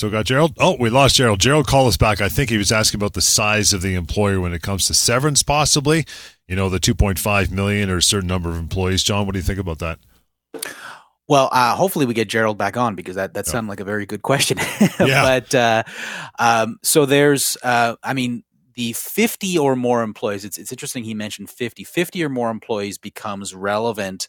so 0.00 0.06
we 0.06 0.12
got 0.12 0.24
Gerald. 0.24 0.54
Oh, 0.58 0.78
we 0.80 0.88
lost 0.88 1.16
Gerald. 1.16 1.40
Gerald 1.40 1.66
call 1.66 1.86
us 1.86 1.98
back. 1.98 2.22
I 2.22 2.30
think 2.30 2.48
he 2.48 2.56
was 2.56 2.72
asking 2.72 2.98
about 2.98 3.12
the 3.12 3.20
size 3.20 3.74
of 3.74 3.82
the 3.82 3.94
employer 3.94 4.40
when 4.40 4.54
it 4.54 4.62
comes 4.62 4.86
to 4.86 4.94
severance, 4.94 5.42
possibly. 5.42 6.06
You 6.48 6.56
know, 6.56 6.70
the 6.70 6.80
2.5 6.80 7.50
million 7.50 7.90
or 7.90 7.98
a 7.98 8.02
certain 8.02 8.26
number 8.26 8.48
of 8.48 8.56
employees. 8.56 9.02
John, 9.02 9.26
what 9.26 9.34
do 9.34 9.38
you 9.38 9.44
think 9.44 9.58
about 9.58 9.78
that? 9.80 9.98
Well, 11.28 11.50
uh, 11.52 11.76
hopefully 11.76 12.06
we 12.06 12.14
get 12.14 12.30
Gerald 12.30 12.56
back 12.56 12.78
on 12.78 12.94
because 12.94 13.16
that, 13.16 13.34
that 13.34 13.46
sounded 13.46 13.68
like 13.68 13.80
a 13.80 13.84
very 13.84 14.06
good 14.06 14.22
question. 14.22 14.56
yeah. 15.00 15.22
but 15.22 15.54
uh, 15.54 15.82
um, 16.38 16.78
so 16.82 17.04
there's, 17.04 17.58
uh, 17.62 17.96
I 18.02 18.14
mean, 18.14 18.42
the 18.76 18.94
50 18.94 19.58
or 19.58 19.76
more 19.76 20.02
employees, 20.02 20.46
it's, 20.46 20.56
it's 20.56 20.72
interesting 20.72 21.04
he 21.04 21.12
mentioned 21.12 21.50
50. 21.50 21.84
50 21.84 22.24
or 22.24 22.30
more 22.30 22.50
employees 22.50 22.96
becomes 22.96 23.54
relevant 23.54 24.28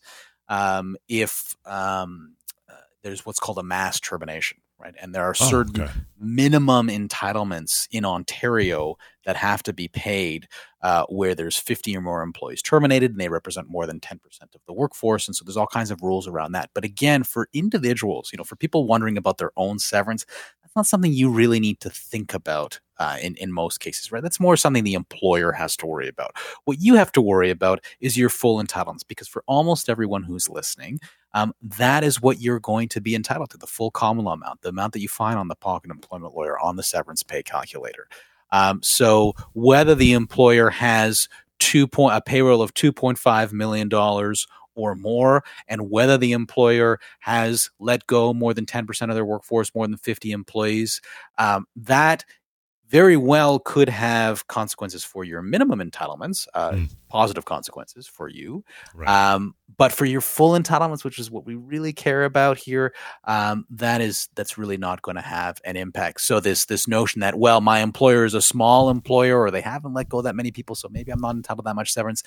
um, 0.49 0.97
if 1.07 1.55
um, 1.65 2.35
uh, 2.69 2.73
there's 3.03 3.25
what's 3.25 3.39
called 3.39 3.57
a 3.57 3.63
mass 3.63 4.01
termination 4.01 4.60
right? 4.81 4.95
And 4.99 5.13
there 5.13 5.23
are 5.23 5.35
oh, 5.39 5.49
certain 5.49 5.83
okay. 5.83 5.91
minimum 6.19 6.87
entitlements 6.87 7.87
in 7.91 8.03
Ontario 8.03 8.97
that 9.25 9.35
have 9.35 9.61
to 9.63 9.73
be 9.73 9.87
paid 9.87 10.47
uh, 10.81 11.05
where 11.07 11.35
there's 11.35 11.57
50 11.57 11.95
or 11.95 12.01
more 12.01 12.23
employees 12.23 12.61
terminated 12.61 13.11
and 13.11 13.19
they 13.19 13.29
represent 13.29 13.69
more 13.69 13.85
than 13.85 13.99
10% 13.99 14.15
of 14.55 14.61
the 14.65 14.73
workforce. 14.73 15.27
And 15.27 15.35
so 15.35 15.45
there's 15.45 15.57
all 15.57 15.67
kinds 15.67 15.91
of 15.91 16.01
rules 16.01 16.27
around 16.27 16.53
that. 16.53 16.71
But 16.73 16.83
again, 16.83 17.23
for 17.23 17.47
individuals, 17.53 18.31
you 18.33 18.37
know, 18.37 18.43
for 18.43 18.55
people 18.55 18.87
wondering 18.87 19.17
about 19.17 19.37
their 19.37 19.51
own 19.55 19.77
severance, 19.77 20.25
that's 20.61 20.75
not 20.75 20.87
something 20.87 21.13
you 21.13 21.29
really 21.29 21.59
need 21.59 21.79
to 21.81 21.89
think 21.89 22.33
about 22.33 22.79
uh, 22.97 23.17
in, 23.21 23.35
in 23.35 23.51
most 23.51 23.79
cases, 23.79 24.11
right? 24.11 24.23
That's 24.23 24.39
more 24.39 24.55
something 24.55 24.83
the 24.83 24.93
employer 24.93 25.51
has 25.51 25.75
to 25.77 25.85
worry 25.85 26.07
about. 26.07 26.35
What 26.65 26.79
you 26.79 26.95
have 26.95 27.11
to 27.13 27.21
worry 27.21 27.49
about 27.49 27.83
is 27.99 28.17
your 28.17 28.29
full 28.29 28.63
entitlements, 28.63 29.07
because 29.07 29.27
for 29.27 29.43
almost 29.47 29.89
everyone 29.89 30.23
who's 30.23 30.49
listening, 30.49 30.99
um, 31.33 31.53
that 31.61 32.03
is 32.03 32.21
what 32.21 32.41
you're 32.41 32.59
going 32.59 32.89
to 32.89 33.01
be 33.01 33.15
entitled 33.15 33.49
to 33.51 33.57
the 33.57 33.67
full 33.67 33.91
common 33.91 34.25
law 34.25 34.33
amount, 34.33 34.61
the 34.61 34.69
amount 34.69 34.93
that 34.93 35.01
you 35.01 35.07
find 35.07 35.37
on 35.37 35.47
the 35.47 35.55
pocket 35.55 35.91
employment 35.91 36.33
lawyer 36.35 36.59
on 36.59 36.75
the 36.75 36.83
severance 36.83 37.23
pay 37.23 37.43
calculator. 37.43 38.07
Um, 38.51 38.81
so 38.83 39.33
whether 39.53 39.95
the 39.95 40.13
employer 40.13 40.69
has 40.69 41.29
two 41.59 41.87
point 41.87 42.15
a 42.15 42.21
payroll 42.21 42.61
of 42.61 42.73
two 42.73 42.91
point 42.91 43.17
five 43.17 43.53
million 43.53 43.87
dollars 43.87 44.47
or 44.75 44.95
more, 44.95 45.43
and 45.67 45.89
whether 45.89 46.17
the 46.17 46.31
employer 46.31 46.99
has 47.19 47.69
let 47.79 48.07
go 48.07 48.33
more 48.33 48.53
than 48.53 48.65
ten 48.65 48.85
percent 48.85 49.11
of 49.11 49.15
their 49.15 49.25
workforce, 49.25 49.73
more 49.75 49.87
than 49.87 49.97
fifty 49.97 50.31
employees, 50.31 51.01
um, 51.37 51.65
that 51.75 52.25
very 52.91 53.15
well 53.15 53.57
could 53.57 53.87
have 53.87 54.45
consequences 54.47 55.05
for 55.05 55.23
your 55.23 55.41
minimum 55.41 55.79
entitlements, 55.79 56.45
uh, 56.53 56.71
mm. 56.71 56.95
positive 57.07 57.45
consequences 57.45 58.05
for 58.05 58.27
you. 58.27 58.65
Right. 58.93 59.07
Um, 59.07 59.55
but 59.77 59.93
for 59.93 60.03
your 60.03 60.19
full 60.19 60.59
entitlements, 60.59 61.05
which 61.05 61.17
is 61.17 61.31
what 61.31 61.45
we 61.45 61.55
really 61.55 61.93
care 61.93 62.25
about 62.25 62.57
here, 62.57 62.93
um, 63.23 63.65
that 63.69 64.01
is 64.01 64.27
that's 64.35 64.57
really 64.57 64.75
not 64.75 65.01
going 65.01 65.15
to 65.15 65.21
have 65.21 65.61
an 65.63 65.77
impact. 65.77 66.19
So 66.19 66.41
this 66.41 66.65
this 66.65 66.85
notion 66.85 67.21
that 67.21 67.39
well, 67.39 67.61
my 67.61 67.79
employer 67.79 68.25
is 68.25 68.33
a 68.33 68.41
small 68.41 68.89
employer, 68.89 69.39
or 69.39 69.51
they 69.51 69.61
haven't 69.61 69.93
let 69.93 70.09
go 70.09 70.21
that 70.21 70.35
many 70.35 70.51
people, 70.51 70.75
so 70.75 70.89
maybe 70.91 71.11
I'm 71.11 71.21
not 71.21 71.35
entitled 71.35 71.65
to 71.65 71.69
that 71.69 71.75
much 71.75 71.93
severance. 71.93 72.23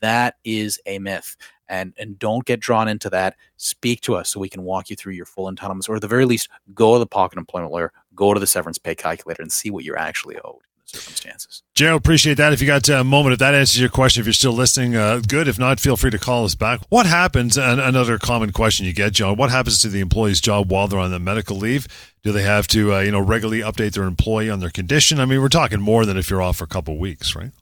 That 0.00 0.36
is 0.44 0.80
a 0.86 0.98
myth 0.98 1.36
and 1.68 1.92
and 1.98 2.18
don't 2.18 2.44
get 2.44 2.60
drawn 2.60 2.88
into 2.88 3.10
that. 3.10 3.36
Speak 3.56 4.00
to 4.02 4.14
us 4.14 4.30
so 4.30 4.40
we 4.40 4.48
can 4.48 4.62
walk 4.62 4.90
you 4.90 4.96
through 4.96 5.14
your 5.14 5.26
full 5.26 5.50
entitlements, 5.50 5.88
or 5.88 5.96
at 5.96 6.02
the 6.02 6.08
very 6.08 6.24
least, 6.24 6.48
go 6.74 6.94
to 6.94 6.98
the 6.98 7.06
pocket 7.06 7.38
employment 7.38 7.72
lawyer, 7.72 7.92
go 8.16 8.34
to 8.34 8.40
the 8.40 8.46
severance 8.46 8.78
pay 8.78 8.94
calculator, 8.94 9.42
and 9.42 9.52
see 9.52 9.70
what 9.70 9.84
you're 9.84 9.98
actually 9.98 10.36
owed 10.38 10.62
in 10.62 10.82
the 10.82 10.98
circumstances. 10.98 11.62
Gerald, 11.74 12.00
appreciate 12.00 12.34
that. 12.38 12.52
If 12.52 12.60
you 12.60 12.66
got 12.66 12.88
a 12.88 13.04
moment, 13.04 13.34
if 13.34 13.38
that 13.40 13.54
answers 13.54 13.78
your 13.78 13.90
question, 13.90 14.20
if 14.20 14.26
you're 14.26 14.32
still 14.32 14.52
listening, 14.52 14.96
uh, 14.96 15.20
good. 15.26 15.46
If 15.46 15.58
not, 15.58 15.78
feel 15.78 15.96
free 15.96 16.10
to 16.10 16.18
call 16.18 16.44
us 16.44 16.54
back. 16.54 16.80
What 16.88 17.06
happens? 17.06 17.58
And 17.58 17.80
another 17.80 18.18
common 18.18 18.52
question 18.52 18.86
you 18.86 18.92
get, 18.92 19.12
John. 19.12 19.36
What 19.36 19.50
happens 19.50 19.80
to 19.82 19.88
the 19.88 20.00
employee's 20.00 20.40
job 20.40 20.70
while 20.70 20.88
they're 20.88 20.98
on 20.98 21.10
the 21.10 21.18
medical 21.18 21.56
leave? 21.56 21.86
Do 22.22 22.32
they 22.32 22.42
have 22.42 22.66
to, 22.68 22.94
uh, 22.94 23.00
you 23.00 23.12
know, 23.12 23.20
regularly 23.20 23.60
update 23.60 23.92
their 23.92 24.04
employee 24.04 24.50
on 24.50 24.60
their 24.60 24.70
condition? 24.70 25.20
I 25.20 25.26
mean, 25.26 25.40
we're 25.40 25.48
talking 25.48 25.80
more 25.80 26.04
than 26.04 26.16
if 26.16 26.30
you're 26.30 26.42
off 26.42 26.56
for 26.56 26.64
a 26.64 26.68
couple 26.68 26.98
weeks, 26.98 27.36
right? 27.36 27.52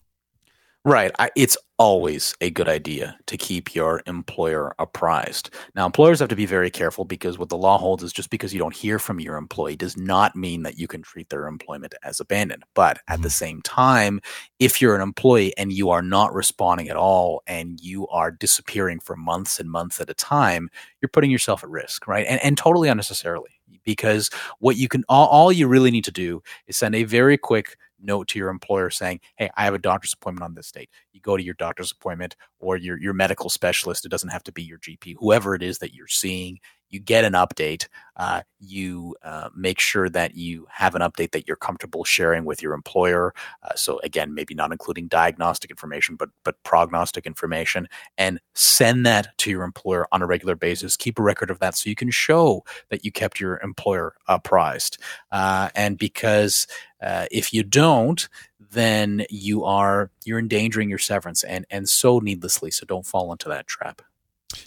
Right. 0.86 1.10
I, 1.18 1.30
it's 1.34 1.56
always 1.78 2.34
a 2.42 2.50
good 2.50 2.68
idea 2.68 3.16
to 3.26 3.38
keep 3.38 3.74
your 3.74 4.02
employer 4.06 4.74
apprised. 4.78 5.48
Now, 5.74 5.86
employers 5.86 6.20
have 6.20 6.28
to 6.28 6.36
be 6.36 6.44
very 6.44 6.70
careful 6.70 7.06
because 7.06 7.38
what 7.38 7.48
the 7.48 7.56
law 7.56 7.78
holds 7.78 8.02
is 8.02 8.12
just 8.12 8.28
because 8.28 8.52
you 8.52 8.58
don't 8.58 8.76
hear 8.76 8.98
from 8.98 9.18
your 9.18 9.36
employee 9.36 9.76
does 9.76 9.96
not 9.96 10.36
mean 10.36 10.62
that 10.62 10.78
you 10.78 10.86
can 10.86 11.00
treat 11.00 11.30
their 11.30 11.46
employment 11.46 11.94
as 12.04 12.20
abandoned. 12.20 12.64
But 12.74 12.98
at 13.08 13.22
the 13.22 13.28
mm-hmm. 13.28 13.44
same 13.44 13.62
time, 13.62 14.20
if 14.58 14.82
you're 14.82 14.94
an 14.94 15.00
employee 15.00 15.56
and 15.56 15.72
you 15.72 15.88
are 15.88 16.02
not 16.02 16.34
responding 16.34 16.90
at 16.90 16.96
all 16.96 17.42
and 17.46 17.80
you 17.80 18.06
are 18.08 18.30
disappearing 18.30 19.00
for 19.00 19.16
months 19.16 19.58
and 19.58 19.70
months 19.70 20.02
at 20.02 20.10
a 20.10 20.14
time, 20.14 20.68
you're 21.00 21.08
putting 21.08 21.30
yourself 21.30 21.64
at 21.64 21.70
risk, 21.70 22.06
right? 22.06 22.26
And, 22.28 22.44
and 22.44 22.58
totally 22.58 22.90
unnecessarily 22.90 23.58
because 23.84 24.28
what 24.58 24.76
you 24.76 24.88
can 24.88 25.04
all, 25.08 25.28
all 25.28 25.52
you 25.52 25.66
really 25.66 25.90
need 25.90 26.04
to 26.04 26.12
do 26.12 26.42
is 26.66 26.76
send 26.76 26.94
a 26.94 27.04
very 27.04 27.38
quick 27.38 27.76
note 28.04 28.28
to 28.28 28.38
your 28.38 28.50
employer 28.50 28.90
saying, 28.90 29.20
"Hey, 29.36 29.50
I 29.56 29.64
have 29.64 29.74
a 29.74 29.78
doctor's 29.78 30.12
appointment 30.12 30.44
on 30.44 30.54
this 30.54 30.70
date." 30.70 30.90
You 31.12 31.20
go 31.20 31.36
to 31.36 31.42
your 31.42 31.54
doctor's 31.54 31.92
appointment 31.92 32.36
or 32.60 32.76
your 32.76 32.98
your 32.98 33.14
medical 33.14 33.50
specialist. 33.50 34.04
It 34.04 34.10
doesn't 34.10 34.28
have 34.30 34.44
to 34.44 34.52
be 34.52 34.62
your 34.62 34.78
GP, 34.78 35.16
whoever 35.18 35.54
it 35.54 35.62
is 35.62 35.78
that 35.78 35.94
you're 35.94 36.08
seeing 36.08 36.58
you 36.94 37.00
get 37.00 37.24
an 37.24 37.32
update. 37.32 37.88
Uh, 38.16 38.42
you 38.60 39.16
uh, 39.24 39.48
make 39.56 39.80
sure 39.80 40.08
that 40.08 40.36
you 40.36 40.66
have 40.70 40.94
an 40.94 41.02
update 41.02 41.32
that 41.32 41.48
you're 41.48 41.56
comfortable 41.56 42.04
sharing 42.04 42.44
with 42.44 42.62
your 42.62 42.72
employer. 42.72 43.34
Uh, 43.64 43.74
so 43.74 43.98
again, 44.04 44.32
maybe 44.32 44.54
not 44.54 44.70
including 44.70 45.08
diagnostic 45.08 45.68
information, 45.68 46.14
but 46.14 46.30
but 46.44 46.62
prognostic 46.62 47.26
information, 47.26 47.88
and 48.16 48.38
send 48.54 49.04
that 49.04 49.36
to 49.38 49.50
your 49.50 49.64
employer 49.64 50.06
on 50.12 50.22
a 50.22 50.26
regular 50.26 50.54
basis. 50.54 50.96
Keep 50.96 51.18
a 51.18 51.22
record 51.22 51.50
of 51.50 51.58
that 51.58 51.76
so 51.76 51.90
you 51.90 51.96
can 51.96 52.12
show 52.12 52.64
that 52.90 53.04
you 53.04 53.10
kept 53.10 53.40
your 53.40 53.58
employer 53.64 54.14
apprised. 54.28 54.98
Uh, 55.32 55.70
and 55.74 55.98
because 55.98 56.68
uh, 57.02 57.26
if 57.32 57.52
you 57.52 57.64
don't, 57.64 58.28
then 58.70 59.26
you 59.28 59.64
are 59.64 60.12
you're 60.24 60.38
endangering 60.38 60.88
your 60.88 60.98
severance 61.00 61.42
and 61.42 61.66
and 61.68 61.88
so 61.88 62.20
needlessly. 62.20 62.70
So 62.70 62.86
don't 62.86 63.06
fall 63.06 63.32
into 63.32 63.48
that 63.48 63.66
trap. 63.66 64.02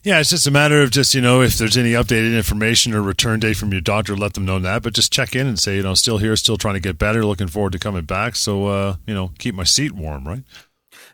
Yeah, 0.04 0.20
it's 0.20 0.30
just 0.30 0.48
a 0.48 0.52
matter 0.52 0.82
of 0.82 0.92
just, 0.92 1.13
you 1.13 1.22
know, 1.22 1.42
if 1.42 1.58
there's 1.58 1.78
any 1.78 1.92
updated 1.92 2.36
information 2.36 2.94
or 2.94 3.02
return 3.02 3.40
date 3.40 3.58
from 3.58 3.72
your 3.72 3.82
doctor, 3.82 4.16
let 4.16 4.34
them 4.34 4.46
know 4.46 4.60
that. 4.60 4.84
But 4.84 4.94
just 4.94 5.12
check 5.12 5.36
in 5.36 5.48
and 5.48 5.60
say, 5.60 5.78
you 5.78 5.84
know, 5.84 5.94
still 5.94 6.18
here, 6.18 6.36
still 6.36 6.58
trying 6.58 6.76
to 6.76 6.80
get 6.80 6.98
better, 6.98 7.26
looking 7.26 7.48
forward 7.48 7.74
to 7.74 7.80
coming 7.80 8.06
back. 8.06 8.36
So, 8.36 8.68
uh, 8.68 8.96
you 9.06 9.13
know, 9.13 9.32
keep 9.38 9.56
my 9.56 9.63
seat 9.63 9.94
warm, 9.94 10.28
right? 10.28 10.44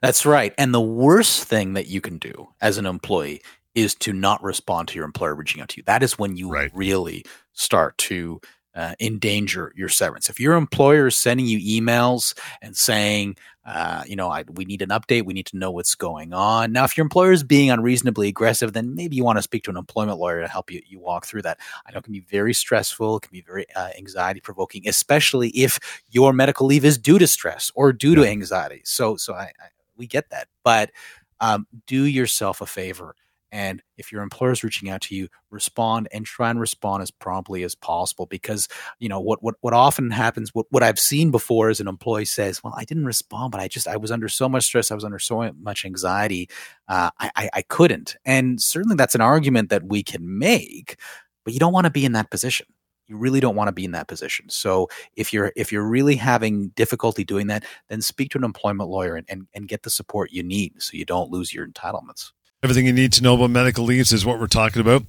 That's 0.01 0.25
right. 0.25 0.53
And 0.57 0.73
the 0.73 0.81
worst 0.81 1.43
thing 1.45 1.73
that 1.73 1.87
you 1.87 2.01
can 2.01 2.17
do 2.17 2.49
as 2.61 2.77
an 2.77 2.85
employee 2.85 3.41
is 3.75 3.95
to 3.95 4.13
not 4.13 4.43
respond 4.43 4.87
to 4.89 4.95
your 4.95 5.05
employer 5.05 5.35
reaching 5.35 5.61
out 5.61 5.69
to 5.69 5.77
you. 5.77 5.83
That 5.83 6.03
is 6.03 6.19
when 6.19 6.35
you 6.35 6.49
right. 6.49 6.71
really 6.73 7.25
start 7.53 7.97
to 7.99 8.41
uh, 8.75 8.95
endanger 8.99 9.71
your 9.75 9.89
severance. 9.89 10.29
If 10.29 10.39
your 10.39 10.55
employer 10.55 11.07
is 11.07 11.17
sending 11.17 11.45
you 11.45 11.59
emails 11.59 12.37
and 12.61 12.75
saying, 12.75 13.37
uh, 13.65 14.03
you 14.05 14.15
know, 14.15 14.29
I, 14.29 14.43
we 14.51 14.65
need 14.65 14.81
an 14.81 14.89
update, 14.89 15.25
we 15.25 15.33
need 15.33 15.45
to 15.47 15.57
know 15.57 15.71
what's 15.71 15.95
going 15.95 16.33
on. 16.33 16.73
Now, 16.73 16.83
if 16.83 16.97
your 16.97 17.03
employer 17.03 17.31
is 17.31 17.43
being 17.43 17.69
unreasonably 17.69 18.27
aggressive, 18.27 18.73
then 18.73 18.93
maybe 18.93 19.15
you 19.15 19.23
want 19.23 19.37
to 19.37 19.43
speak 19.43 19.63
to 19.63 19.69
an 19.71 19.77
employment 19.77 20.19
lawyer 20.19 20.41
to 20.41 20.47
help 20.47 20.69
you 20.69 20.81
you 20.85 20.99
walk 20.99 21.25
through 21.25 21.43
that. 21.43 21.59
I 21.85 21.91
know 21.91 21.99
it 21.99 22.03
can 22.03 22.13
be 22.13 22.19
very 22.19 22.53
stressful, 22.53 23.17
it 23.17 23.21
can 23.21 23.31
be 23.31 23.41
very 23.41 23.65
uh, 23.75 23.89
anxiety 23.97 24.41
provoking, 24.41 24.87
especially 24.87 25.49
if 25.49 25.79
your 26.09 26.33
medical 26.33 26.67
leave 26.67 26.83
is 26.83 26.97
due 26.97 27.19
to 27.19 27.27
stress 27.27 27.71
or 27.75 27.93
due 27.93 28.15
to 28.15 28.25
anxiety. 28.25 28.81
So, 28.83 29.15
so 29.15 29.33
I, 29.33 29.43
I 29.43 29.67
we 29.95 30.07
get 30.07 30.29
that, 30.31 30.47
but 30.63 30.91
um, 31.39 31.67
do 31.87 32.05
yourself 32.05 32.61
a 32.61 32.65
favor 32.65 33.15
and 33.53 33.83
if 33.97 34.11
your 34.11 34.23
employer 34.23 34.51
is 34.51 34.63
reaching 34.63 34.89
out 34.89 35.01
to 35.01 35.15
you, 35.15 35.27
respond 35.51 36.07
and 36.11 36.25
try 36.25 36.49
and 36.49 36.59
respond 36.59 37.03
as 37.03 37.11
promptly 37.11 37.61
as 37.61 37.75
possible. 37.75 38.25
Because 38.25 38.67
you 38.99 39.07
know 39.07 39.19
what 39.19 39.43
what 39.43 39.55
what 39.61 39.73
often 39.73 40.09
happens, 40.09 40.49
what 40.53 40.65
what 40.71 40.81
I've 40.81 40.99
seen 40.99 41.29
before 41.29 41.69
is 41.69 41.79
an 41.79 41.87
employee 41.87 42.25
says, 42.25 42.63
"Well, 42.63 42.73
I 42.75 42.83
didn't 42.83 43.05
respond, 43.05 43.51
but 43.51 43.61
I 43.61 43.67
just 43.67 43.87
I 43.87 43.95
was 43.95 44.11
under 44.11 44.27
so 44.27 44.49
much 44.49 44.63
stress, 44.65 44.91
I 44.91 44.95
was 44.95 45.05
under 45.05 45.19
so 45.19 45.51
much 45.61 45.85
anxiety, 45.85 46.49
uh, 46.87 47.11
I, 47.19 47.31
I 47.35 47.49
I 47.53 47.61
couldn't." 47.61 48.17
And 48.25 48.59
certainly 48.59 48.95
that's 48.95 49.15
an 49.15 49.21
argument 49.21 49.69
that 49.69 49.83
we 49.83 50.01
can 50.01 50.39
make, 50.39 50.97
but 51.45 51.53
you 51.53 51.59
don't 51.59 51.73
want 51.73 51.85
to 51.85 51.91
be 51.91 52.05
in 52.05 52.13
that 52.13 52.31
position 52.31 52.65
you 53.07 53.17
really 53.17 53.41
don't 53.41 53.57
want 53.57 53.67
to 53.67 53.73
be 53.73 53.83
in 53.83 53.91
that 53.91 54.07
position 54.07 54.49
so 54.49 54.87
if 55.15 55.33
you're 55.33 55.51
if 55.57 55.73
you're 55.73 55.87
really 55.87 56.15
having 56.15 56.69
difficulty 56.69 57.25
doing 57.25 57.47
that 57.47 57.65
then 57.89 58.01
speak 58.01 58.31
to 58.31 58.37
an 58.37 58.45
employment 58.45 58.89
lawyer 58.89 59.15
and, 59.15 59.25
and, 59.29 59.45
and 59.53 59.67
get 59.67 59.83
the 59.83 59.89
support 59.89 60.31
you 60.31 60.41
need 60.41 60.81
so 60.81 60.95
you 60.95 61.03
don't 61.03 61.29
lose 61.29 61.53
your 61.53 61.67
entitlements 61.67 62.31
Everything 62.63 62.85
you 62.85 62.93
need 62.93 63.11
to 63.11 63.21
know 63.21 63.35
about 63.35 63.49
medical 63.49 63.83
leaves 63.83 64.13
is 64.13 64.25
what 64.25 64.39
we're 64.39 64.47
talking 64.47 64.79
about. 64.79 65.03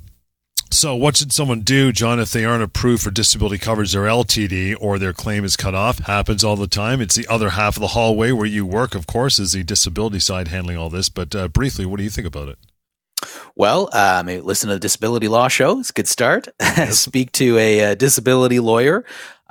So, 0.72 0.96
what 0.96 1.16
should 1.16 1.32
someone 1.32 1.60
do, 1.60 1.92
John, 1.92 2.18
if 2.18 2.32
they 2.32 2.44
aren't 2.44 2.64
approved 2.64 3.04
for 3.04 3.12
disability 3.12 3.58
coverage 3.58 3.94
or 3.94 4.06
LTD 4.06 4.74
or 4.80 4.98
their 4.98 5.12
claim 5.12 5.44
is 5.44 5.56
cut 5.56 5.72
off? 5.72 6.00
Happens 6.00 6.42
all 6.42 6.56
the 6.56 6.66
time. 6.66 7.00
It's 7.00 7.14
the 7.14 7.28
other 7.28 7.50
half 7.50 7.76
of 7.76 7.80
the 7.80 7.86
hallway 7.88 8.32
where 8.32 8.44
you 8.44 8.66
work, 8.66 8.96
of 8.96 9.06
course, 9.06 9.38
is 9.38 9.52
the 9.52 9.62
disability 9.62 10.18
side 10.18 10.48
handling 10.48 10.76
all 10.76 10.90
this. 10.90 11.08
But 11.08 11.32
uh, 11.36 11.46
briefly, 11.46 11.86
what 11.86 11.98
do 11.98 12.02
you 12.02 12.10
think 12.10 12.26
about 12.26 12.48
it? 12.48 12.58
Well, 13.54 13.88
um, 13.92 14.26
listen 14.26 14.68
to 14.68 14.74
the 14.74 14.80
Disability 14.80 15.28
Law 15.28 15.46
Show. 15.46 15.78
It's 15.78 15.90
a 15.90 15.92
good 15.92 16.08
start. 16.08 16.48
Speak 16.90 17.30
to 17.32 17.56
a, 17.56 17.78
a, 17.78 17.92
uh, 17.92 17.94
disability 17.94 18.58
lawyer. 18.58 19.04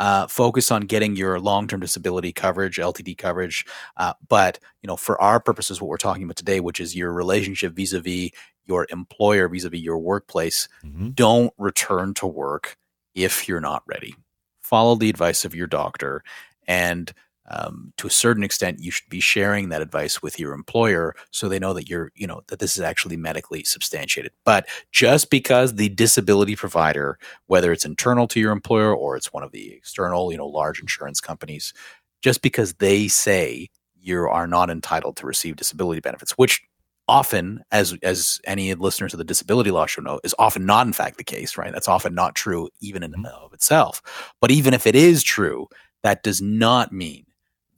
Uh, 0.04 0.28
focus 0.28 0.70
on 0.70 0.82
getting 0.82 1.16
your 1.16 1.40
long-term 1.40 1.80
disability 1.80 2.34
coverage, 2.34 2.76
LTD 2.76 3.18
coverage. 3.18 3.66
Uh, 3.96 4.12
but 4.28 4.60
you 4.82 4.88
know, 4.90 4.98
for 4.98 5.20
our 5.22 5.40
purposes, 5.40 5.80
what 5.80 5.88
we're 5.88 5.96
talking 5.96 6.24
about 6.24 6.36
today, 6.36 6.60
which 6.60 6.82
is 6.82 6.94
your 6.94 7.14
relationship 7.14 7.72
vis-a-vis 7.72 8.32
your 8.66 8.86
employer, 8.90 9.48
vis-a-vis 9.48 9.80
your 9.80 9.98
workplace, 9.98 10.68
mm-hmm. 10.84 11.12
don't 11.12 11.54
return 11.58 12.14
to 12.16 12.28
work 12.28 12.78
if 13.16 13.48
you're 13.48 13.62
not 13.62 13.82
ready. 13.86 14.14
Follow 14.62 14.96
the 14.96 15.10
advice 15.10 15.46
of 15.46 15.56
your 15.56 15.68
doctor 15.68 16.22
and 16.68 17.14
um, 17.50 17.94
to 17.98 18.08
a 18.08 18.12
certain 18.12 18.44
extent, 18.44 18.80
you 18.80 18.92
should 18.92 19.10
be 19.10 19.20
sharing 19.20 19.70
that 19.70 19.82
advice 19.82 20.22
with 20.22 20.40
your 20.40 20.54
employer 20.54 21.16
so 21.32 21.50
they 21.50 21.60
know 21.60 21.74
that 21.74 21.90
you're, 21.90 22.12
you 22.16 22.26
know, 22.26 22.42
that 22.48 22.60
this 22.60 22.78
is 22.78 22.84
actually 22.84 23.18
medically 23.18 23.64
substantiated. 23.64 24.32
But 24.46 24.68
just 24.92 25.30
because 25.30 25.76
the 25.76 25.90
disability 25.90 26.56
provider, 26.56 27.20
whether 27.48 27.72
it's 27.72 27.86
internal 27.86 28.28
to 28.30 28.40
your 28.40 28.52
employer 28.52 28.96
or 28.96 29.18
it's 29.18 29.34
one 29.34 29.44
of 29.44 29.52
the 29.52 29.74
external, 29.74 30.32
you 30.32 30.38
know, 30.38 30.48
large 30.48 30.80
insurance 30.80 31.20
companies, 31.20 31.74
just 32.22 32.42
because 32.42 32.76
they 32.76 33.08
say 33.08 33.70
you 34.00 34.22
are 34.28 34.48
not 34.48 34.70
entitled 34.70 35.18
to 35.18 35.26
receive 35.26 35.58
disability 35.58 36.00
benefits, 36.00 36.32
which 36.32 36.62
often 37.08 37.64
as 37.72 37.98
as 38.02 38.40
any 38.46 38.74
listeners 38.76 39.14
of 39.14 39.18
the 39.18 39.26
disability 39.26 39.72
law 39.72 39.86
show 39.86 40.02
know 40.02 40.22
is 40.24 40.34
often 40.40 40.66
not 40.66 40.88
in 40.88 40.94
fact 40.94 41.18
the 41.18 41.24
case 41.24 41.58
right 41.58 41.74
that's 41.74 41.90
often 41.90 42.16
not 42.16 42.34
true 42.34 42.70
even 42.80 43.04
in 43.04 43.14
and 43.14 43.26
mm-hmm. 43.26 43.44
of 43.44 43.54
itself 43.54 44.02
but 44.40 44.52
even 44.52 44.74
if 44.74 44.88
it 44.88 44.96
is 44.96 45.22
true 45.22 45.68
that 46.02 46.24
does 46.24 46.42
not 46.42 46.94
mean 46.94 47.26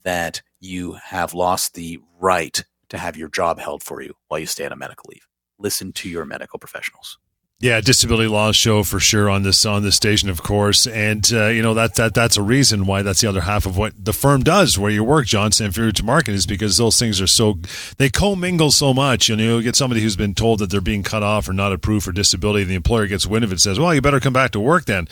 that 0.06 0.40
you 0.60 0.92
have 0.92 1.34
lost 1.34 1.74
the 1.74 1.98
right 2.20 2.64
to 2.88 2.96
have 2.96 3.16
your 3.16 3.28
job 3.28 3.58
held 3.58 3.82
for 3.82 4.00
you 4.00 4.14
while 4.28 4.38
you 4.38 4.46
stay 4.46 4.64
on 4.64 4.70
a 4.72 4.76
medical 4.76 5.10
leave. 5.10 5.26
Listen 5.58 5.92
to 5.92 6.08
your 6.08 6.24
medical 6.24 6.60
professionals. 6.60 7.18
Yeah, 7.58 7.80
disability 7.80 8.28
laws 8.28 8.54
show 8.54 8.82
for 8.82 9.00
sure 9.00 9.28
on 9.30 9.42
this 9.42 9.64
on 9.64 9.82
this 9.82 9.96
station, 9.96 10.28
of 10.28 10.42
course, 10.42 10.86
and 10.86 11.28
uh, 11.32 11.46
you 11.46 11.62
know 11.62 11.72
that 11.72 11.94
that 11.94 12.12
that's 12.12 12.36
a 12.36 12.42
reason 12.42 12.84
why 12.84 13.00
that's 13.00 13.22
the 13.22 13.28
other 13.28 13.40
half 13.40 13.64
of 13.64 13.78
what 13.78 13.94
the 13.96 14.12
firm 14.12 14.42
does 14.42 14.78
where 14.78 14.90
you 14.90 15.02
work, 15.02 15.24
John 15.24 15.50
Samfiru 15.50 15.90
Tumarkin 15.90 16.34
is 16.34 16.46
because 16.46 16.76
those 16.76 16.98
things 16.98 17.18
are 17.18 17.26
so 17.26 17.58
they 17.96 18.10
commingle 18.10 18.70
so 18.70 18.92
much. 18.92 19.30
You 19.30 19.36
know, 19.36 19.56
you 19.56 19.62
get 19.62 19.74
somebody 19.74 20.02
who's 20.02 20.16
been 20.16 20.34
told 20.34 20.58
that 20.58 20.68
they're 20.68 20.82
being 20.82 21.02
cut 21.02 21.22
off 21.22 21.48
or 21.48 21.54
not 21.54 21.72
approved 21.72 22.04
for 22.04 22.12
disability, 22.12 22.64
the 22.64 22.74
employer 22.74 23.06
gets 23.06 23.26
wind 23.26 23.42
of 23.42 23.50
it, 23.50 23.54
and 23.54 23.60
says, 23.62 23.80
"Well, 23.80 23.94
you 23.94 24.02
better 24.02 24.20
come 24.20 24.34
back 24.34 24.50
to 24.50 24.60
work 24.60 24.84
then." 24.84 25.08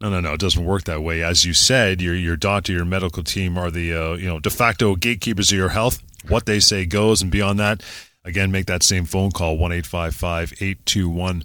No, 0.00 0.10
no, 0.10 0.20
no. 0.20 0.34
It 0.34 0.40
doesn't 0.40 0.64
work 0.64 0.84
that 0.84 1.02
way. 1.02 1.22
As 1.22 1.44
you 1.44 1.52
said, 1.52 2.00
your 2.00 2.14
your 2.14 2.36
doctor, 2.36 2.72
your 2.72 2.84
medical 2.84 3.24
team 3.24 3.58
are 3.58 3.70
the 3.70 3.92
uh, 3.92 4.12
you 4.14 4.28
know 4.28 4.38
de 4.38 4.50
facto 4.50 4.94
gatekeepers 4.94 5.50
of 5.50 5.58
your 5.58 5.70
health. 5.70 6.02
What 6.28 6.46
they 6.46 6.60
say 6.60 6.86
goes, 6.86 7.20
and 7.20 7.30
beyond 7.30 7.58
that, 7.58 7.82
again, 8.24 8.52
make 8.52 8.66
that 8.66 8.82
same 8.82 9.04
phone 9.06 9.32
call 9.32 9.58
one 9.58 9.72
eight 9.72 9.86
five 9.86 10.14
five 10.14 10.52
eight 10.60 10.84
two 10.86 11.08
one. 11.08 11.44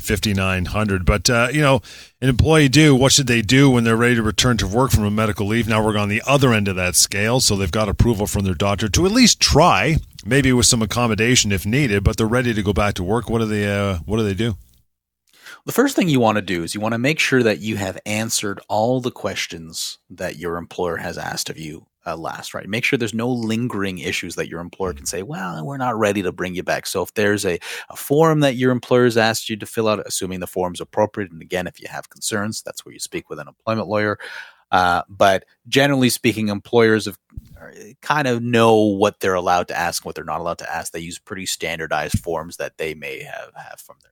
5900 0.00 1.04
but 1.04 1.28
uh, 1.28 1.48
you 1.52 1.60
know 1.60 1.82
an 2.22 2.30
employee 2.30 2.68
do 2.68 2.94
what 2.94 3.12
should 3.12 3.26
they 3.26 3.42
do 3.42 3.68
when 3.68 3.84
they're 3.84 3.94
ready 3.94 4.14
to 4.14 4.22
return 4.22 4.56
to 4.56 4.66
work 4.66 4.90
from 4.90 5.04
a 5.04 5.10
medical 5.10 5.46
leave 5.46 5.68
now 5.68 5.84
we're 5.84 5.98
on 5.98 6.08
the 6.08 6.22
other 6.26 6.54
end 6.54 6.66
of 6.66 6.76
that 6.76 6.96
scale 6.96 7.40
so 7.40 7.56
they've 7.56 7.70
got 7.70 7.90
approval 7.90 8.26
from 8.26 8.42
their 8.42 8.54
doctor 8.54 8.88
to 8.88 9.04
at 9.04 9.12
least 9.12 9.38
try 9.38 9.96
maybe 10.24 10.50
with 10.50 10.64
some 10.64 10.80
accommodation 10.80 11.52
if 11.52 11.66
needed 11.66 12.02
but 12.02 12.16
they're 12.16 12.26
ready 12.26 12.54
to 12.54 12.62
go 12.62 12.72
back 12.72 12.94
to 12.94 13.04
work 13.04 13.28
what 13.28 13.40
do 13.40 13.44
they 13.44 13.70
uh, 13.70 13.98
what 14.06 14.16
do 14.16 14.24
they 14.24 14.34
do 14.34 14.56
the 15.64 15.72
first 15.72 15.94
thing 15.94 16.08
you 16.08 16.20
want 16.20 16.36
to 16.36 16.42
do 16.42 16.64
is 16.64 16.74
you 16.74 16.80
want 16.80 16.92
to 16.92 16.98
make 16.98 17.18
sure 17.18 17.42
that 17.42 17.60
you 17.60 17.76
have 17.76 17.98
answered 18.04 18.60
all 18.68 19.00
the 19.00 19.10
questions 19.10 19.98
that 20.10 20.36
your 20.36 20.56
employer 20.56 20.96
has 20.96 21.16
asked 21.16 21.50
of 21.50 21.58
you 21.58 21.86
uh, 22.04 22.16
last, 22.16 22.52
right? 22.52 22.68
Make 22.68 22.84
sure 22.84 22.98
there's 22.98 23.14
no 23.14 23.30
lingering 23.30 23.98
issues 23.98 24.34
that 24.34 24.48
your 24.48 24.60
employer 24.60 24.92
can 24.92 25.06
say, 25.06 25.22
well, 25.22 25.64
we're 25.64 25.76
not 25.76 25.96
ready 25.96 26.22
to 26.22 26.32
bring 26.32 26.56
you 26.56 26.64
back. 26.64 26.86
So 26.86 27.02
if 27.02 27.14
there's 27.14 27.46
a, 27.46 27.60
a 27.90 27.96
form 27.96 28.40
that 28.40 28.56
your 28.56 28.72
employer 28.72 29.04
has 29.04 29.16
asked 29.16 29.48
you 29.48 29.56
to 29.56 29.66
fill 29.66 29.88
out, 29.88 30.04
assuming 30.04 30.40
the 30.40 30.48
form's 30.48 30.80
appropriate, 30.80 31.30
and 31.30 31.40
again, 31.40 31.68
if 31.68 31.80
you 31.80 31.86
have 31.88 32.10
concerns, 32.10 32.62
that's 32.62 32.84
where 32.84 32.92
you 32.92 32.98
speak 32.98 33.30
with 33.30 33.38
an 33.38 33.46
employment 33.46 33.86
lawyer. 33.86 34.18
Uh, 34.72 35.02
but 35.08 35.44
generally 35.68 36.08
speaking, 36.08 36.48
employers 36.48 37.04
have 37.04 37.18
uh, 37.60 37.68
kind 38.00 38.26
of 38.26 38.42
know 38.42 38.74
what 38.74 39.20
they're 39.20 39.34
allowed 39.34 39.68
to 39.68 39.78
ask, 39.78 40.02
and 40.02 40.06
what 40.06 40.16
they're 40.16 40.24
not 40.24 40.40
allowed 40.40 40.58
to 40.58 40.74
ask. 40.74 40.92
They 40.92 41.00
use 41.00 41.18
pretty 41.18 41.46
standardized 41.46 42.18
forms 42.18 42.56
that 42.56 42.78
they 42.78 42.94
may 42.94 43.22
have, 43.22 43.52
have 43.54 43.80
from 43.80 43.96
their 44.02 44.11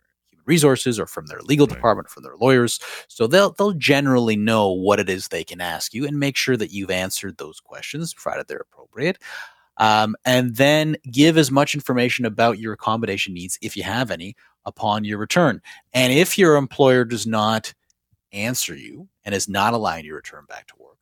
resources 0.51 0.99
or 0.99 1.07
from 1.07 1.27
their 1.27 1.41
legal 1.43 1.67
right. 1.67 1.75
department, 1.75 2.11
from 2.11 2.25
their 2.25 2.37
lawyers. 2.37 2.81
So 3.09 3.27
they'll 3.27 3.53
they'll 3.53 3.73
generally 3.73 4.37
know 4.37 4.71
what 4.71 5.01
it 5.01 5.09
is 5.09 5.29
they 5.29 5.45
can 5.45 5.61
ask 5.61 5.95
you 5.95 6.07
and 6.07 6.19
make 6.19 6.37
sure 6.37 6.57
that 6.57 6.73
you've 6.73 6.91
answered 6.91 7.39
those 7.39 7.61
questions, 7.61 8.13
provided 8.13 8.49
they're 8.49 8.67
appropriate. 8.73 9.19
Um, 9.77 10.15
and 10.27 10.57
then 10.57 10.97
give 11.11 11.39
as 11.39 11.51
much 11.51 11.75
information 11.75 12.27
about 12.27 12.59
your 12.59 12.75
accommodation 12.75 13.33
needs, 13.33 13.59
if 13.63 13.77
you 13.77 13.83
have 13.83 14.11
any, 14.11 14.37
upon 14.67 15.05
your 15.05 15.17
return. 15.19 15.63
And 15.95 16.13
if 16.13 16.37
your 16.37 16.57
employer 16.57 17.05
does 17.07 17.27
not 17.27 17.73
answer 18.33 18.75
you 18.75 19.09
and 19.25 19.35
is 19.35 19.49
not 19.49 19.73
allowing 19.73 20.05
you 20.05 20.11
to 20.11 20.17
return 20.17 20.45
back 20.49 20.67
to 20.67 20.75
work, 20.79 20.99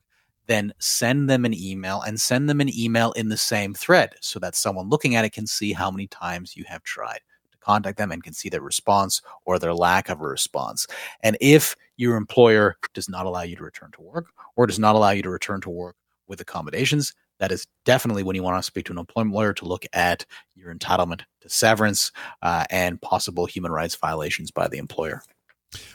then 0.46 0.72
send 0.78 1.28
them 1.28 1.44
an 1.44 1.54
email 1.54 2.02
and 2.02 2.20
send 2.20 2.48
them 2.48 2.60
an 2.60 2.70
email 2.76 3.12
in 3.12 3.28
the 3.30 3.36
same 3.36 3.74
thread 3.74 4.14
so 4.20 4.38
that 4.38 4.54
someone 4.54 4.88
looking 4.88 5.16
at 5.16 5.24
it 5.24 5.32
can 5.32 5.46
see 5.46 5.72
how 5.72 5.90
many 5.90 6.06
times 6.06 6.56
you 6.56 6.64
have 6.68 6.82
tried 6.84 7.20
contact 7.68 7.98
them 7.98 8.10
and 8.10 8.22
can 8.22 8.32
see 8.32 8.48
their 8.48 8.62
response 8.62 9.20
or 9.44 9.58
their 9.58 9.74
lack 9.74 10.08
of 10.08 10.20
a 10.20 10.26
response. 10.26 10.86
And 11.22 11.36
if 11.40 11.76
your 11.96 12.16
employer 12.16 12.76
does 12.94 13.08
not 13.08 13.26
allow 13.26 13.42
you 13.42 13.56
to 13.56 13.62
return 13.62 13.90
to 13.92 14.02
work 14.02 14.26
or 14.56 14.66
does 14.66 14.78
not 14.78 14.94
allow 14.94 15.10
you 15.10 15.22
to 15.22 15.30
return 15.30 15.60
to 15.62 15.70
work 15.70 15.96
with 16.26 16.40
accommodations, 16.40 17.14
that 17.40 17.52
is 17.52 17.66
definitely 17.84 18.22
when 18.22 18.36
you 18.36 18.42
want 18.42 18.58
to 18.58 18.66
speak 18.66 18.86
to 18.86 18.92
an 18.92 18.98
employment 18.98 19.34
lawyer 19.34 19.52
to 19.52 19.64
look 19.66 19.84
at 19.92 20.24
your 20.54 20.74
entitlement 20.74 21.20
to 21.42 21.48
severance 21.48 22.10
uh, 22.42 22.64
and 22.70 23.00
possible 23.02 23.46
human 23.46 23.70
rights 23.70 23.94
violations 23.96 24.50
by 24.50 24.66
the 24.66 24.78
employer. 24.78 25.22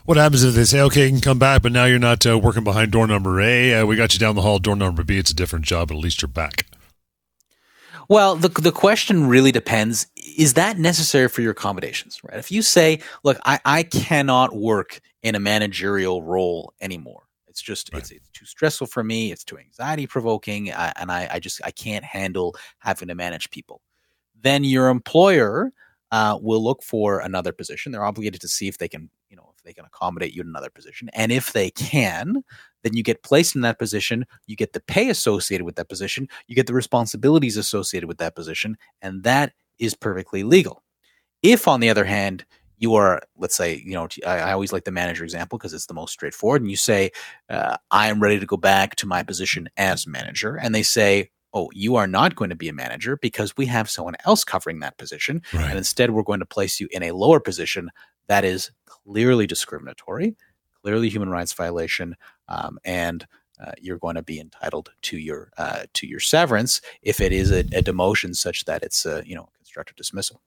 What 0.06 0.18
happens 0.18 0.44
if 0.44 0.54
they 0.54 0.66
say, 0.66 0.82
okay, 0.82 1.06
you 1.06 1.10
can 1.12 1.22
come 1.22 1.40
back, 1.40 1.64
but 1.64 1.72
now 1.72 1.86
you're 1.86 1.98
not 1.98 2.26
uh, 2.26 2.38
working 2.38 2.64
behind 2.64 2.92
door 2.92 3.08
number 3.08 3.42
A? 3.42 3.74
Uh, 3.74 3.86
we 3.86 3.96
got 3.96 4.14
you 4.14 4.20
down 4.20 4.36
the 4.36 4.44
hall, 4.44 4.60
door 4.60 4.76
number 4.76 5.04
B. 5.04 5.18
It's 5.18 5.32
a 5.32 5.36
different 5.36 5.66
job, 5.66 5.88
but 5.88 5.96
at 5.96 6.04
least 6.04 6.22
you're 6.22 6.30
back. 6.30 6.68
Well, 8.10 8.36
the 8.36 8.50
the 8.50 8.72
question 8.72 9.28
really 9.28 9.52
depends. 9.52 10.08
Is 10.38 10.54
that 10.56 10.78
necessary 10.78 11.30
for 11.30 11.42
your 11.42 11.52
accommodations? 11.52 12.20
Right. 12.24 12.38
If 12.38 12.52
you 12.52 12.62
say, 12.62 13.00
"Look, 13.24 13.40
I, 13.46 13.60
I 13.66 13.84
cannot 13.84 14.56
work 14.56 15.00
in 15.22 15.36
a 15.36 15.40
managerial 15.40 16.24
role 16.24 16.74
anymore. 16.82 17.24
It's 17.48 17.62
just 17.62 17.92
right. 17.94 18.02
it's, 18.02 18.12
it's 18.12 18.30
too 18.30 18.46
stressful 18.46 18.88
for 18.88 19.04
me. 19.04 19.32
It's 19.32 19.44
too 19.44 19.58
anxiety 19.58 20.08
provoking, 20.08 20.72
and 20.72 21.12
I, 21.12 21.30
I 21.32 21.40
just 21.40 21.62
I 21.64 21.72
can't 21.72 22.04
handle 22.04 22.56
having 22.80 23.08
to 23.10 23.16
manage 23.16 23.50
people." 23.50 23.82
Then 24.42 24.64
your 24.64 24.90
employer 24.90 25.72
uh, 26.12 26.38
will 26.42 26.64
look 26.64 26.84
for 26.84 27.20
another 27.20 27.52
position. 27.52 27.92
They're 27.92 28.04
obligated 28.04 28.42
to 28.42 28.48
see 28.48 28.68
if 28.68 28.78
they 28.78 28.88
can, 28.88 29.10
you 29.30 29.38
know, 29.38 29.52
if 29.58 29.64
they 29.64 29.74
can 29.74 29.86
accommodate 29.86 30.34
you 30.36 30.42
in 30.42 30.48
another 30.48 30.70
position, 30.70 31.10
and 31.14 31.32
if 31.32 31.54
they 31.54 31.72
can, 31.72 32.44
then 32.84 32.96
you 32.96 33.02
get 33.02 33.24
placed 33.24 33.56
in 33.56 33.62
that 33.62 33.80
position, 33.80 34.26
you 34.46 34.56
get 34.56 34.74
the 34.74 34.82
pay 34.82 35.10
associated 35.10 35.66
with 35.66 35.76
that 35.78 35.90
position, 35.90 36.28
you 36.48 36.56
get 36.56 36.68
the 36.68 36.74
responsibilities 36.74 37.58
associated 37.58 38.08
with 38.08 38.18
that 38.20 38.36
position, 38.36 38.78
and 39.02 39.24
that 39.24 39.54
is 39.80 39.96
perfectly 39.96 40.44
legal. 40.44 40.84
If, 41.42 41.68
on 41.68 41.80
the 41.80 41.90
other 41.90 42.06
hand, 42.06 42.46
you 42.78 42.96
are, 42.96 43.22
let's 43.38 43.56
say, 43.56 43.82
you 43.86 43.94
know, 43.94 44.08
I, 44.26 44.40
I 44.40 44.52
always 44.54 44.74
like 44.74 44.84
the 44.84 44.92
manager 44.92 45.24
example 45.24 45.58
because 45.58 45.74
it's 45.74 45.86
the 45.86 45.94
most 45.94 46.12
straightforward. 46.12 46.62
And 46.62 46.72
you 46.72 46.78
say, 46.78 47.12
uh, 47.50 47.78
I 47.92 48.10
am 48.10 48.22
ready 48.22 48.40
to 48.40 48.46
go 48.46 48.58
back 48.58 48.96
to 48.98 49.08
my 49.08 49.24
position 49.24 49.70
as 49.78 50.08
manager. 50.08 50.56
And 50.56 50.74
they 50.74 50.84
say, 50.84 51.30
oh, 51.54 51.70
you 51.74 51.96
are 51.96 52.08
not 52.08 52.36
going 52.36 52.50
to 52.50 52.56
be 52.56 52.68
a 52.68 52.74
manager 52.74 53.18
because 53.18 53.56
we 53.56 53.68
have 53.68 53.90
someone 53.90 54.16
else 54.26 54.44
covering 54.44 54.80
that 54.80 54.98
position. 54.98 55.42
Right. 55.54 55.70
And 55.70 55.78
instead, 55.78 56.12
we're 56.12 56.24
going 56.24 56.40
to 56.40 56.46
place 56.46 56.80
you 56.80 56.88
in 56.92 57.04
a 57.04 57.12
lower 57.12 57.40
position 57.40 57.90
that 58.28 58.44
is 58.44 58.72
clearly 58.86 59.48
discriminatory, 59.48 60.36
clearly 60.82 61.10
human 61.10 61.30
rights 61.30 61.54
violation, 61.54 62.16
um, 62.48 62.80
and 62.84 63.28
uh, 63.64 63.72
you're 63.80 64.00
going 64.00 64.16
to 64.16 64.24
be 64.24 64.40
entitled 64.40 64.92
to 65.04 65.18
your 65.18 65.52
uh, 65.58 65.84
to 65.94 66.08
your 66.08 66.20
severance 66.20 66.82
if 67.02 67.22
it 67.22 67.32
is 67.32 67.52
a, 67.52 67.60
a 67.60 67.84
demotion 67.84 68.36
such 68.36 68.66
that 68.66 68.84
it's 68.84 69.06
a 69.06 69.24
you 69.26 69.36
know 69.36 69.50
constructive 69.74 69.96
dismissal. 69.96 70.42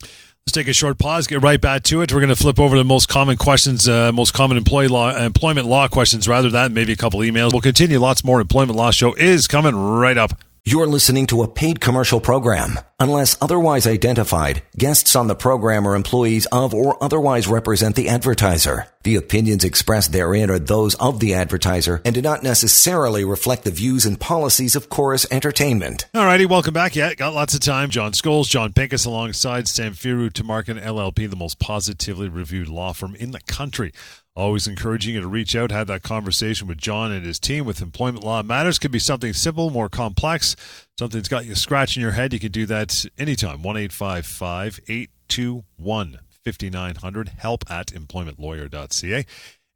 Let's 0.00 0.52
take 0.52 0.66
a 0.66 0.72
short 0.72 0.98
pause. 0.98 1.26
Get 1.26 1.42
right 1.42 1.60
back 1.60 1.82
to 1.84 2.00
it. 2.00 2.12
We're 2.12 2.20
going 2.20 2.34
to 2.34 2.36
flip 2.36 2.58
over 2.58 2.76
the 2.76 2.84
most 2.84 3.08
common 3.08 3.36
questions, 3.36 3.88
uh, 3.88 4.10
most 4.12 4.32
common 4.32 4.56
employee 4.56 4.88
law, 4.88 5.14
employment 5.14 5.66
law 5.66 5.86
questions. 5.88 6.26
Rather 6.26 6.50
than 6.50 6.74
maybe 6.74 6.92
a 6.92 6.96
couple 6.96 7.20
emails. 7.20 7.52
We'll 7.52 7.60
continue. 7.60 7.98
Lots 7.98 8.24
more 8.24 8.40
employment 8.40 8.76
law 8.76 8.90
show 8.90 9.14
is 9.14 9.46
coming 9.46 9.76
right 9.76 10.18
up. 10.18 10.32
You're 10.64 10.86
listening 10.86 11.26
to 11.26 11.42
a 11.42 11.48
paid 11.48 11.80
commercial 11.80 12.20
program. 12.20 12.78
Unless 13.00 13.36
otherwise 13.42 13.84
identified, 13.84 14.62
guests 14.78 15.16
on 15.16 15.26
the 15.26 15.34
program 15.34 15.88
are 15.88 15.96
employees 15.96 16.46
of 16.52 16.72
or 16.72 17.02
otherwise 17.02 17.48
represent 17.48 17.96
the 17.96 18.08
advertiser. 18.08 18.86
The 19.02 19.16
opinions 19.16 19.64
expressed 19.64 20.12
therein 20.12 20.50
are 20.50 20.60
those 20.60 20.94
of 20.94 21.18
the 21.18 21.34
advertiser 21.34 22.00
and 22.04 22.14
do 22.14 22.22
not 22.22 22.44
necessarily 22.44 23.24
reflect 23.24 23.64
the 23.64 23.72
views 23.72 24.06
and 24.06 24.20
policies 24.20 24.76
of 24.76 24.88
Chorus 24.88 25.26
Entertainment. 25.32 26.06
Alrighty, 26.14 26.48
welcome 26.48 26.72
back. 26.72 26.94
Yeah, 26.94 27.12
got 27.14 27.34
lots 27.34 27.54
of 27.54 27.60
time. 27.60 27.90
John 27.90 28.12
Scholes, 28.12 28.48
John 28.48 28.72
Pinkus 28.72 29.04
alongside 29.04 29.66
Sam 29.66 29.94
Samfiru 29.94 30.30
Tumarkin 30.30 30.80
LLP, 30.80 31.28
the 31.28 31.34
most 31.34 31.58
positively 31.58 32.28
reviewed 32.28 32.68
law 32.68 32.92
firm 32.92 33.16
in 33.16 33.32
the 33.32 33.40
country. 33.40 33.92
Always 34.34 34.66
encouraging 34.66 35.14
you 35.14 35.20
to 35.20 35.28
reach 35.28 35.54
out, 35.54 35.70
have 35.70 35.88
that 35.88 36.02
conversation 36.02 36.66
with 36.66 36.78
John 36.78 37.12
and 37.12 37.26
his 37.26 37.38
team 37.38 37.66
with 37.66 37.82
employment 37.82 38.24
law 38.24 38.42
matters. 38.42 38.78
Could 38.78 38.90
be 38.90 38.98
something 38.98 39.34
simple, 39.34 39.68
more 39.68 39.90
complex, 39.90 40.56
something 40.98 41.18
that's 41.18 41.28
got 41.28 41.44
you 41.44 41.54
scratching 41.54 42.00
your 42.00 42.12
head. 42.12 42.32
You 42.32 42.40
can 42.40 42.50
do 42.50 42.64
that 42.64 43.04
anytime. 43.18 43.62
1 43.62 43.76
821 43.76 46.18
5900, 46.44 47.28
help 47.38 47.70
at 47.70 47.88
employmentlawyer.ca. 47.88 49.26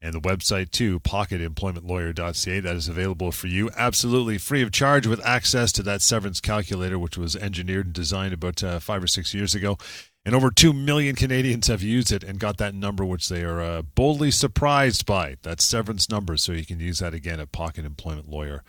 And 0.00 0.14
the 0.14 0.20
website 0.20 0.70
too, 0.70 1.00
pocketemploymentlawyer.ca. 1.00 2.60
That 2.60 2.76
is 2.76 2.88
available 2.88 3.32
for 3.32 3.48
you 3.48 3.70
absolutely 3.76 4.38
free 4.38 4.62
of 4.62 4.70
charge 4.70 5.06
with 5.06 5.22
access 5.24 5.70
to 5.72 5.82
that 5.82 6.00
severance 6.00 6.40
calculator, 6.40 6.98
which 6.98 7.18
was 7.18 7.36
engineered 7.36 7.86
and 7.86 7.94
designed 7.94 8.32
about 8.32 8.62
uh, 8.62 8.80
five 8.80 9.02
or 9.02 9.06
six 9.06 9.34
years 9.34 9.54
ago 9.54 9.76
and 10.26 10.34
over 10.34 10.50
2 10.50 10.72
million 10.72 11.14
Canadians 11.14 11.68
have 11.68 11.82
used 11.82 12.10
it 12.10 12.24
and 12.24 12.40
got 12.40 12.56
that 12.56 12.74
number, 12.74 13.04
which 13.04 13.28
they 13.28 13.44
are 13.44 13.60
uh, 13.60 13.82
boldly 13.82 14.32
surprised 14.32 15.06
by. 15.06 15.36
That 15.42 15.60
severance 15.60 16.10
number. 16.10 16.36
So 16.36 16.50
you 16.50 16.66
can 16.66 16.80
use 16.80 16.98
that 16.98 17.14
again 17.14 17.38
at 17.38 17.52
pocketemploymentlawyer.ca. 17.52 18.64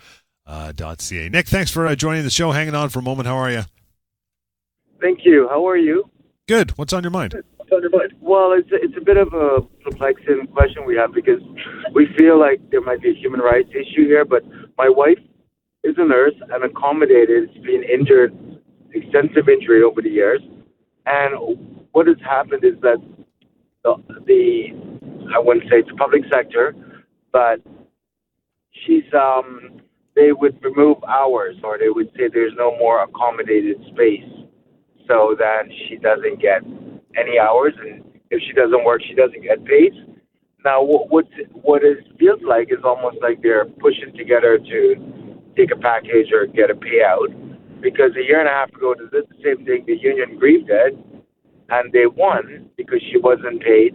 Uh, 0.46 1.28
Nick, 1.28 1.48
thanks 1.48 1.72
for 1.72 1.84
uh, 1.88 1.96
joining 1.96 2.22
the 2.22 2.30
show. 2.30 2.52
Hanging 2.52 2.76
on 2.76 2.90
for 2.90 3.00
a 3.00 3.02
moment. 3.02 3.26
How 3.26 3.36
are 3.36 3.50
you? 3.50 3.62
Thank 5.00 5.24
you. 5.24 5.48
How 5.50 5.66
are 5.68 5.76
you? 5.76 6.08
Good. 6.46 6.78
What's 6.78 6.92
on 6.92 7.02
your 7.02 7.10
mind? 7.10 7.34
What's 7.56 7.72
on 7.72 7.82
your 7.82 7.90
mind? 7.90 8.12
Well, 8.20 8.52
it's 8.52 8.70
a, 8.70 8.76
it's 8.76 8.96
a 8.96 9.04
bit 9.04 9.16
of 9.16 9.34
a 9.34 9.62
perplexing 9.82 10.46
question 10.54 10.86
we 10.86 10.94
have 10.94 11.12
because 11.12 11.42
we 11.92 12.06
feel 12.16 12.38
like 12.38 12.60
there 12.70 12.82
might 12.82 13.02
be 13.02 13.10
a 13.10 13.14
human 13.14 13.40
rights 13.40 13.70
issue 13.70 14.06
here, 14.06 14.24
but 14.24 14.44
my 14.78 14.88
wife 14.88 15.18
is 15.82 15.96
a 15.98 16.04
nurse 16.04 16.34
and 16.52 16.62
accommodated. 16.62 17.50
She's 17.52 17.64
been 17.64 17.82
injured, 17.82 18.32
extensive 18.94 19.48
injury 19.48 19.82
over 19.82 20.00
the 20.00 20.10
years 20.10 20.40
and 21.08 21.88
what 21.92 22.06
has 22.06 22.16
happened 22.24 22.64
is 22.64 22.80
that 22.82 22.98
the, 23.84 23.94
the 24.26 24.66
I 25.34 25.38
wouldn't 25.38 25.64
say 25.70 25.78
it's 25.78 25.90
public 25.98 26.22
sector, 26.32 26.74
but 27.32 27.60
she's 28.86 29.04
um 29.14 29.80
they 30.14 30.32
would 30.32 30.62
remove 30.62 30.98
hours 31.04 31.56
or 31.62 31.78
they 31.78 31.88
would 31.88 32.08
say 32.16 32.28
there's 32.32 32.52
no 32.56 32.76
more 32.78 33.02
accommodated 33.04 33.76
space 33.92 34.28
so 35.06 35.34
that 35.38 35.62
she 35.88 35.96
doesn't 35.96 36.40
get 36.40 36.62
any 37.16 37.38
hours 37.38 37.72
and 37.80 38.04
if 38.30 38.42
she 38.46 38.52
doesn't 38.52 38.84
work 38.84 39.00
she 39.08 39.14
doesn't 39.14 39.42
get 39.42 39.64
paid. 39.64 39.92
Now 40.64 40.82
what 40.82 41.10
what 41.10 41.24
what 41.52 41.82
it 41.84 41.98
feels 42.18 42.40
like 42.46 42.68
is 42.70 42.84
almost 42.84 43.16
like 43.22 43.40
they're 43.42 43.64
pushing 43.64 44.12
together 44.16 44.58
to 44.58 44.94
take 45.56 45.70
a 45.72 45.76
package 45.76 46.32
or 46.32 46.46
get 46.46 46.70
a 46.70 46.74
payout 46.74 47.47
because 47.80 48.10
a 48.16 48.24
year 48.24 48.40
and 48.40 48.48
a 48.48 48.52
half 48.52 48.70
ago 48.72 48.94
they 48.96 49.04
did 49.18 49.28
the 49.28 49.42
same 49.42 49.64
thing. 49.64 49.84
The 49.86 49.96
union 49.96 50.38
grieved 50.38 50.70
it, 50.70 50.96
and 51.70 51.92
they 51.92 52.06
won 52.06 52.70
because 52.76 53.00
she 53.10 53.18
wasn't 53.18 53.62
paid. 53.62 53.94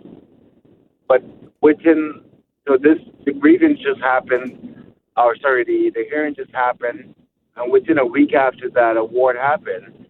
But 1.08 1.24
within 1.62 2.22
so 2.68 2.78
this 2.82 2.98
the 3.26 3.34
grievance 3.34 3.80
just 3.80 4.00
happened, 4.02 4.94
or 5.18 5.36
sorry, 5.42 5.64
the 5.66 5.92
the 5.94 6.06
hearing 6.10 6.36
just 6.36 6.52
happened, 6.54 7.14
and 7.58 7.72
within 7.72 7.98
a 7.98 8.06
week 8.06 8.34
after 8.34 8.70
that 8.72 8.98
award 8.98 9.36
happened, 9.36 10.08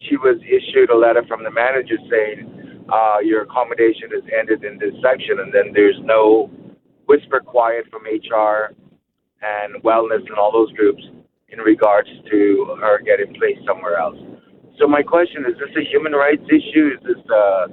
she 0.00 0.16
was 0.16 0.36
issued 0.44 0.90
a 0.90 0.96
letter 0.96 1.22
from 1.26 1.42
the 1.44 1.50
manager 1.50 1.96
saying 2.10 2.84
uh, 2.92 3.18
your 3.22 3.42
accommodation 3.42 4.10
has 4.12 4.22
ended 4.36 4.64
in 4.64 4.78
this 4.78 4.94
section, 5.02 5.40
and 5.40 5.52
then 5.52 5.72
there's 5.72 5.98
no 6.02 6.50
whisper 7.06 7.40
quiet 7.40 7.84
from 7.90 8.02
HR 8.04 8.74
and 9.42 9.82
wellness 9.82 10.24
and 10.26 10.38
all 10.38 10.52
those 10.52 10.72
groups 10.72 11.02
in 11.54 11.60
regards 11.60 12.08
to 12.30 12.76
her 12.80 13.00
getting 13.02 13.32
placed 13.34 13.60
somewhere 13.66 13.96
else. 13.96 14.18
So 14.78 14.86
my 14.86 15.02
question 15.02 15.44
is: 15.46 15.54
Is 15.54 15.58
this 15.60 15.84
a 15.84 15.90
human 15.90 16.12
rights 16.12 16.42
issue? 16.48 16.90
Is 16.94 17.02
this 17.04 17.24
a, 17.30 17.66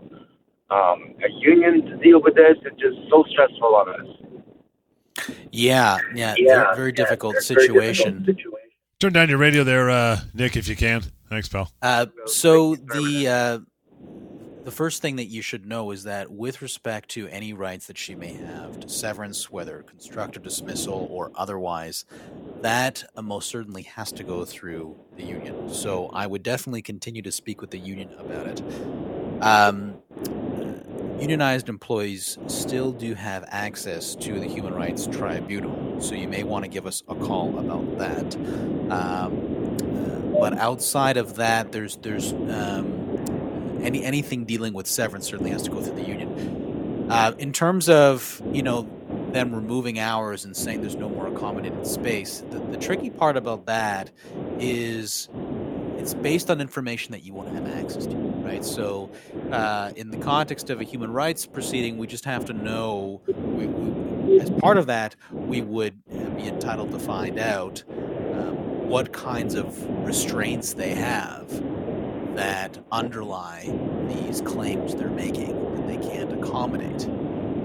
um, 0.73 1.15
a 1.23 1.31
union 1.39 1.85
to 1.85 1.97
deal 1.97 2.21
with 2.21 2.35
this? 2.35 2.57
It's 2.63 2.79
just 2.79 2.97
so 3.09 3.23
stressful 3.31 3.75
on 3.75 3.89
us. 3.89 5.27
Yeah, 5.51 5.97
yeah, 6.15 6.35
yeah 6.37 6.63
very, 6.63 6.75
very, 6.75 6.89
yeah, 6.89 6.95
difficult, 6.95 7.33
very 7.33 7.43
situation. 7.43 8.23
difficult 8.23 8.37
situation. 8.37 8.57
Turn 8.99 9.13
down 9.13 9.29
your 9.29 9.39
radio 9.39 9.63
there, 9.63 9.89
uh, 9.89 10.19
Nick, 10.33 10.55
if 10.55 10.67
you 10.67 10.75
can. 10.75 11.01
Thanks, 11.27 11.49
pal. 11.49 11.71
Uh, 11.81 12.05
so 12.27 12.75
the 12.75 13.27
uh, 13.27 13.59
the 14.63 14.71
first 14.71 15.01
thing 15.01 15.15
that 15.15 15.25
you 15.25 15.41
should 15.41 15.65
know 15.65 15.91
is 15.91 16.03
that 16.03 16.31
with 16.31 16.61
respect 16.61 17.09
to 17.09 17.27
any 17.29 17.53
rights 17.53 17.87
that 17.87 17.97
she 17.97 18.15
may 18.15 18.33
have 18.33 18.79
to 18.79 18.89
severance, 18.89 19.49
whether 19.49 19.81
constructive 19.83 20.43
dismissal 20.43 21.07
or 21.09 21.31
otherwise, 21.35 22.05
that 22.61 23.03
uh, 23.15 23.21
most 23.21 23.49
certainly 23.49 23.83
has 23.83 24.11
to 24.13 24.23
go 24.23 24.45
through 24.45 24.95
the 25.15 25.23
union. 25.23 25.69
So 25.73 26.09
I 26.13 26.27
would 26.27 26.43
definitely 26.43 26.81
continue 26.81 27.21
to 27.23 27.31
speak 27.31 27.61
with 27.61 27.71
the 27.71 27.79
union 27.79 28.09
about 28.19 28.47
it. 28.47 28.61
Um, 29.41 29.95
unionized 31.19 31.69
employees 31.69 32.37
still 32.47 32.91
do 32.91 33.13
have 33.13 33.45
access 33.47 34.15
to 34.15 34.39
the 34.39 34.47
Human 34.47 34.73
Rights 34.73 35.07
Tribunal, 35.07 36.01
so 36.01 36.15
you 36.15 36.27
may 36.27 36.43
want 36.43 36.65
to 36.65 36.69
give 36.69 36.85
us 36.85 37.03
a 37.07 37.15
call 37.15 37.57
about 37.59 37.97
that. 37.97 38.35
Um, 38.91 39.77
but 40.39 40.57
outside 40.57 41.17
of 41.17 41.35
that, 41.35 41.71
there's 41.71 41.97
there's 41.97 42.33
um, 42.33 43.79
any 43.83 44.03
anything 44.03 44.45
dealing 44.45 44.73
with 44.73 44.87
severance 44.87 45.27
certainly 45.27 45.51
has 45.51 45.63
to 45.63 45.69
go 45.69 45.81
through 45.81 45.95
the 45.95 46.07
union. 46.07 47.07
Uh, 47.09 47.33
in 47.37 47.51
terms 47.51 47.89
of 47.89 48.41
you 48.51 48.63
know 48.63 48.87
them 49.33 49.53
removing 49.53 49.99
hours 49.99 50.45
and 50.45 50.55
saying 50.55 50.81
there's 50.81 50.95
no 50.95 51.09
more 51.09 51.27
accommodated 51.27 51.85
space, 51.87 52.43
the, 52.49 52.59
the 52.59 52.77
tricky 52.77 53.09
part 53.09 53.37
about 53.37 53.65
that 53.65 54.11
is 54.59 55.29
it's 55.97 56.13
based 56.15 56.49
on 56.49 56.59
information 56.59 57.11
that 57.11 57.23
you 57.23 57.33
want 57.33 57.49
to 57.49 57.53
have 57.53 57.67
access 57.77 58.07
to, 58.07 58.15
right? 58.15 58.65
So, 58.65 59.11
uh, 59.51 59.91
in 59.95 60.09
the 60.09 60.17
context 60.17 60.71
of 60.71 60.81
a 60.81 60.83
human 60.83 61.11
rights 61.13 61.45
proceeding, 61.45 61.97
we 61.97 62.07
just 62.07 62.25
have 62.25 62.43
to 62.45 62.53
know. 62.53 63.21
We, 63.27 63.67
we, 63.67 64.39
as 64.39 64.49
part 64.49 64.77
of 64.77 64.87
that, 64.87 65.15
we 65.31 65.61
would 65.61 66.03
be 66.07 66.47
entitled 66.47 66.91
to 66.91 66.99
find 66.99 67.37
out 67.37 67.83
um, 67.89 68.87
what 68.89 69.13
kinds 69.13 69.53
of 69.53 69.87
restraints 70.05 70.73
they 70.73 70.95
have 70.95 71.47
that 72.35 72.79
underlie 72.91 73.69
these 74.07 74.41
claims 74.41 74.95
they're 74.95 75.09
making 75.09 75.75
that 75.75 75.87
they 75.87 75.97
can't 75.97 76.31
accommodate. 76.33 77.05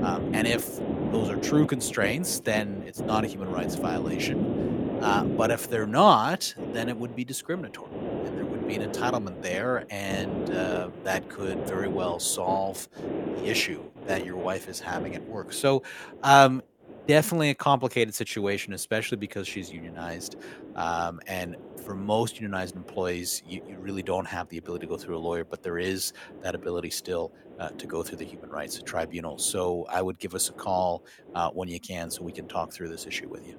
Um, 0.05 0.35
and 0.35 0.46
if 0.46 0.79
those 1.12 1.29
are 1.29 1.37
true 1.37 1.66
constraints, 1.66 2.40
then 2.40 2.83
it's 2.87 3.01
not 3.01 3.25
a 3.25 3.27
human 3.27 3.51
rights 3.51 3.75
violation. 3.75 4.99
Uh, 5.03 5.25
but 5.25 5.51
if 5.51 5.69
they're 5.69 5.87
not, 5.87 6.55
then 6.73 6.88
it 6.88 6.97
would 6.97 7.14
be 7.14 7.25
discriminatory. 7.25 7.90
And 8.25 8.37
there 8.37 8.45
would 8.45 8.66
be 8.66 8.75
an 8.75 8.90
entitlement 8.90 9.42
there, 9.42 9.87
and 9.90 10.51
uh, 10.51 10.90
that 11.05 11.29
could 11.29 11.66
very 11.66 11.88
well 11.88 12.19
solve 12.19 12.88
the 12.97 13.47
issue 13.47 13.83
that 14.07 14.25
your 14.25 14.37
wife 14.37 14.69
is 14.69 14.81
having 14.81 15.14
at 15.14 15.23
work. 15.29 15.53
So, 15.53 15.83
um, 16.23 16.62
definitely 17.07 17.51
a 17.51 17.55
complicated 17.55 18.14
situation, 18.14 18.73
especially 18.73 19.16
because 19.16 19.47
she's 19.47 19.73
unionized. 19.73 20.37
Um, 20.75 21.21
and 21.27 21.57
for 21.85 21.95
most 21.95 22.37
unionized 22.37 22.77
employees, 22.77 23.42
you, 23.47 23.62
you, 23.69 23.77
really 23.79 24.03
don't 24.03 24.27
have 24.27 24.49
the 24.49 24.59
ability 24.59 24.87
to 24.87 24.90
go 24.90 24.97
through 24.97 25.16
a 25.16 25.19
lawyer, 25.19 25.45
but 25.45 25.62
there 25.62 25.79
is 25.79 26.12
that 26.42 26.55
ability 26.55 26.90
still 26.90 27.33
uh, 27.61 27.69
to 27.71 27.87
go 27.87 28.03
through 28.03 28.19
the 28.19 28.25
Human 28.25 28.51
Rights 28.51 28.81
Tribunal. 28.85 29.38
So 29.38 29.87
I 29.88 30.03
would 30.03 30.19
give 30.19 30.35
us 30.35 30.49
a 30.49 30.53
call 30.53 31.05
uh, 31.35 31.51
when 31.51 31.69
you 31.69 31.81
can 31.81 32.11
so 32.11 32.23
we 32.23 32.33
can 32.33 32.49
talk 32.49 32.73
through 32.73 32.88
this 32.88 33.07
issue 33.07 33.29
with 33.29 33.47
you. 33.47 33.59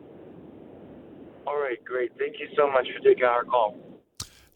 All 1.46 1.58
right, 1.58 1.84
great. 1.86 2.12
Thank 2.20 2.40
you 2.40 2.48
so 2.58 2.70
much 2.70 2.88
for 2.96 3.02
taking 3.04 3.24
our 3.24 3.46
call. 3.46 3.78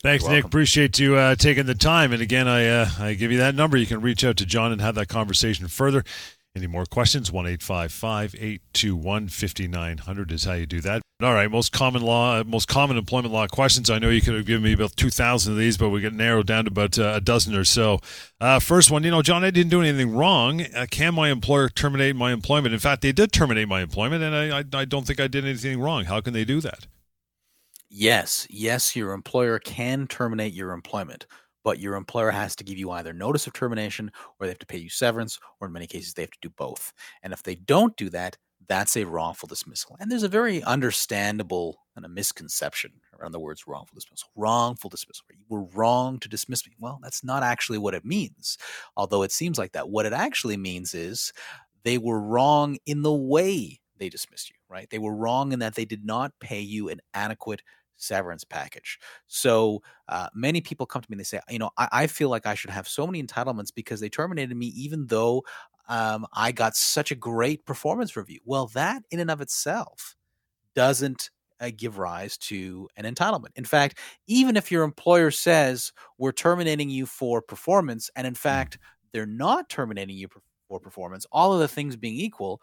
Thanks, 0.03 0.27
Nick. 0.27 0.43
Appreciate 0.43 0.97
you 0.97 1.15
uh, 1.15 1.35
taking 1.35 1.67
the 1.67 1.75
time. 1.75 2.11
And 2.11 2.23
again, 2.23 2.47
I 2.47 2.67
uh, 2.67 2.89
I 2.99 3.13
give 3.13 3.31
you 3.31 3.37
that 3.37 3.53
number. 3.53 3.77
You 3.77 3.85
can 3.85 4.01
reach 4.01 4.23
out 4.23 4.35
to 4.37 4.47
John 4.47 4.71
and 4.71 4.81
have 4.81 4.95
that 4.95 5.07
conversation 5.07 5.67
further. 5.67 6.03
Any 6.53 6.67
more 6.67 6.85
questions? 6.85 7.31
1 7.31 7.47
821 7.47 9.29
5900 9.29 10.31
is 10.31 10.43
how 10.43 10.53
you 10.53 10.65
do 10.65 10.81
that. 10.81 11.01
All 11.21 11.33
right, 11.33 11.49
most 11.49 11.71
common 11.71 12.01
law, 12.01 12.43
most 12.43 12.67
common 12.67 12.97
employment 12.97 13.33
law 13.33 13.47
questions. 13.47 13.89
I 13.89 13.99
know 13.99 14.09
you 14.09 14.21
could 14.21 14.33
have 14.33 14.45
given 14.45 14.63
me 14.63 14.73
about 14.73 14.95
2,000 14.97 15.53
of 15.53 15.57
these, 15.57 15.77
but 15.77 15.89
we 15.89 16.01
get 16.01 16.13
narrowed 16.13 16.47
down 16.47 16.65
to 16.65 16.71
about 16.71 16.99
uh, 16.99 17.13
a 17.15 17.21
dozen 17.21 17.55
or 17.55 17.63
so. 17.63 17.99
Uh, 18.41 18.59
first 18.59 18.91
one, 18.91 19.03
you 19.03 19.11
know, 19.11 19.21
John, 19.21 19.43
I 19.45 19.51
didn't 19.51 19.69
do 19.69 19.81
anything 19.81 20.13
wrong. 20.13 20.61
Uh, 20.61 20.87
can 20.89 21.13
my 21.13 21.29
employer 21.29 21.69
terminate 21.69 22.15
my 22.15 22.33
employment? 22.33 22.73
In 22.73 22.79
fact, 22.79 23.01
they 23.01 23.11
did 23.13 23.31
terminate 23.31 23.67
my 23.67 23.81
employment, 23.81 24.23
and 24.23 24.35
I, 24.35 24.59
I, 24.59 24.81
I 24.81 24.85
don't 24.85 25.05
think 25.07 25.19
I 25.19 25.27
did 25.27 25.45
anything 25.45 25.79
wrong. 25.79 26.05
How 26.05 26.19
can 26.21 26.33
they 26.33 26.43
do 26.43 26.59
that? 26.61 26.87
Yes, 27.87 28.47
yes, 28.49 28.95
your 28.95 29.13
employer 29.13 29.59
can 29.59 30.07
terminate 30.07 30.53
your 30.53 30.71
employment 30.71 31.27
but 31.63 31.79
your 31.79 31.95
employer 31.95 32.31
has 32.31 32.55
to 32.57 32.63
give 32.63 32.77
you 32.77 32.91
either 32.91 33.13
notice 33.13 33.47
of 33.47 33.53
termination 33.53 34.11
or 34.39 34.45
they 34.45 34.51
have 34.51 34.59
to 34.59 34.65
pay 34.65 34.77
you 34.77 34.89
severance, 34.89 35.39
or 35.59 35.67
in 35.67 35.73
many 35.73 35.87
cases, 35.87 36.13
they 36.13 36.23
have 36.23 36.31
to 36.31 36.37
do 36.41 36.49
both. 36.49 36.93
And 37.23 37.33
if 37.33 37.43
they 37.43 37.55
don't 37.55 37.95
do 37.97 38.09
that, 38.09 38.37
that's 38.67 38.95
a 38.95 39.05
wrongful 39.05 39.47
dismissal. 39.47 39.97
And 39.99 40.11
there's 40.11 40.23
a 40.23 40.29
very 40.29 40.63
understandable 40.63 41.79
and 41.95 42.05
a 42.05 42.09
misconception 42.09 42.91
around 43.19 43.33
the 43.33 43.39
words 43.39 43.67
wrongful 43.67 43.95
dismissal. 43.95 44.29
Wrongful 44.35 44.89
dismissal. 44.89 45.25
You 45.31 45.43
were 45.49 45.63
wrong 45.73 46.19
to 46.19 46.29
dismiss 46.29 46.65
me. 46.65 46.73
Well, 46.79 46.99
that's 47.01 47.23
not 47.23 47.43
actually 47.43 47.79
what 47.79 47.93
it 47.93 48.05
means, 48.05 48.57
although 48.95 49.23
it 49.23 49.31
seems 49.31 49.57
like 49.57 49.73
that. 49.73 49.89
What 49.89 50.05
it 50.05 50.13
actually 50.13 50.57
means 50.57 50.93
is 50.93 51.33
they 51.83 51.97
were 51.97 52.21
wrong 52.21 52.77
in 52.85 53.01
the 53.01 53.13
way 53.13 53.81
they 53.97 54.09
dismissed 54.09 54.49
you, 54.49 54.55
right? 54.69 54.89
They 54.89 54.99
were 54.99 55.15
wrong 55.15 55.51
in 55.51 55.59
that 55.59 55.75
they 55.75 55.85
did 55.85 56.05
not 56.05 56.31
pay 56.39 56.61
you 56.61 56.89
an 56.89 57.01
adequate 57.13 57.61
severance 58.01 58.43
package. 58.43 58.99
So 59.27 59.81
uh, 60.09 60.27
many 60.33 60.59
people 60.59 60.85
come 60.85 61.01
to 61.01 61.09
me 61.09 61.15
and 61.15 61.19
they 61.19 61.25
say, 61.25 61.39
you 61.49 61.59
know, 61.59 61.69
I, 61.77 61.87
I, 61.91 62.07
feel 62.07 62.29
like 62.29 62.45
I 62.45 62.55
should 62.55 62.71
have 62.71 62.87
so 62.87 63.05
many 63.05 63.23
entitlements 63.23 63.73
because 63.73 63.99
they 63.99 64.09
terminated 64.09 64.55
me, 64.55 64.67
even 64.67 65.07
though 65.07 65.43
um, 65.87 66.25
I 66.33 66.51
got 66.51 66.75
such 66.75 67.11
a 67.11 67.15
great 67.15 67.65
performance 67.65 68.15
review. 68.15 68.39
Well, 68.43 68.67
that 68.73 69.03
in 69.11 69.19
and 69.19 69.31
of 69.31 69.41
itself 69.41 70.15
doesn't 70.75 71.29
uh, 71.59 71.69
give 71.75 71.99
rise 71.99 72.37
to 72.37 72.89
an 72.97 73.05
entitlement. 73.05 73.49
In 73.55 73.65
fact, 73.65 73.99
even 74.27 74.57
if 74.57 74.71
your 74.71 74.83
employer 74.83 75.31
says 75.31 75.93
we're 76.17 76.31
terminating 76.31 76.89
you 76.89 77.05
for 77.05 77.41
performance, 77.41 78.09
and 78.15 78.25
in 78.25 78.35
fact, 78.35 78.79
they're 79.13 79.25
not 79.25 79.69
terminating 79.69 80.15
you 80.15 80.27
for 80.67 80.79
performance, 80.79 81.25
all 81.31 81.53
of 81.53 81.59
the 81.59 81.67
things 81.67 81.95
being 81.95 82.15
equal, 82.15 82.61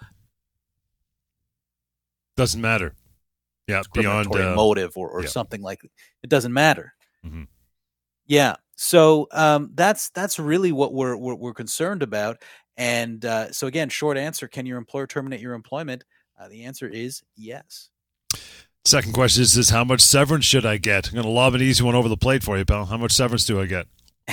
doesn't 2.37 2.61
matter 2.61 2.95
yeah, 3.69 3.83
beyond 3.93 4.35
uh, 4.35 4.55
motive 4.55 4.93
or, 4.97 5.09
or 5.09 5.23
yeah. 5.23 5.29
something 5.29 5.63
like 5.63 5.81
it 6.23 6.31
doesn't 6.31 6.53
matter. 6.53 6.95
Mm-hmm. 7.25 7.45
Yeah, 8.27 8.57
so 8.77 9.29
um, 9.33 9.71
that's 9.75 10.11
that's 10.11 10.39
really 10.39 10.73
what 10.73 10.93
we're 10.93 11.17
we're, 11.17 11.35
we're 11.35 11.55
concerned 11.55 12.03
about. 12.03 12.43
And 12.77 13.25
uh, 13.25 13.53
so 13.53 13.67
again, 13.67 13.89
short 13.89 14.17
answer: 14.17 14.49
Can 14.49 14.67
your 14.67 14.79
employer 14.79 15.07
terminate 15.07 15.41
your 15.41 15.55
employment? 15.55 16.05
Uh, 16.39 16.49
the 16.49 16.65
answer 16.65 16.89
is 16.89 17.23
yes. 17.37 17.91
Second 18.85 19.13
question 19.13 19.43
is: 19.43 19.57
Is 19.57 19.71
how 19.71 19.85
much 19.85 20.01
severance 20.01 20.45
should 20.45 20.65
I 20.65 20.79
get? 20.79 21.09
I'm 21.09 21.15
going 21.15 21.25
to 21.25 21.31
lob 21.31 21.55
an 21.55 21.63
easy 21.63 21.85
one 21.85 21.95
over 21.95 22.09
the 22.09 22.17
plate 22.17 22.43
for 22.43 22.57
you, 22.57 22.65
pal. 22.65 22.87
How 22.87 22.97
much 22.97 23.13
severance 23.13 23.45
do 23.45 23.61
I 23.61 23.67
get? 23.67 23.87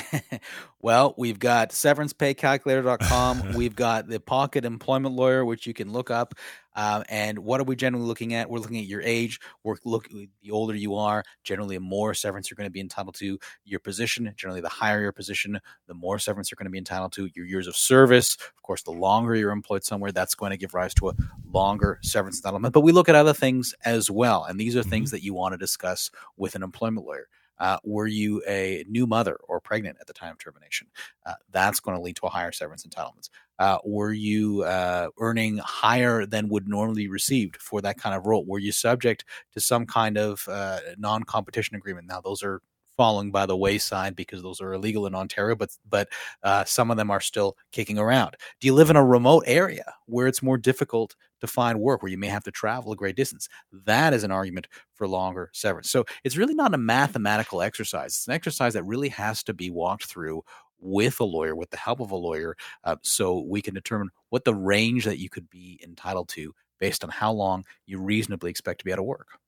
well, 0.82 1.15
we've 1.17 1.39
got 1.39 1.69
severancepaycalculator.com. 1.69 3.54
we've 3.56 3.76
got 3.76 4.08
the 4.08 4.19
Pocket 4.19 4.65
Employment 4.65 5.15
Lawyer, 5.15 5.43
which 5.43 5.65
you 5.65 5.74
can 5.74 5.91
look 5.91 6.12
up. 6.12 6.36
Uh, 6.75 7.03
and 7.09 7.39
what 7.39 7.61
are 7.61 7.63
we 7.63 7.75
generally 7.75 8.05
looking 8.05 8.33
at? 8.33 8.49
We're 8.49 8.59
looking 8.59 8.77
at 8.77 8.85
your 8.85 9.01
age. 9.01 9.39
We're 9.63 9.77
looking 9.85 10.29
the 10.41 10.51
older 10.51 10.75
you 10.75 10.95
are, 10.95 11.23
generally, 11.43 11.77
the 11.77 11.81
more 11.81 12.13
severance 12.13 12.49
you're 12.49 12.55
going 12.55 12.67
to 12.67 12.71
be 12.71 12.79
entitled 12.81 13.15
to. 13.15 13.39
Your 13.63 13.79
position, 13.79 14.33
generally, 14.35 14.61
the 14.61 14.69
higher 14.69 15.01
your 15.01 15.11
position, 15.11 15.59
the 15.88 15.93
more 15.93 16.19
severance 16.19 16.51
you're 16.51 16.57
going 16.57 16.65
to 16.65 16.71
be 16.71 16.77
entitled 16.77 17.13
to. 17.13 17.29
Your 17.33 17.45
years 17.45 17.67
of 17.67 17.75
service, 17.75 18.35
of 18.35 18.61
course, 18.63 18.83
the 18.83 18.91
longer 18.91 19.35
you're 19.35 19.51
employed 19.51 19.83
somewhere, 19.83 20.11
that's 20.11 20.35
going 20.35 20.51
to 20.51 20.57
give 20.57 20.73
rise 20.73 20.93
to 20.95 21.09
a 21.09 21.13
longer 21.51 21.99
severance 22.01 22.41
entitlement. 22.41 22.73
But 22.73 22.81
we 22.81 22.91
look 22.91 23.09
at 23.09 23.15
other 23.15 23.33
things 23.33 23.73
as 23.85 24.11
well, 24.11 24.43
and 24.43 24.59
these 24.59 24.75
are 24.75 24.81
mm-hmm. 24.81 24.89
things 24.89 25.11
that 25.11 25.23
you 25.23 25.33
want 25.33 25.53
to 25.53 25.57
discuss 25.57 26.11
with 26.38 26.55
an 26.55 26.63
employment 26.63 27.05
lawyer. 27.05 27.27
Uh, 27.59 27.77
were 27.83 28.07
you 28.07 28.41
a 28.47 28.83
new 28.87 29.07
mother 29.07 29.37
or 29.47 29.59
pregnant 29.59 29.97
at 30.01 30.07
the 30.07 30.13
time 30.13 30.31
of 30.31 30.37
termination? 30.37 30.87
Uh, 31.25 31.33
that's 31.51 31.79
going 31.79 31.97
to 31.97 32.01
lead 32.01 32.15
to 32.15 32.25
a 32.25 32.29
higher 32.29 32.51
severance 32.51 32.85
entitlements. 32.85 33.29
Uh, 33.59 33.77
were 33.85 34.11
you 34.11 34.63
uh, 34.63 35.07
earning 35.19 35.57
higher 35.57 36.25
than 36.25 36.49
would 36.49 36.67
normally 36.67 37.03
be 37.03 37.07
received 37.07 37.57
for 37.57 37.81
that 37.81 37.97
kind 37.97 38.15
of 38.15 38.25
role? 38.25 38.45
Were 38.45 38.59
you 38.59 38.71
subject 38.71 39.25
to 39.53 39.61
some 39.61 39.85
kind 39.85 40.17
of 40.17 40.45
uh, 40.49 40.79
non 40.97 41.23
competition 41.23 41.75
agreement? 41.75 42.07
Now, 42.07 42.21
those 42.21 42.43
are 42.43 42.61
falling 42.97 43.31
by 43.31 43.45
the 43.45 43.58
wayside 43.58 44.15
because 44.15 44.41
those 44.41 44.62
are 44.62 44.73
illegal 44.73 45.05
in 45.05 45.15
Ontario, 45.15 45.55
but 45.55 45.71
but 45.89 46.08
uh, 46.43 46.63
some 46.65 46.91
of 46.91 46.97
them 46.97 47.12
are 47.12 47.21
still 47.21 47.58
kicking 47.71 47.97
around. 47.97 48.36
Do 48.60 48.67
you 48.67 48.73
live 48.73 48.89
in 48.89 48.95
a 48.95 49.05
remote 49.05 49.43
area 49.47 49.93
where 50.05 50.27
it's 50.27 50.43
more 50.43 50.58
difficult 50.58 51.15
to 51.41 51.47
find 51.47 51.79
work, 51.79 52.01
where 52.01 52.12
you 52.12 52.17
may 52.17 52.27
have 52.27 52.43
to 52.43 52.51
travel 52.51 52.91
a 52.91 52.95
great 52.95 53.15
distance? 53.15 53.47
That 53.71 54.13
is 54.13 54.23
an 54.23 54.31
argument 54.31 54.67
for 54.93 55.08
longer 55.08 55.49
severance. 55.53 55.89
So 55.89 56.05
it's 56.23 56.38
really 56.38 56.55
not 56.55 56.73
a 56.73 56.77
mathematical 56.77 57.62
exercise. 57.62 58.15
It's 58.15 58.27
an 58.27 58.34
exercise 58.34 58.73
that 58.73 58.84
really 58.84 59.10
has 59.10 59.43
to 59.43 59.53
be 59.53 59.69
walked 59.69 60.05
through 60.05 60.43
with 60.79 61.19
a 61.19 61.23
lawyer, 61.25 61.55
with 61.55 61.69
the 61.69 61.77
help 61.77 61.99
of 61.99 62.12
a 62.12 62.15
lawyer, 62.15 62.55
uh, 62.84 62.95
so 63.01 63.39
we 63.47 63.62
can 63.62 63.73
determine 63.73 64.10
what 64.29 64.43
the 64.43 64.53
range 64.53 65.05
that 65.05 65.19
you 65.19 65.29
could 65.29 65.49
be 65.49 65.79
entitled 65.84 66.29
to 66.29 66.53
based 66.79 67.03
on 67.03 67.10
how 67.10 67.31
long 67.31 67.63
you 67.86 67.99
reasonably 67.99 68.49
expect 68.49 68.79
to 68.79 68.86
be 68.86 68.91
out 68.91 68.99
of 68.99 69.05
work 69.05 69.39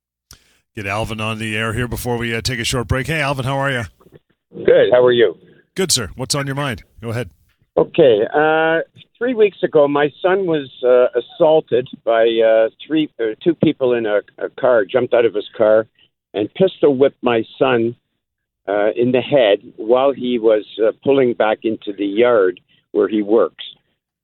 get 0.77 0.85
Alvin 0.85 1.19
on 1.19 1.39
the 1.39 1.57
air 1.57 1.73
here 1.73 1.87
before 1.87 2.17
we 2.17 2.35
uh, 2.35 2.39
take 2.39 2.59
a 2.59 2.63
short 2.63 2.87
break. 2.87 3.07
Hey, 3.07 3.19
Alvin, 3.19 3.45
how 3.45 3.57
are 3.57 3.71
you? 3.71 3.83
Good. 4.53 4.91
How 4.91 5.03
are 5.03 5.11
you? 5.11 5.35
Good, 5.73 5.91
sir. 5.91 6.11
What's 6.15 6.35
on 6.35 6.45
your 6.45 6.55
mind? 6.55 6.83
Go 7.01 7.09
ahead. 7.09 7.31
Okay. 7.75 8.21
Uh, 8.31 8.81
three 9.17 9.33
weeks 9.33 9.57
ago, 9.63 9.87
my 9.87 10.11
son 10.21 10.45
was 10.45 10.69
uh, 10.85 11.19
assaulted 11.19 11.87
by 12.05 12.27
uh, 12.45 12.69
three, 12.85 13.09
uh, 13.19 13.33
two 13.43 13.55
people 13.55 13.93
in 13.93 14.05
a, 14.05 14.19
a, 14.37 14.49
car. 14.49 14.85
Jumped 14.85 15.15
out 15.15 15.25
of 15.25 15.33
his 15.33 15.49
car 15.57 15.87
and 16.35 16.53
pistol 16.53 16.95
whipped 16.95 17.23
my 17.23 17.43
son 17.57 17.95
uh, 18.67 18.91
in 18.95 19.13
the 19.13 19.21
head 19.21 19.73
while 19.77 20.13
he 20.13 20.37
was 20.37 20.63
pulling 21.03 21.33
back 21.33 21.59
into 21.63 21.91
the 21.91 22.05
yard 22.05 22.59
where 22.91 23.07
he 23.07 23.23
works. 23.23 23.65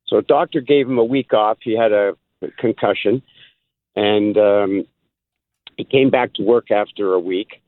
So, 0.05 0.17
a 0.17 0.21
doctor 0.21 0.61
gave 0.61 0.87
him 0.87 0.99
a 0.99 1.03
week 1.03 1.33
off. 1.33 1.57
He 1.63 1.75
had 1.75 1.91
a 1.91 2.13
concussion, 2.59 3.23
and 3.95 4.37
um, 4.37 4.85
he 5.77 5.83
came 5.83 6.09
back 6.09 6.33
to 6.35 6.43
work 6.43 6.71
after 6.71 7.13
a 7.13 7.19
week. 7.19 7.61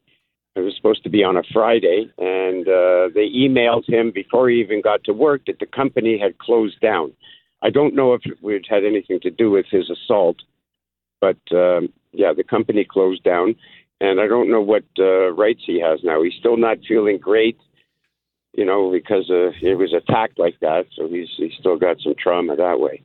It 0.55 0.61
was 0.61 0.75
supposed 0.75 1.03
to 1.03 1.09
be 1.09 1.23
on 1.23 1.35
a 1.35 1.43
Friday, 1.51 2.09
and 2.17 2.65
uh, 2.67 3.09
they 3.13 3.29
emailed 3.29 3.87
him 3.89 4.11
before 4.11 4.49
he 4.49 4.61
even 4.61 4.81
got 4.81 5.03
to 5.03 5.11
work 5.11 5.41
that 5.47 5.59
the 5.59 5.65
company 5.65 6.17
had 6.17 6.37
closed 6.37 6.79
down. 6.79 7.11
I 7.61 7.69
don't 7.69 7.95
know 7.95 8.13
if 8.13 8.21
it 8.25 8.65
had 8.69 8.85
anything 8.85 9.19
to 9.21 9.31
do 9.31 9.51
with 9.51 9.65
his 9.69 9.89
assault, 9.89 10.37
but 11.19 11.37
um, 11.51 11.91
yeah, 12.13 12.31
the 12.31 12.43
company 12.43 12.85
closed 12.85 13.23
down, 13.23 13.55
and 13.99 14.21
I 14.21 14.27
don't 14.27 14.49
know 14.49 14.61
what 14.61 14.83
uh, 14.97 15.31
rights 15.31 15.63
he 15.65 15.81
has 15.81 15.99
now. 16.03 16.23
He's 16.23 16.35
still 16.39 16.57
not 16.57 16.77
feeling 16.87 17.17
great, 17.17 17.57
you 18.53 18.65
know, 18.65 18.91
because 18.91 19.29
uh, 19.29 19.51
it 19.61 19.77
was 19.77 19.93
attacked 19.93 20.39
like 20.39 20.59
that. 20.61 20.85
So 20.95 21.07
he's 21.07 21.29
he's 21.35 21.53
still 21.59 21.77
got 21.77 21.99
some 21.99 22.15
trauma 22.17 22.55
that 22.55 22.79
way. 22.79 23.03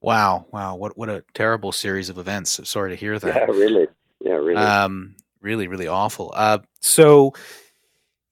Wow, 0.00 0.46
wow, 0.50 0.74
what 0.74 0.96
what 0.96 1.08
a 1.08 1.24
terrible 1.34 1.72
series 1.72 2.08
of 2.08 2.18
events. 2.18 2.60
Sorry 2.68 2.90
to 2.90 2.96
hear 2.96 3.18
that. 3.18 3.34
Yeah, 3.34 3.44
really. 3.44 3.86
Yeah, 4.26 4.34
really. 4.34 4.56
Um, 4.56 5.14
really, 5.40 5.68
really 5.68 5.86
awful. 5.86 6.32
Uh, 6.34 6.58
so 6.80 7.32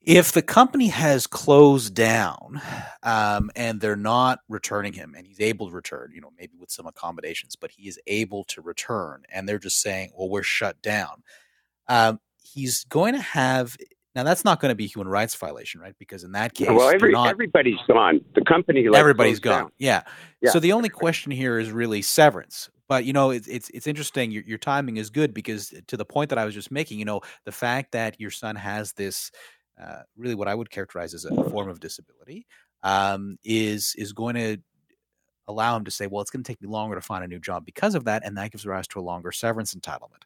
if 0.00 0.33
the 0.33 0.42
company 0.42 0.88
has 0.88 1.26
closed 1.26 1.94
down 1.94 2.61
um, 3.04 3.50
and 3.54 3.80
they're 3.80 3.94
not 3.94 4.40
returning 4.48 4.92
him 4.92 5.14
and 5.16 5.24
he's 5.26 5.40
able 5.40 5.68
to 5.68 5.74
return, 5.74 6.11
you 6.12 6.20
know, 6.20 6.30
maybe 6.37 6.54
with 6.59 6.70
some 6.70 6.87
accommodations, 6.87 7.54
but 7.57 7.70
he 7.70 7.88
is 7.88 7.98
able 8.09 8.42
to 8.44 8.61
return 8.61 9.22
and 9.33 9.48
they're 9.48 9.59
just 9.59 9.80
saying, 9.80 10.11
well, 10.16 10.28
we're 10.28 10.42
shut 10.42 10.83
down. 10.83 11.22
Um, 11.88 12.18
he's 12.42 12.85
going 12.85 13.14
to 13.14 13.20
have 13.20 13.76
now 14.16 14.22
that's 14.22 14.44
not 14.44 14.61
going 14.61 14.70
to 14.70 14.76
be 14.76 14.85
a 14.85 14.88
human 14.88 15.09
rights 15.09 15.35
violation, 15.35 15.80
right? 15.80 15.94
Because 15.98 16.22
in 16.22 16.33
that 16.33 16.54
case, 16.54 16.68
well, 16.68 16.88
every, 16.88 17.11
not, 17.12 17.28
everybody's 17.28 17.80
gone. 17.88 18.20
The 18.35 18.44
company, 18.44 18.88
like, 18.88 18.98
everybody's 18.98 19.40
gone. 19.40 19.70
Yeah. 19.78 20.02
yeah. 20.40 20.50
So 20.50 20.61
the 20.61 20.72
only 20.72 20.88
question 20.88 21.33
here 21.33 21.59
is 21.59 21.72
really 21.72 22.00
severance. 22.02 22.70
But 22.88 23.05
you 23.05 23.12
know, 23.12 23.31
it's 23.31 23.49
it's, 23.49 23.70
it's 23.70 23.87
interesting. 23.87 24.31
Your, 24.31 24.42
your 24.44 24.59
timing 24.59 24.97
is 24.99 25.11
good 25.11 25.33
because 25.33 25.73
to 25.87 25.97
the 25.97 26.05
point 26.05 26.31
that 26.31 26.38
I 26.38 26.44
was 26.44 26.55
just 26.55 26.70
making, 26.70 26.99
you 26.99 27.05
know, 27.05 27.20
the 27.44 27.53
fact 27.53 27.92
that 27.92 28.20
your 28.20 28.31
son 28.31 28.57
has 28.57 28.92
this 28.92 29.31
uh, 29.83 30.03
really 30.16 30.35
what 30.35 30.49
I 30.49 30.55
would 30.55 30.70
characterize 30.70 31.14
as 31.14 31.25
a 31.25 31.51
form 31.51 31.68
of 31.68 31.81
disability 31.81 32.47
um, 32.83 33.38
is 33.44 33.94
is 33.97 34.12
going 34.12 34.35
to 34.37 34.59
allow 35.49 35.77
him 35.77 35.85
to 35.85 35.90
say, 35.90 36.07
well, 36.07 36.23
it's 36.23 36.31
going 36.31 36.42
to 36.42 36.51
take 36.51 36.62
me 36.62 36.68
longer 36.68 36.94
to 36.94 37.01
find 37.01 37.25
a 37.25 37.29
new 37.29 37.40
job 37.40 37.64
because 37.64 37.94
of 37.94 38.05
that, 38.05 38.25
and 38.25 38.37
that 38.37 38.51
gives 38.51 38.66
rise 38.66 38.87
to 38.88 39.01
a 39.01 39.03
longer 39.03 39.33
severance 39.33 39.75
entitlement. 39.75 40.23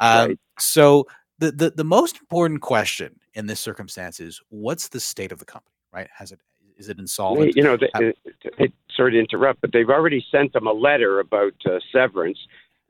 Um, 0.00 0.28
right. 0.28 0.38
So 0.58 1.06
the, 1.38 1.52
the 1.52 1.70
the 1.70 1.84
most 1.84 2.18
important 2.20 2.60
question 2.60 3.18
in 3.34 3.46
this 3.46 3.60
circumstance 3.60 4.20
is 4.20 4.40
what's 4.48 4.88
the 4.88 5.00
state 5.00 5.32
of 5.32 5.38
the 5.38 5.44
company, 5.44 5.74
right? 5.92 6.08
Has 6.16 6.32
it 6.32 6.40
is 6.78 6.88
it 6.88 6.98
insolvent? 6.98 7.56
You 7.56 7.62
know, 7.62 7.76
they, 7.76 7.90
Have, 7.94 8.14
they, 8.58 8.72
sorry 8.96 9.12
to 9.12 9.18
interrupt, 9.18 9.60
but 9.60 9.72
they've 9.72 9.88
already 9.88 10.24
sent 10.30 10.52
them 10.52 10.66
a 10.66 10.72
letter 10.72 11.20
about 11.20 11.54
uh, 11.66 11.78
severance, 11.92 12.38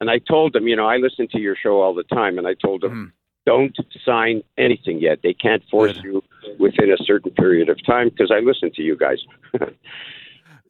and 0.00 0.10
I 0.10 0.18
told 0.18 0.52
them, 0.52 0.68
you 0.68 0.76
know, 0.76 0.86
I 0.86 0.96
listen 0.96 1.26
to 1.32 1.40
your 1.40 1.56
show 1.56 1.80
all 1.80 1.94
the 1.94 2.04
time, 2.04 2.38
and 2.38 2.46
I 2.46 2.54
told 2.54 2.82
them. 2.82 2.92
Mm. 2.92 3.12
don't 3.46 3.74
sign 4.04 4.42
anything 4.58 4.98
yet. 5.00 5.20
They 5.22 5.32
can't 5.32 5.62
force 5.70 5.94
Good. 5.94 6.04
you 6.04 6.22
within 6.58 6.92
a 6.92 6.98
certain 7.02 7.30
period 7.32 7.70
of 7.70 7.78
time 7.86 8.10
because 8.10 8.30
I 8.30 8.40
listen 8.40 8.70
to 8.74 8.82
you 8.82 8.96
guys. 8.96 9.18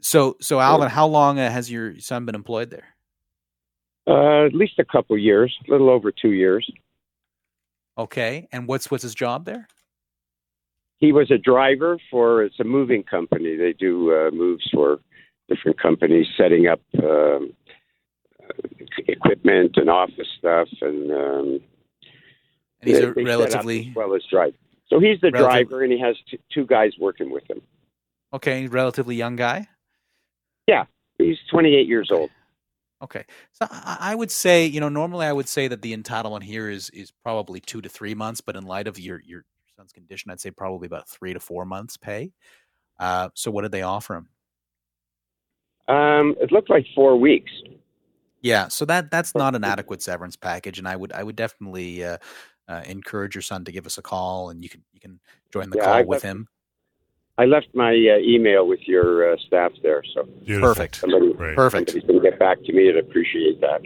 So, 0.00 0.36
so 0.40 0.60
Alvin, 0.60 0.88
how 0.88 1.08
long 1.08 1.40
uh, 1.40 1.50
has 1.50 1.72
your 1.72 1.98
son 1.98 2.24
been 2.24 2.36
employed 2.36 2.70
there? 2.70 2.94
uh, 4.08 4.46
at 4.46 4.54
least 4.54 4.78
a 4.78 4.84
couple 4.84 5.16
years, 5.18 5.54
a 5.66 5.70
little 5.70 5.90
over 5.90 6.10
two 6.10 6.32
years. 6.32 6.68
Okay, 7.96 8.48
and 8.52 8.66
what's 8.66 8.90
what's 8.90 9.02
his 9.02 9.14
job 9.14 9.44
there? 9.44 9.68
He 10.98 11.12
was 11.12 11.30
a 11.30 11.38
driver 11.38 11.98
for 12.10 12.42
it's 12.42 12.58
a 12.60 12.64
moving 12.64 13.02
company. 13.04 13.56
They 13.56 13.72
do 13.72 14.12
uh, 14.12 14.30
moves 14.32 14.68
for 14.72 14.98
different 15.48 15.80
companies, 15.80 16.26
setting 16.36 16.66
up 16.66 16.80
um, 17.02 17.52
uh, 18.42 18.68
equipment 19.06 19.76
and 19.76 19.88
office 19.88 20.26
stuff, 20.38 20.68
and 20.80 21.10
um, 21.12 21.60
And 22.80 22.88
he's 22.90 23.00
they- 23.00 23.22
relatively 23.22 23.88
as 23.90 23.94
well 23.96 24.14
as 24.14 24.22
drive. 24.30 24.54
So 24.88 24.98
he's 25.00 25.20
the 25.20 25.30
Relative- 25.30 25.68
driver, 25.68 25.82
and 25.84 25.92
he 25.92 26.00
has 26.00 26.16
t- 26.30 26.40
two 26.52 26.64
guys 26.66 26.92
working 26.98 27.30
with 27.30 27.48
him. 27.48 27.60
okay, 28.32 28.66
relatively 28.66 29.14
young 29.16 29.36
guy. 29.36 29.68
Yeah, 30.66 30.84
he's 31.18 31.36
28 31.50 31.86
years 31.86 32.10
old. 32.10 32.30
Okay, 33.02 33.24
so 33.52 33.66
I, 33.70 33.98
I 34.00 34.14
would 34.14 34.30
say, 34.30 34.66
you 34.66 34.80
know, 34.80 34.88
normally 34.88 35.26
I 35.26 35.32
would 35.32 35.46
say 35.48 35.68
that 35.68 35.82
the 35.82 35.96
entitlement 35.96 36.42
here 36.42 36.68
is 36.68 36.90
is 36.90 37.12
probably 37.22 37.60
two 37.60 37.80
to 37.82 37.88
three 37.88 38.14
months, 38.14 38.40
but 38.40 38.56
in 38.56 38.64
light 38.64 38.88
of 38.88 38.98
your 38.98 39.20
your 39.24 39.44
son's 39.78 39.92
condition, 39.92 40.30
I'd 40.30 40.40
say 40.40 40.50
probably 40.50 40.86
about 40.86 41.08
three 41.08 41.32
to 41.32 41.38
four 41.40 41.64
months 41.64 41.96
pay. 41.96 42.32
Uh, 42.98 43.28
so 43.34 43.50
what 43.50 43.62
did 43.62 43.70
they 43.72 43.82
offer 43.82 44.16
him? 44.16 44.28
Um, 45.86 46.34
it 46.40 46.50
looked 46.52 46.68
like 46.68 46.84
four 46.96 47.16
weeks. 47.16 47.50
Yeah, 48.42 48.68
so 48.68 48.84
that 48.86 49.10
that's 49.10 49.34
not 49.34 49.54
an 49.54 49.64
adequate 49.64 50.02
severance 50.02 50.36
package, 50.36 50.78
and 50.78 50.86
I 50.86 50.96
would 50.96 51.12
I 51.12 51.22
would 51.22 51.34
definitely 51.36 52.04
uh, 52.04 52.18
uh, 52.68 52.82
encourage 52.86 53.34
your 53.34 53.42
son 53.42 53.64
to 53.64 53.72
give 53.72 53.86
us 53.86 53.98
a 53.98 54.02
call, 54.02 54.50
and 54.50 54.62
you 54.62 54.68
can 54.68 54.82
you 54.92 55.00
can 55.00 55.18
join 55.52 55.70
the 55.70 55.76
Yeah, 55.78 55.84
call 55.84 55.94
I 55.94 56.02
with 56.02 56.22
got- 56.22 56.28
him. 56.28 56.48
I 57.40 57.44
left 57.44 57.68
my 57.72 57.90
uh, 57.92 58.18
email 58.18 58.66
with 58.66 58.80
your 58.86 59.32
uh, 59.32 59.36
staff 59.46 59.70
there, 59.84 60.02
so 60.12 60.24
Beautiful. 60.44 60.70
Perfect, 60.74 60.96
somebody, 60.96 61.32
Great. 61.34 61.54
perfect. 61.54 61.90
somebody 61.92 62.06
can 62.14 62.22
get 62.30 62.38
back 62.40 62.58
to 62.64 62.72
me. 62.72 62.88
I'd 62.88 62.96
appreciate 62.96 63.60
that. 63.60 63.80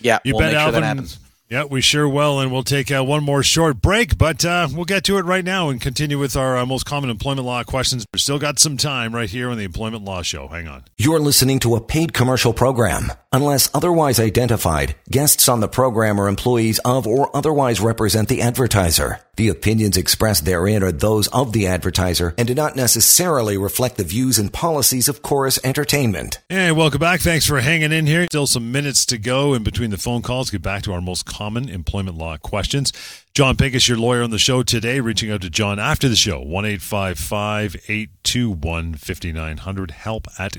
Yeah, 0.00 0.18
You 0.22 0.34
we'll 0.34 0.40
bet, 0.40 0.52
make 0.52 0.74
sure 0.74 0.84
Alvin. 0.84 1.06
Yeah, 1.50 1.64
we 1.64 1.82
sure 1.82 2.08
will, 2.08 2.40
and 2.40 2.50
we'll 2.50 2.62
take 2.62 2.90
uh, 2.90 3.04
one 3.04 3.22
more 3.22 3.42
short 3.42 3.82
break, 3.82 4.16
but 4.16 4.44
uh, 4.46 4.66
we'll 4.72 4.86
get 4.86 5.04
to 5.04 5.18
it 5.18 5.26
right 5.26 5.44
now 5.44 5.68
and 5.68 5.78
continue 5.78 6.18
with 6.18 6.36
our 6.36 6.56
uh, 6.56 6.64
most 6.64 6.84
common 6.86 7.10
employment 7.10 7.46
law 7.46 7.62
questions. 7.64 8.06
We've 8.14 8.20
still 8.20 8.38
got 8.38 8.58
some 8.58 8.78
time 8.78 9.14
right 9.14 9.28
here 9.28 9.50
on 9.50 9.58
the 9.58 9.64
Employment 9.64 10.04
Law 10.04 10.22
Show. 10.22 10.48
Hang 10.48 10.66
on. 10.68 10.84
You're 10.96 11.20
listening 11.20 11.58
to 11.60 11.76
a 11.76 11.82
paid 11.82 12.14
commercial 12.14 12.54
program. 12.54 13.12
Unless 13.34 13.70
otherwise 13.74 14.20
identified, 14.20 14.94
guests 15.10 15.48
on 15.48 15.58
the 15.58 15.66
program 15.66 16.20
are 16.20 16.28
employees 16.28 16.78
of 16.84 17.04
or 17.04 17.36
otherwise 17.36 17.80
represent 17.80 18.28
the 18.28 18.40
advertiser. 18.40 19.18
The 19.34 19.48
opinions 19.48 19.96
expressed 19.96 20.44
therein 20.44 20.84
are 20.84 20.92
those 20.92 21.26
of 21.26 21.52
the 21.52 21.66
advertiser 21.66 22.32
and 22.38 22.46
do 22.46 22.54
not 22.54 22.76
necessarily 22.76 23.58
reflect 23.58 23.96
the 23.96 24.04
views 24.04 24.38
and 24.38 24.52
policies 24.52 25.08
of 25.08 25.22
Corus 25.22 25.58
Entertainment. 25.64 26.38
Hey, 26.48 26.70
welcome 26.70 27.00
back. 27.00 27.22
Thanks 27.22 27.44
for 27.44 27.60
hanging 27.60 27.90
in 27.90 28.06
here. 28.06 28.26
Still 28.26 28.46
some 28.46 28.70
minutes 28.70 29.04
to 29.06 29.18
go 29.18 29.54
in 29.54 29.64
between 29.64 29.90
the 29.90 29.98
phone 29.98 30.22
calls. 30.22 30.50
Get 30.50 30.62
back 30.62 30.84
to 30.84 30.92
our 30.92 31.00
most 31.00 31.26
common 31.26 31.68
employment 31.68 32.16
law 32.16 32.36
questions. 32.36 32.92
John 33.34 33.56
Pinkus, 33.56 33.88
your 33.88 33.98
lawyer 33.98 34.22
on 34.22 34.30
the 34.30 34.38
show 34.38 34.62
today, 34.62 35.00
reaching 35.00 35.32
out 35.32 35.40
to 35.40 35.50
John 35.50 35.80
after 35.80 36.08
the 36.08 36.14
show. 36.14 36.40
1 36.40 36.64
821 36.66 38.94
5900. 38.94 39.90
Help 39.90 40.28
at 40.38 40.56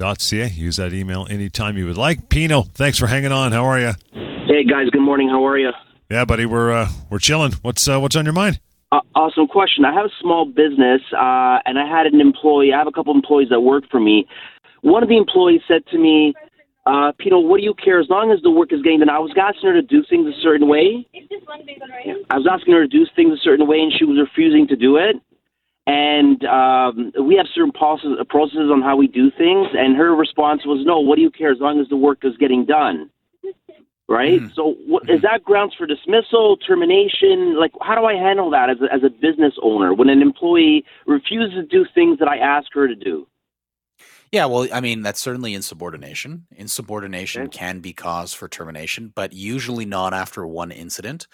employmentlawyer.ca. 0.00 0.48
Use 0.48 0.76
that 0.76 0.92
email 0.92 1.26
anytime 1.30 1.76
you 1.76 1.86
would 1.86 1.98
like. 1.98 2.28
Pino, 2.28 2.62
thanks 2.62 2.98
for 2.98 3.06
hanging 3.06 3.32
on. 3.32 3.52
How 3.52 3.64
are 3.64 3.78
you? 3.78 3.92
Hey 4.46 4.64
guys, 4.64 4.88
good 4.90 5.02
morning. 5.02 5.28
How 5.28 5.46
are 5.46 5.58
you? 5.58 5.70
Yeah, 6.10 6.24
buddy, 6.24 6.46
we're 6.46 6.72
uh, 6.72 6.88
we're 7.08 7.18
chilling. 7.18 7.52
What's 7.62 7.86
uh, 7.86 8.00
what's 8.00 8.16
on 8.16 8.24
your 8.24 8.34
mind? 8.34 8.60
Uh, 8.92 9.00
awesome 9.14 9.46
question. 9.46 9.84
I 9.84 9.94
have 9.94 10.06
a 10.06 10.14
small 10.20 10.44
business, 10.44 11.00
uh, 11.12 11.58
and 11.64 11.78
I 11.78 11.86
had 11.86 12.06
an 12.06 12.20
employee. 12.20 12.72
I 12.72 12.78
have 12.78 12.88
a 12.88 12.92
couple 12.92 13.14
employees 13.14 13.48
that 13.50 13.60
work 13.60 13.84
for 13.90 14.00
me. 14.00 14.26
One 14.82 15.04
of 15.04 15.08
the 15.08 15.16
employees 15.16 15.60
said 15.68 15.86
to 15.92 15.98
me, 15.98 16.34
uh, 16.86 17.12
"Pino, 17.18 17.38
what 17.38 17.58
do 17.58 17.62
you 17.62 17.74
care? 17.74 18.00
As 18.00 18.08
long 18.08 18.32
as 18.32 18.42
the 18.42 18.50
work 18.50 18.72
is 18.72 18.82
getting 18.82 18.98
done." 18.98 19.08
I 19.08 19.20
was 19.20 19.32
asking 19.40 19.70
her 19.70 19.74
to 19.74 19.82
do 19.82 20.02
things 20.10 20.26
a 20.26 20.40
certain 20.40 20.66
way. 20.66 21.06
Right 21.14 22.16
I 22.30 22.36
was 22.36 22.48
asking 22.50 22.74
her 22.74 22.82
to 22.82 22.88
do 22.88 23.06
things 23.14 23.38
a 23.38 23.42
certain 23.42 23.68
way, 23.68 23.78
and 23.78 23.92
she 23.96 24.04
was 24.04 24.18
refusing 24.18 24.66
to 24.68 24.76
do 24.76 24.96
it. 24.96 25.16
And 25.86 26.44
um, 26.44 27.12
we 27.20 27.36
have 27.36 27.46
certain 27.54 27.72
processes, 27.72 28.18
processes 28.28 28.70
on 28.72 28.82
how 28.82 28.96
we 28.96 29.08
do 29.08 29.30
things, 29.30 29.68
and 29.72 29.96
her 29.96 30.14
response 30.14 30.64
was, 30.64 30.84
"No, 30.86 31.00
what 31.00 31.16
do 31.16 31.22
you 31.22 31.30
care? 31.30 31.50
As 31.50 31.58
long 31.58 31.80
as 31.80 31.88
the 31.88 31.96
work 31.96 32.24
is 32.24 32.36
getting 32.36 32.64
done." 32.64 33.10
right? 34.10 34.40
Mhm. 34.40 34.54
So, 34.56 34.76
is 35.08 35.22
that 35.22 35.44
grounds 35.44 35.72
for 35.76 35.86
dismissal, 35.86 36.56
termination? 36.56 37.54
Like, 37.56 37.70
how 37.80 37.94
do 37.94 38.04
I 38.04 38.14
handle 38.14 38.50
that 38.50 38.68
as 38.68 38.78
a, 38.82 38.92
as 38.92 39.04
a 39.04 39.08
business 39.08 39.54
owner 39.62 39.94
when 39.94 40.08
an 40.08 40.20
employee 40.20 40.84
refuses 41.06 41.54
to 41.54 41.62
do 41.62 41.86
things 41.94 42.18
that 42.18 42.26
I 42.26 42.36
ask 42.38 42.74
her 42.74 42.88
to 42.88 42.96
do? 42.96 43.28
Yeah, 44.32 44.46
well, 44.46 44.68
I 44.72 44.80
mean, 44.80 45.02
that's 45.02 45.20
certainly 45.20 45.54
insubordination. 45.54 46.46
Insubordination 46.56 47.42
Okay. 47.44 47.58
can 47.58 47.80
be 47.80 47.92
cause 47.92 48.32
for 48.32 48.48
termination, 48.48 49.12
but 49.14 49.32
usually 49.32 49.84
not 49.84 50.12
after 50.12 50.46
one 50.46 50.70
incident. 50.72 51.26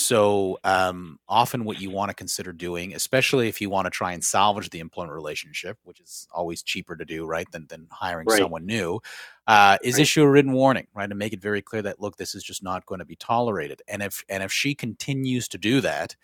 So, 0.00 0.58
um, 0.62 1.18
often 1.28 1.64
what 1.64 1.76
you 1.76 1.90
want 1.90 2.10
to 2.10 2.14
consider 2.14 2.52
doing, 2.52 2.94
especially 2.94 3.48
if 3.48 3.60
you 3.60 3.68
want 3.68 3.86
to 3.86 3.90
try 3.90 4.12
and 4.12 4.24
salvage 4.24 4.70
the 4.70 4.78
employment 4.78 5.12
relationship, 5.12 5.76
which 5.82 5.98
is 5.98 6.28
always 6.32 6.62
cheaper 6.62 6.94
to 6.96 7.04
do, 7.04 7.26
right, 7.26 7.50
than, 7.50 7.66
than 7.68 7.88
hiring 7.90 8.28
Right. 8.28 8.28
someone 8.28 8.64
new, 8.64 9.00
uh, 9.48 9.76
is 9.82 9.98
Right. 9.98 10.08
issue 10.08 10.22
a 10.22 10.30
written 10.30 10.52
warning, 10.52 10.86
right, 10.94 11.10
and 11.10 11.18
make 11.18 11.32
it 11.32 11.42
very 11.42 11.62
clear 11.62 11.82
that 11.82 12.00
look, 12.00 12.16
this 12.16 12.36
is 12.36 12.44
just 12.44 12.62
not 12.62 12.86
going 12.86 13.00
to 13.00 13.04
be 13.04 13.16
tolerated. 13.16 13.82
And 13.88 14.00
if 14.02 14.22
and 14.28 14.42
if 14.44 14.52
she 14.52 14.72
continues 14.76 15.48
to 15.48 15.58
do 15.58 15.80
that, 15.80 16.14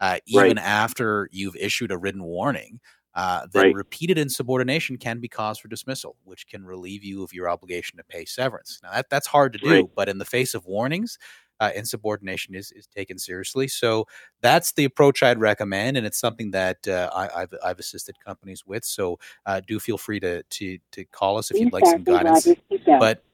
uh, 0.00 0.18
even 0.26 0.56
after 0.58 1.28
you've 1.32 1.56
issued 1.56 1.90
a 1.90 1.98
written 1.98 2.22
warning, 2.22 2.80
uh, 3.14 3.46
then 3.52 3.70
Right. 3.70 3.72
repeated 3.72 4.18
insubordination 4.18 4.96
can 4.96 5.20
be 5.20 5.28
cause 5.28 5.58
for 5.58 5.68
dismissal, 5.68 6.16
which 6.24 6.46
can 6.48 6.64
relieve 6.64 7.04
you 7.04 7.22
of 7.22 7.32
your 7.32 7.48
obligation 7.48 7.96
to 7.96 8.04
pay 8.04 8.24
severance. 8.24 8.80
Now 8.82 8.92
that 8.92 9.08
that's 9.10 9.26
hard 9.28 9.52
to 9.54 9.58
do, 9.58 9.86
Right. 9.86 9.90
but 9.94 10.08
in 10.08 10.18
the 10.18 10.24
face 10.24 10.54
of 10.54 10.66
warnings, 10.66 11.16
uh, 11.60 11.70
insubordination 11.74 12.54
is 12.54 12.72
is 12.72 12.86
taken 12.86 13.18
seriously. 13.18 13.68
So 13.68 14.06
that's 14.42 14.72
the 14.72 14.84
approach 14.84 15.22
I'd 15.22 15.38
recommend, 15.40 15.96
and 15.96 16.06
it's 16.06 16.18
something 16.18 16.50
that 16.52 16.86
uh, 16.88 17.10
I, 17.14 17.42
I've 17.42 17.54
I've 17.64 17.78
assisted 17.78 18.16
companies 18.24 18.64
with. 18.66 18.84
So 18.84 19.18
uh, 19.46 19.60
do 19.66 19.78
feel 19.78 19.98
free 19.98 20.20
to 20.20 20.42
to 20.42 20.78
to 20.92 21.04
call 21.06 21.38
us 21.38 21.50
if 21.50 21.58
you'd 21.60 21.72
like 21.72 21.86
some 21.86 22.04
guidance. 22.04 22.46
But 23.00 23.24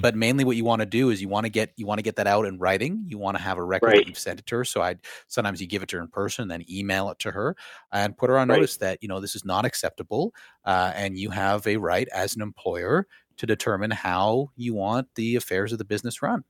but 0.00 0.14
mainly 0.14 0.44
what 0.44 0.56
you 0.56 0.64
want 0.64 0.80
to 0.80 0.86
do 0.86 1.10
is 1.10 1.20
you 1.20 1.28
want 1.28 1.44
to 1.44 1.50
get 1.50 1.72
you 1.76 1.86
want 1.86 1.98
to 1.98 2.02
get 2.02 2.16
that 2.16 2.26
out 2.26 2.46
in 2.46 2.58
writing. 2.58 3.04
You 3.08 3.18
want 3.18 3.36
to 3.36 3.42
have 3.42 3.58
a 3.58 3.62
record 3.64 3.88
Right. 3.88 3.96
that 3.96 4.06
you've 4.08 4.18
sent 4.18 4.40
it 4.40 4.46
to 4.46 4.56
her. 4.56 4.64
So 4.64 4.80
I 4.80 4.96
sometimes 5.28 5.60
you 5.60 5.66
give 5.66 5.82
it 5.82 5.88
to 5.90 5.96
her 5.96 6.02
in 6.02 6.08
person, 6.08 6.48
then 6.48 6.64
email 6.70 7.10
it 7.10 7.18
to 7.20 7.30
her 7.32 7.56
and 7.92 8.16
put 8.16 8.30
her 8.30 8.38
on 8.38 8.48
Right. 8.48 8.56
notice 8.56 8.76
that 8.78 8.98
you 9.02 9.08
know 9.08 9.20
this 9.20 9.34
is 9.34 9.44
not 9.44 9.64
acceptable, 9.64 10.32
uh, 10.64 10.92
and 10.94 11.18
you 11.18 11.30
have 11.30 11.66
a 11.66 11.76
right 11.76 12.08
as 12.14 12.36
an 12.36 12.42
employer 12.42 13.06
to 13.38 13.46
determine 13.46 13.90
how 13.90 14.50
you 14.56 14.74
want 14.74 15.08
the 15.16 15.36
affairs 15.36 15.72
of 15.72 15.78
the 15.78 15.84
business 15.84 16.22
run. 16.22 16.44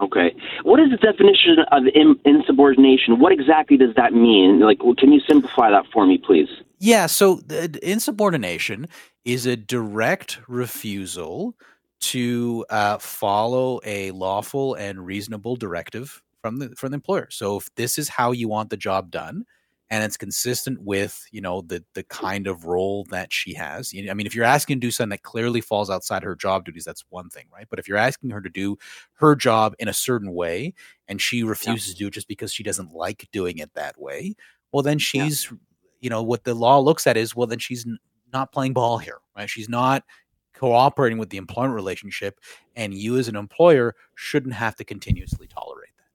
Okay. 0.00 0.34
What 0.62 0.78
is 0.78 0.90
the 0.90 0.98
definition 0.98 1.56
of 1.72 1.84
in, 1.94 2.16
insubordination? 2.24 3.18
What 3.18 3.32
exactly 3.32 3.76
does 3.76 3.94
that 3.96 4.12
mean? 4.12 4.60
Like, 4.60 4.84
well, 4.84 4.94
can 4.94 5.12
you 5.12 5.20
simplify 5.26 5.70
that 5.70 5.86
for 5.92 6.06
me, 6.06 6.18
please? 6.18 6.48
Yeah, 6.78 7.06
so 7.06 7.36
the, 7.36 7.78
insubordination 7.82 8.88
is 9.24 9.46
a 9.46 9.56
direct 9.56 10.38
refusal 10.48 11.56
to 12.00 12.66
uh, 12.68 12.98
follow 12.98 13.80
a 13.84 14.10
lawful 14.10 14.74
and 14.74 15.04
reasonable 15.06 15.56
directive 15.56 16.22
from 16.42 16.58
the 16.58 16.68
from 16.76 16.90
the 16.90 16.96
employer. 16.96 17.28
So 17.30 17.56
if 17.56 17.74
this 17.76 17.96
is 17.96 18.10
how 18.10 18.32
you 18.32 18.48
want 18.48 18.68
the 18.68 18.76
job 18.76 19.10
done, 19.10 19.44
and 19.90 20.02
it's 20.02 20.16
consistent 20.16 20.82
with 20.82 21.24
you 21.30 21.40
know 21.40 21.60
the 21.62 21.84
the 21.94 22.02
kind 22.04 22.46
of 22.46 22.64
role 22.64 23.06
that 23.10 23.32
she 23.32 23.54
has. 23.54 23.92
I 23.94 24.14
mean, 24.14 24.26
if 24.26 24.34
you're 24.34 24.44
asking 24.44 24.80
to 24.80 24.86
do 24.86 24.90
something 24.90 25.10
that 25.10 25.22
clearly 25.22 25.60
falls 25.60 25.90
outside 25.90 26.22
her 26.22 26.34
job 26.34 26.64
duties, 26.64 26.84
that's 26.84 27.04
one 27.10 27.28
thing, 27.28 27.44
right? 27.52 27.66
But 27.68 27.78
if 27.78 27.88
you're 27.88 27.96
asking 27.96 28.30
her 28.30 28.40
to 28.40 28.50
do 28.50 28.76
her 29.14 29.36
job 29.36 29.74
in 29.78 29.88
a 29.88 29.92
certain 29.92 30.32
way, 30.32 30.74
and 31.08 31.20
she 31.20 31.42
refuses 31.42 31.92
to 31.92 31.98
do 31.98 32.08
it 32.08 32.14
just 32.14 32.28
because 32.28 32.52
she 32.52 32.62
doesn't 32.62 32.92
like 32.92 33.28
doing 33.32 33.58
it 33.58 33.72
that 33.74 34.00
way, 34.00 34.34
well, 34.72 34.82
then 34.82 34.98
she's 34.98 35.52
you 36.00 36.10
know 36.10 36.22
what 36.22 36.44
the 36.44 36.54
law 36.54 36.78
looks 36.78 37.06
at 37.06 37.16
is 37.16 37.34
well 37.34 37.46
then 37.46 37.58
she's 37.58 37.86
n- 37.86 37.98
not 38.32 38.52
playing 38.52 38.74
ball 38.74 38.98
here 38.98 39.16
right 39.34 39.48
she's 39.48 39.68
not 39.68 40.04
cooperating 40.52 41.16
with 41.16 41.30
the 41.30 41.38
employment 41.38 41.74
relationship 41.74 42.38
and 42.76 42.92
you 42.92 43.16
as 43.16 43.28
an 43.28 43.34
employer 43.34 43.94
shouldn't 44.14 44.54
have 44.54 44.76
to 44.76 44.84
continuously 44.84 45.46
tolerate 45.46 45.88
that 45.96 46.06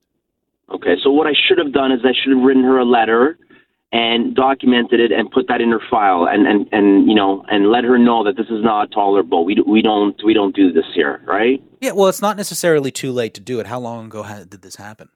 Okay. 0.74 0.96
So 1.04 1.12
what 1.12 1.28
I 1.28 1.34
should 1.34 1.58
have 1.58 1.74
done 1.74 1.92
is 1.92 2.00
I 2.04 2.14
should 2.14 2.34
have 2.36 2.44
written 2.44 2.64
her 2.64 2.80
a 2.80 2.86
letter 2.86 3.38
and 3.94 4.34
documented 4.36 5.00
it 5.02 5.12
and 5.12 5.30
put 5.32 5.48
that 5.50 5.60
in 5.60 5.70
her 5.72 5.82
file 5.90 6.26
and, 6.26 6.48
and, 6.48 6.68
and 6.72 7.08
you 7.10 7.16
know 7.16 7.44
and 7.50 7.70
let 7.70 7.84
her 7.84 7.98
know 7.98 8.24
that 8.24 8.38
this 8.38 8.48
is 8.48 8.64
not 8.64 8.92
tolerable. 8.92 9.44
We, 9.46 9.62
we 9.68 9.82
don't 9.82 10.16
we 10.24 10.34
don't 10.34 10.56
do 10.56 10.72
this 10.72 10.86
here, 10.96 11.22
right? 11.26 11.62
yeah 11.82 11.92
well 11.92 12.08
it's 12.08 12.22
not 12.22 12.38
necessarily 12.38 12.92
too 12.92 13.12
late 13.12 13.34
to 13.34 13.42
do 13.42 13.60
it 13.60 13.66
how 13.68 13.80
long 13.80 14.06
ago 14.06 14.24
did 14.50 14.62
this 14.62 14.76
happen 14.76 15.10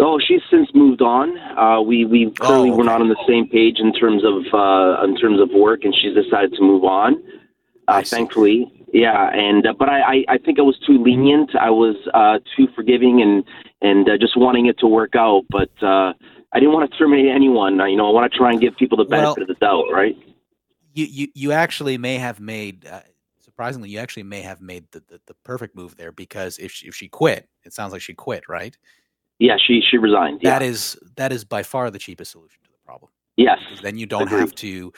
Oh, 0.00 0.20
she's 0.20 0.42
since 0.48 0.68
moved 0.74 1.02
on. 1.02 1.36
Uh, 1.58 1.80
we 1.82 2.04
we 2.04 2.30
clearly 2.38 2.70
Oh, 2.70 2.76
were 2.76 2.84
okay. 2.84 2.92
not 2.92 3.00
on 3.00 3.08
the 3.08 3.16
same 3.26 3.48
page 3.48 3.80
in 3.80 3.92
terms 3.92 4.22
of 4.24 4.36
uh, 4.54 5.02
in 5.02 5.16
terms 5.16 5.40
of 5.40 5.50
work, 5.50 5.80
and 5.82 5.92
she's 5.92 6.14
decided 6.14 6.52
to 6.52 6.62
move 6.62 6.84
on. 6.84 7.20
Uh, 7.88 8.02
thankfully, 8.04 8.70
Yeah, 8.92 9.28
and 9.32 9.66
uh, 9.66 9.72
but 9.76 9.88
I, 9.88 10.00
I 10.00 10.24
I 10.34 10.38
think 10.38 10.60
I 10.60 10.62
was 10.62 10.78
too 10.86 11.02
lenient. 11.02 11.50
I 11.56 11.70
was 11.70 11.96
uh, 12.14 12.38
too 12.56 12.68
forgiving 12.76 13.20
and 13.22 13.42
and 13.82 14.08
uh, 14.08 14.16
just 14.18 14.36
wanting 14.36 14.66
it 14.66 14.78
to 14.78 14.86
work 14.86 15.16
out. 15.16 15.42
But 15.50 15.70
uh, 15.82 16.12
I 16.52 16.60
didn't 16.60 16.72
want 16.74 16.90
to 16.90 16.98
terminate 16.98 17.28
anyone. 17.28 17.78
You 17.78 17.96
know, 17.96 18.08
I 18.08 18.12
want 18.12 18.30
to 18.30 18.38
try 18.38 18.50
and 18.50 18.60
give 18.60 18.76
people 18.76 18.96
the 18.96 19.04
benefit 19.04 19.36
well, 19.36 19.42
of 19.42 19.48
the 19.48 19.54
doubt, 19.54 19.84
right? 19.92 20.16
You 20.94 21.06
you 21.06 21.28
you 21.34 21.52
actually 21.52 21.98
may 21.98 22.16
have 22.16 22.40
made. 22.40 22.86
Uh, 22.86 23.00
surprisingly, 23.40 23.90
you 23.90 23.98
actually 23.98 24.22
may 24.22 24.40
have 24.40 24.60
made 24.60 24.84
the, 24.92 25.00
the, 25.08 25.20
the, 25.26 25.34
perfect 25.42 25.74
move 25.74 25.96
there 25.96 26.12
because 26.12 26.58
if 26.58 26.70
she, 26.70 26.86
if 26.86 26.94
she 26.94 27.08
quit, 27.08 27.48
it 27.64 27.72
sounds 27.72 27.92
like 27.92 28.00
she 28.00 28.14
quit, 28.14 28.48
right? 28.48 28.76
Yeah, 29.38 29.56
she 29.64 29.82
she 29.88 29.98
resigned. 29.98 30.40
That 30.42 30.62
yeah. 30.62 30.68
is 30.68 30.98
that 31.16 31.32
is 31.32 31.44
by 31.44 31.62
far 31.62 31.90
the 31.90 31.98
cheapest 31.98 32.32
solution 32.32 32.60
to 32.64 32.70
the 32.70 32.78
problem. 32.84 33.10
Yes. 33.36 33.58
Then 33.82 33.96
you 33.96 34.06
don't 34.06 34.22
Agreed. 34.22 34.40
have 34.40 34.54
to. 34.56 34.92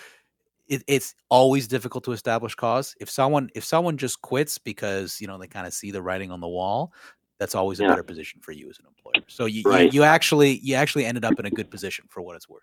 It, 0.68 0.84
it's 0.86 1.14
always 1.28 1.66
difficult 1.68 2.04
to 2.04 2.12
establish 2.12 2.54
cause. 2.54 2.94
If 3.00 3.10
someone 3.10 3.50
if 3.54 3.64
someone 3.64 3.98
just 3.98 4.22
quits 4.22 4.56
because 4.56 5.20
you 5.20 5.26
know 5.26 5.36
they 5.36 5.46
kind 5.46 5.66
of 5.66 5.74
see 5.74 5.90
the 5.90 6.00
writing 6.00 6.30
on 6.30 6.40
the 6.40 6.48
wall, 6.48 6.92
that's 7.40 7.56
always 7.56 7.80
a 7.80 7.82
yeah. 7.82 7.88
better 7.88 8.04
position 8.04 8.38
for 8.40 8.52
you 8.52 8.68
as 8.68 8.78
an 8.78 8.84
employer. 8.86 9.24
So 9.26 9.46
you, 9.46 9.62
right. 9.64 9.92
you 9.92 10.02
you 10.02 10.04
actually 10.04 10.60
you 10.62 10.76
actually 10.76 11.06
ended 11.06 11.24
up 11.24 11.40
in 11.40 11.46
a 11.46 11.50
good 11.50 11.70
position 11.70 12.04
for 12.08 12.20
what 12.20 12.36
it's 12.36 12.48
worth. 12.48 12.62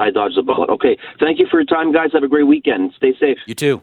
I 0.00 0.10
dodged 0.10 0.36
the 0.36 0.42
bullet. 0.42 0.68
Okay, 0.68 0.98
thank 1.20 1.38
you 1.38 1.46
for 1.50 1.60
your 1.60 1.66
time, 1.66 1.92
guys. 1.92 2.10
Have 2.12 2.24
a 2.24 2.28
great 2.28 2.46
weekend. 2.46 2.92
Stay 2.96 3.14
safe. 3.18 3.38
You 3.46 3.54
too. 3.54 3.82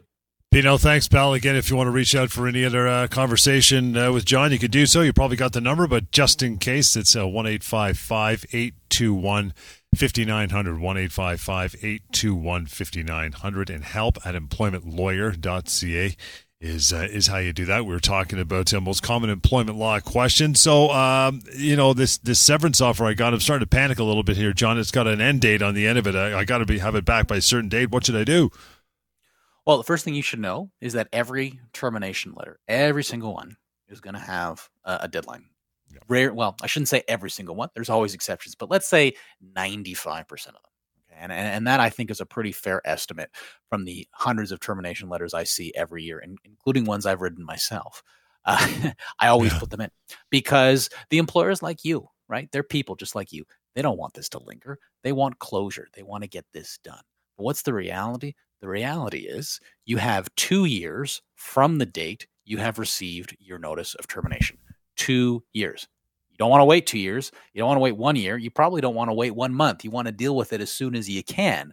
Pino, 0.51 0.77
thanks, 0.77 1.07
pal. 1.07 1.33
Again, 1.33 1.55
if 1.55 1.69
you 1.69 1.77
want 1.77 1.87
to 1.87 1.91
reach 1.91 2.13
out 2.13 2.29
for 2.29 2.45
any 2.45 2.65
other 2.65 2.85
uh, 2.85 3.07
conversation 3.07 3.95
uh, 3.95 4.11
with 4.11 4.25
John, 4.25 4.51
you 4.51 4.59
could 4.59 4.69
do 4.69 4.85
so. 4.85 4.99
You 4.99 5.13
probably 5.13 5.37
got 5.37 5.53
the 5.53 5.61
number, 5.61 5.87
but 5.87 6.11
just 6.11 6.43
in 6.43 6.57
case, 6.57 6.97
it's 6.97 7.15
uh, 7.15 7.25
1 7.25 7.47
821 7.47 9.53
5900. 9.95 10.81
1 10.81 10.97
821 10.97 12.65
5900. 12.65 13.69
And 13.69 13.83
help 13.85 14.17
at 14.25 14.35
employmentlawyer.ca 14.35 16.15
is 16.61 16.93
uh, 16.93 17.07
is 17.11 17.27
how 17.27 17.37
you 17.37 17.51
do 17.51 17.65
that. 17.65 17.85
We 17.85 17.93
were 17.93 17.99
talking 17.99 18.39
about 18.39 18.73
uh, 18.73 18.79
most 18.79 19.01
common 19.01 19.31
employment 19.31 19.77
law 19.77 19.99
questions. 19.99 20.61
So, 20.61 20.91
um, 20.91 21.41
you 21.57 21.75
know, 21.75 21.93
this 21.93 22.19
this 22.19 22.39
severance 22.39 22.79
offer 22.79 23.05
I 23.05 23.13
got, 23.13 23.33
I'm 23.33 23.39
starting 23.39 23.65
to 23.65 23.69
panic 23.69 23.97
a 23.99 24.03
little 24.03 24.23
bit 24.23 24.37
here, 24.37 24.53
John. 24.53 24.77
It's 24.77 24.91
got 24.91 25.07
an 25.07 25.19
end 25.19 25.41
date 25.41 25.63
on 25.63 25.73
the 25.73 25.87
end 25.87 25.97
of 25.97 26.07
it. 26.07 26.15
I, 26.15 26.39
I 26.39 26.45
got 26.45 26.59
to 26.59 26.65
be 26.65 26.77
have 26.77 26.95
it 26.95 27.03
back 27.03 27.27
by 27.27 27.37
a 27.37 27.41
certain 27.41 27.67
date. 27.67 27.89
What 27.89 28.05
should 28.05 28.15
I 28.15 28.23
do? 28.23 28.51
Well, 29.65 29.77
the 29.77 29.83
first 29.83 30.05
thing 30.05 30.13
you 30.13 30.21
should 30.21 30.39
know 30.39 30.69
is 30.79 30.93
that 30.93 31.07
every 31.11 31.59
termination 31.73 32.33
letter, 32.35 32.59
every 32.67 33.03
single 33.03 33.33
one, 33.33 33.57
is 33.87 33.99
going 33.99 34.15
to 34.15 34.19
have 34.19 34.69
a, 34.85 34.99
a 35.03 35.07
deadline. 35.07 35.45
Yeah. 35.91 35.99
Rare, 36.07 36.33
well, 36.33 36.55
I 36.61 36.67
shouldn't 36.67 36.89
say 36.89 37.03
every 37.07 37.29
single 37.29 37.55
one. 37.55 37.69
There's 37.75 37.89
always 37.89 38.13
exceptions, 38.13 38.55
but 38.55 38.69
let's 38.71 38.87
say 38.87 39.13
95% 39.57 40.31
of 40.31 40.53
them. 40.53 40.70
And, 41.21 41.31
and, 41.31 41.47
and 41.47 41.67
that 41.67 41.79
I 41.79 41.89
think 41.89 42.09
is 42.11 42.19
a 42.19 42.25
pretty 42.25 42.51
fair 42.51 42.81
estimate 42.85 43.29
from 43.69 43.85
the 43.85 44.07
hundreds 44.11 44.51
of 44.51 44.59
termination 44.59 45.07
letters 45.07 45.33
I 45.33 45.43
see 45.43 45.71
every 45.75 46.03
year, 46.03 46.23
including 46.43 46.85
ones 46.85 47.05
I've 47.05 47.21
written 47.21 47.45
myself. 47.45 48.03
Uh, 48.43 48.91
I 49.19 49.27
always 49.27 49.53
yeah. 49.53 49.59
put 49.59 49.69
them 49.69 49.81
in 49.81 49.91
because 50.29 50.89
the 51.09 51.19
employers 51.19 51.61
like 51.61 51.85
you, 51.85 52.07
right? 52.27 52.49
They're 52.51 52.63
people 52.63 52.95
just 52.95 53.15
like 53.15 53.31
you. 53.31 53.45
They 53.75 53.81
don't 53.81 53.99
want 53.99 54.13
this 54.15 54.29
to 54.29 54.39
linger. 54.39 54.79
They 55.03 55.11
want 55.11 55.39
closure. 55.39 55.87
They 55.93 56.03
want 56.03 56.23
to 56.23 56.29
get 56.29 56.45
this 56.53 56.79
done. 56.83 57.01
But 57.37 57.43
what's 57.43 57.61
the 57.61 57.73
reality? 57.73 58.33
The 58.61 58.67
reality 58.67 59.19
is 59.19 59.59
you 59.85 59.97
have 59.97 60.33
two 60.35 60.65
years 60.65 61.21
from 61.35 61.77
the 61.77 61.85
date 61.85 62.27
you 62.45 62.57
have 62.57 62.79
received 62.79 63.35
your 63.39 63.59
notice 63.59 63.95
of 63.95 64.07
termination. 64.07 64.57
Two 64.97 65.43
years. 65.53 65.87
Don't 66.41 66.49
want 66.49 66.61
to 66.61 66.65
wait 66.65 66.87
two 66.87 66.97
years. 66.97 67.31
You 67.53 67.59
don't 67.59 67.67
want 67.67 67.77
to 67.77 67.83
wait 67.83 67.97
one 67.97 68.15
year. 68.15 68.35
You 68.35 68.49
probably 68.49 68.81
don't 68.81 68.95
want 68.95 69.11
to 69.11 69.13
wait 69.13 69.35
one 69.35 69.53
month. 69.53 69.83
You 69.83 69.91
want 69.91 70.07
to 70.07 70.11
deal 70.11 70.35
with 70.35 70.53
it 70.53 70.59
as 70.59 70.71
soon 70.71 70.95
as 70.95 71.07
you 71.07 71.23
can. 71.23 71.71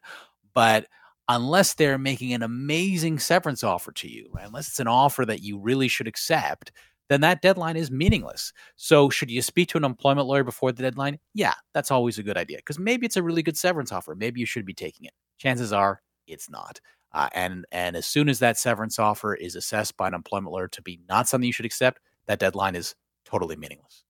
But 0.52 0.88
unless 1.26 1.72
they're 1.72 1.96
making 1.96 2.34
an 2.34 2.42
amazing 2.42 3.18
severance 3.18 3.64
offer 3.64 3.92
to 3.92 4.06
you, 4.06 4.28
right? 4.30 4.46
unless 4.46 4.68
it's 4.68 4.78
an 4.78 4.86
offer 4.86 5.24
that 5.24 5.40
you 5.40 5.58
really 5.58 5.88
should 5.88 6.06
accept, 6.06 6.70
then 7.08 7.22
that 7.22 7.40
deadline 7.40 7.78
is 7.78 7.90
meaningless. 7.90 8.52
So, 8.76 9.08
should 9.08 9.30
you 9.30 9.40
speak 9.40 9.70
to 9.70 9.78
an 9.78 9.84
employment 9.86 10.28
lawyer 10.28 10.44
before 10.44 10.70
the 10.70 10.82
deadline? 10.82 11.18
Yeah, 11.32 11.54
that's 11.72 11.90
always 11.90 12.18
a 12.18 12.22
good 12.22 12.36
idea 12.36 12.58
because 12.58 12.78
maybe 12.78 13.06
it's 13.06 13.16
a 13.16 13.22
really 13.22 13.42
good 13.42 13.56
severance 13.56 13.90
offer. 13.90 14.14
Maybe 14.14 14.38
you 14.38 14.44
should 14.44 14.66
be 14.66 14.74
taking 14.74 15.06
it. 15.06 15.14
Chances 15.38 15.72
are 15.72 16.02
it's 16.26 16.50
not. 16.50 16.78
Uh, 17.14 17.30
and 17.32 17.64
and 17.72 17.96
as 17.96 18.04
soon 18.04 18.28
as 18.28 18.40
that 18.40 18.58
severance 18.58 18.98
offer 18.98 19.34
is 19.34 19.56
assessed 19.56 19.96
by 19.96 20.08
an 20.08 20.14
employment 20.14 20.52
lawyer 20.52 20.68
to 20.68 20.82
be 20.82 21.00
not 21.08 21.26
something 21.26 21.46
you 21.46 21.54
should 21.54 21.64
accept, 21.64 22.00
that 22.26 22.38
deadline 22.38 22.74
is 22.74 22.94
totally 23.24 23.56
meaningless. 23.56 24.04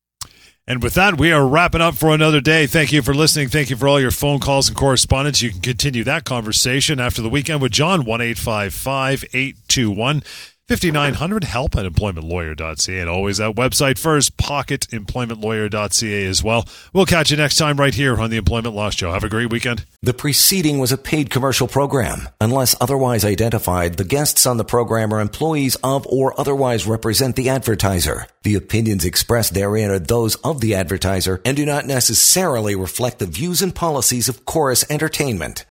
And 0.69 0.81
with 0.83 0.95
that, 0.95 1.19
we 1.19 1.33
are 1.33 1.49
wrapping 1.49 1.81
up 1.81 1.95
for 1.95 2.11
another 2.11 2.43
day. 2.43 2.67
Thank 2.67 2.93
you 2.93 3.01
for 3.01 3.15
listening. 3.15 3.49
Thank 3.49 3.71
you 3.71 3.77
for 3.77 3.89
all 3.89 3.99
your 3.99 4.11
phone 4.11 4.39
calls 4.39 4.69
and 4.69 4.77
correspondence. 4.77 5.41
You 5.41 5.51
can 5.51 5.63
continue 5.63 6.05
that 6.05 6.25
conversation 6.25 7.01
after 7.01 7.23
the 7.23 7.31
weekend 7.31 7.63
with 7.63 7.73
John, 7.73 8.05
1 8.05 8.21
821 8.21 10.23
5900 10.69 11.45
help 11.45 11.77
at 11.77 11.87
employmentlawyer.ca 11.87 13.01
and 13.01 13.09
always 13.09 13.39
that 13.39 13.55
website 13.55 13.99
first 13.99 14.37
pocketemploymentlawyer.ca 14.37 16.27
as 16.27 16.45
well. 16.45 16.69
We'll 16.93 17.07
catch 17.07 17.31
you 17.31 17.39
next 17.39 17.57
time 17.57 17.79
right 17.79 17.95
here 17.95 18.21
on 18.21 18.29
the 18.29 18.37
employment 18.37 18.75
law 18.75 18.91
show. 18.91 19.11
Have 19.11 19.25
a 19.25 19.31
great 19.31 19.51
weekend. 19.51 19.87
The 20.03 20.13
preceding 20.13 20.79
was 20.79 20.93
a 20.93 20.99
paid 20.99 21.31
commercial 21.31 21.69
program. 21.69 22.29
Unless 22.39 22.77
otherwise 22.83 23.25
identified 23.25 23.95
the 23.95 24.05
guests 24.05 24.45
on 24.45 24.59
the 24.59 24.65
program 24.65 25.15
are 25.15 25.21
employees 25.21 25.77
of 25.77 26.07
or 26.07 26.39
otherwise 26.39 26.87
represent 26.87 27.37
the 27.37 27.49
advertiser. 27.49 28.27
The 28.43 28.55
opinions 28.55 29.07
expressed 29.07 29.55
therein 29.55 29.91
are 29.91 29.99
those 29.99 30.35
of 30.37 30.61
the 30.61 30.75
advertiser 30.75 31.41
and 31.47 31.57
do 31.57 31.65
not 31.65 31.87
necessarily 31.87 32.75
reflect 32.75 33.21
the 33.21 33.27
views 33.27 33.63
and 33.63 33.75
policies 33.75 34.29
of 34.29 34.45
Corus 34.45 34.85
entertainment 34.91 35.65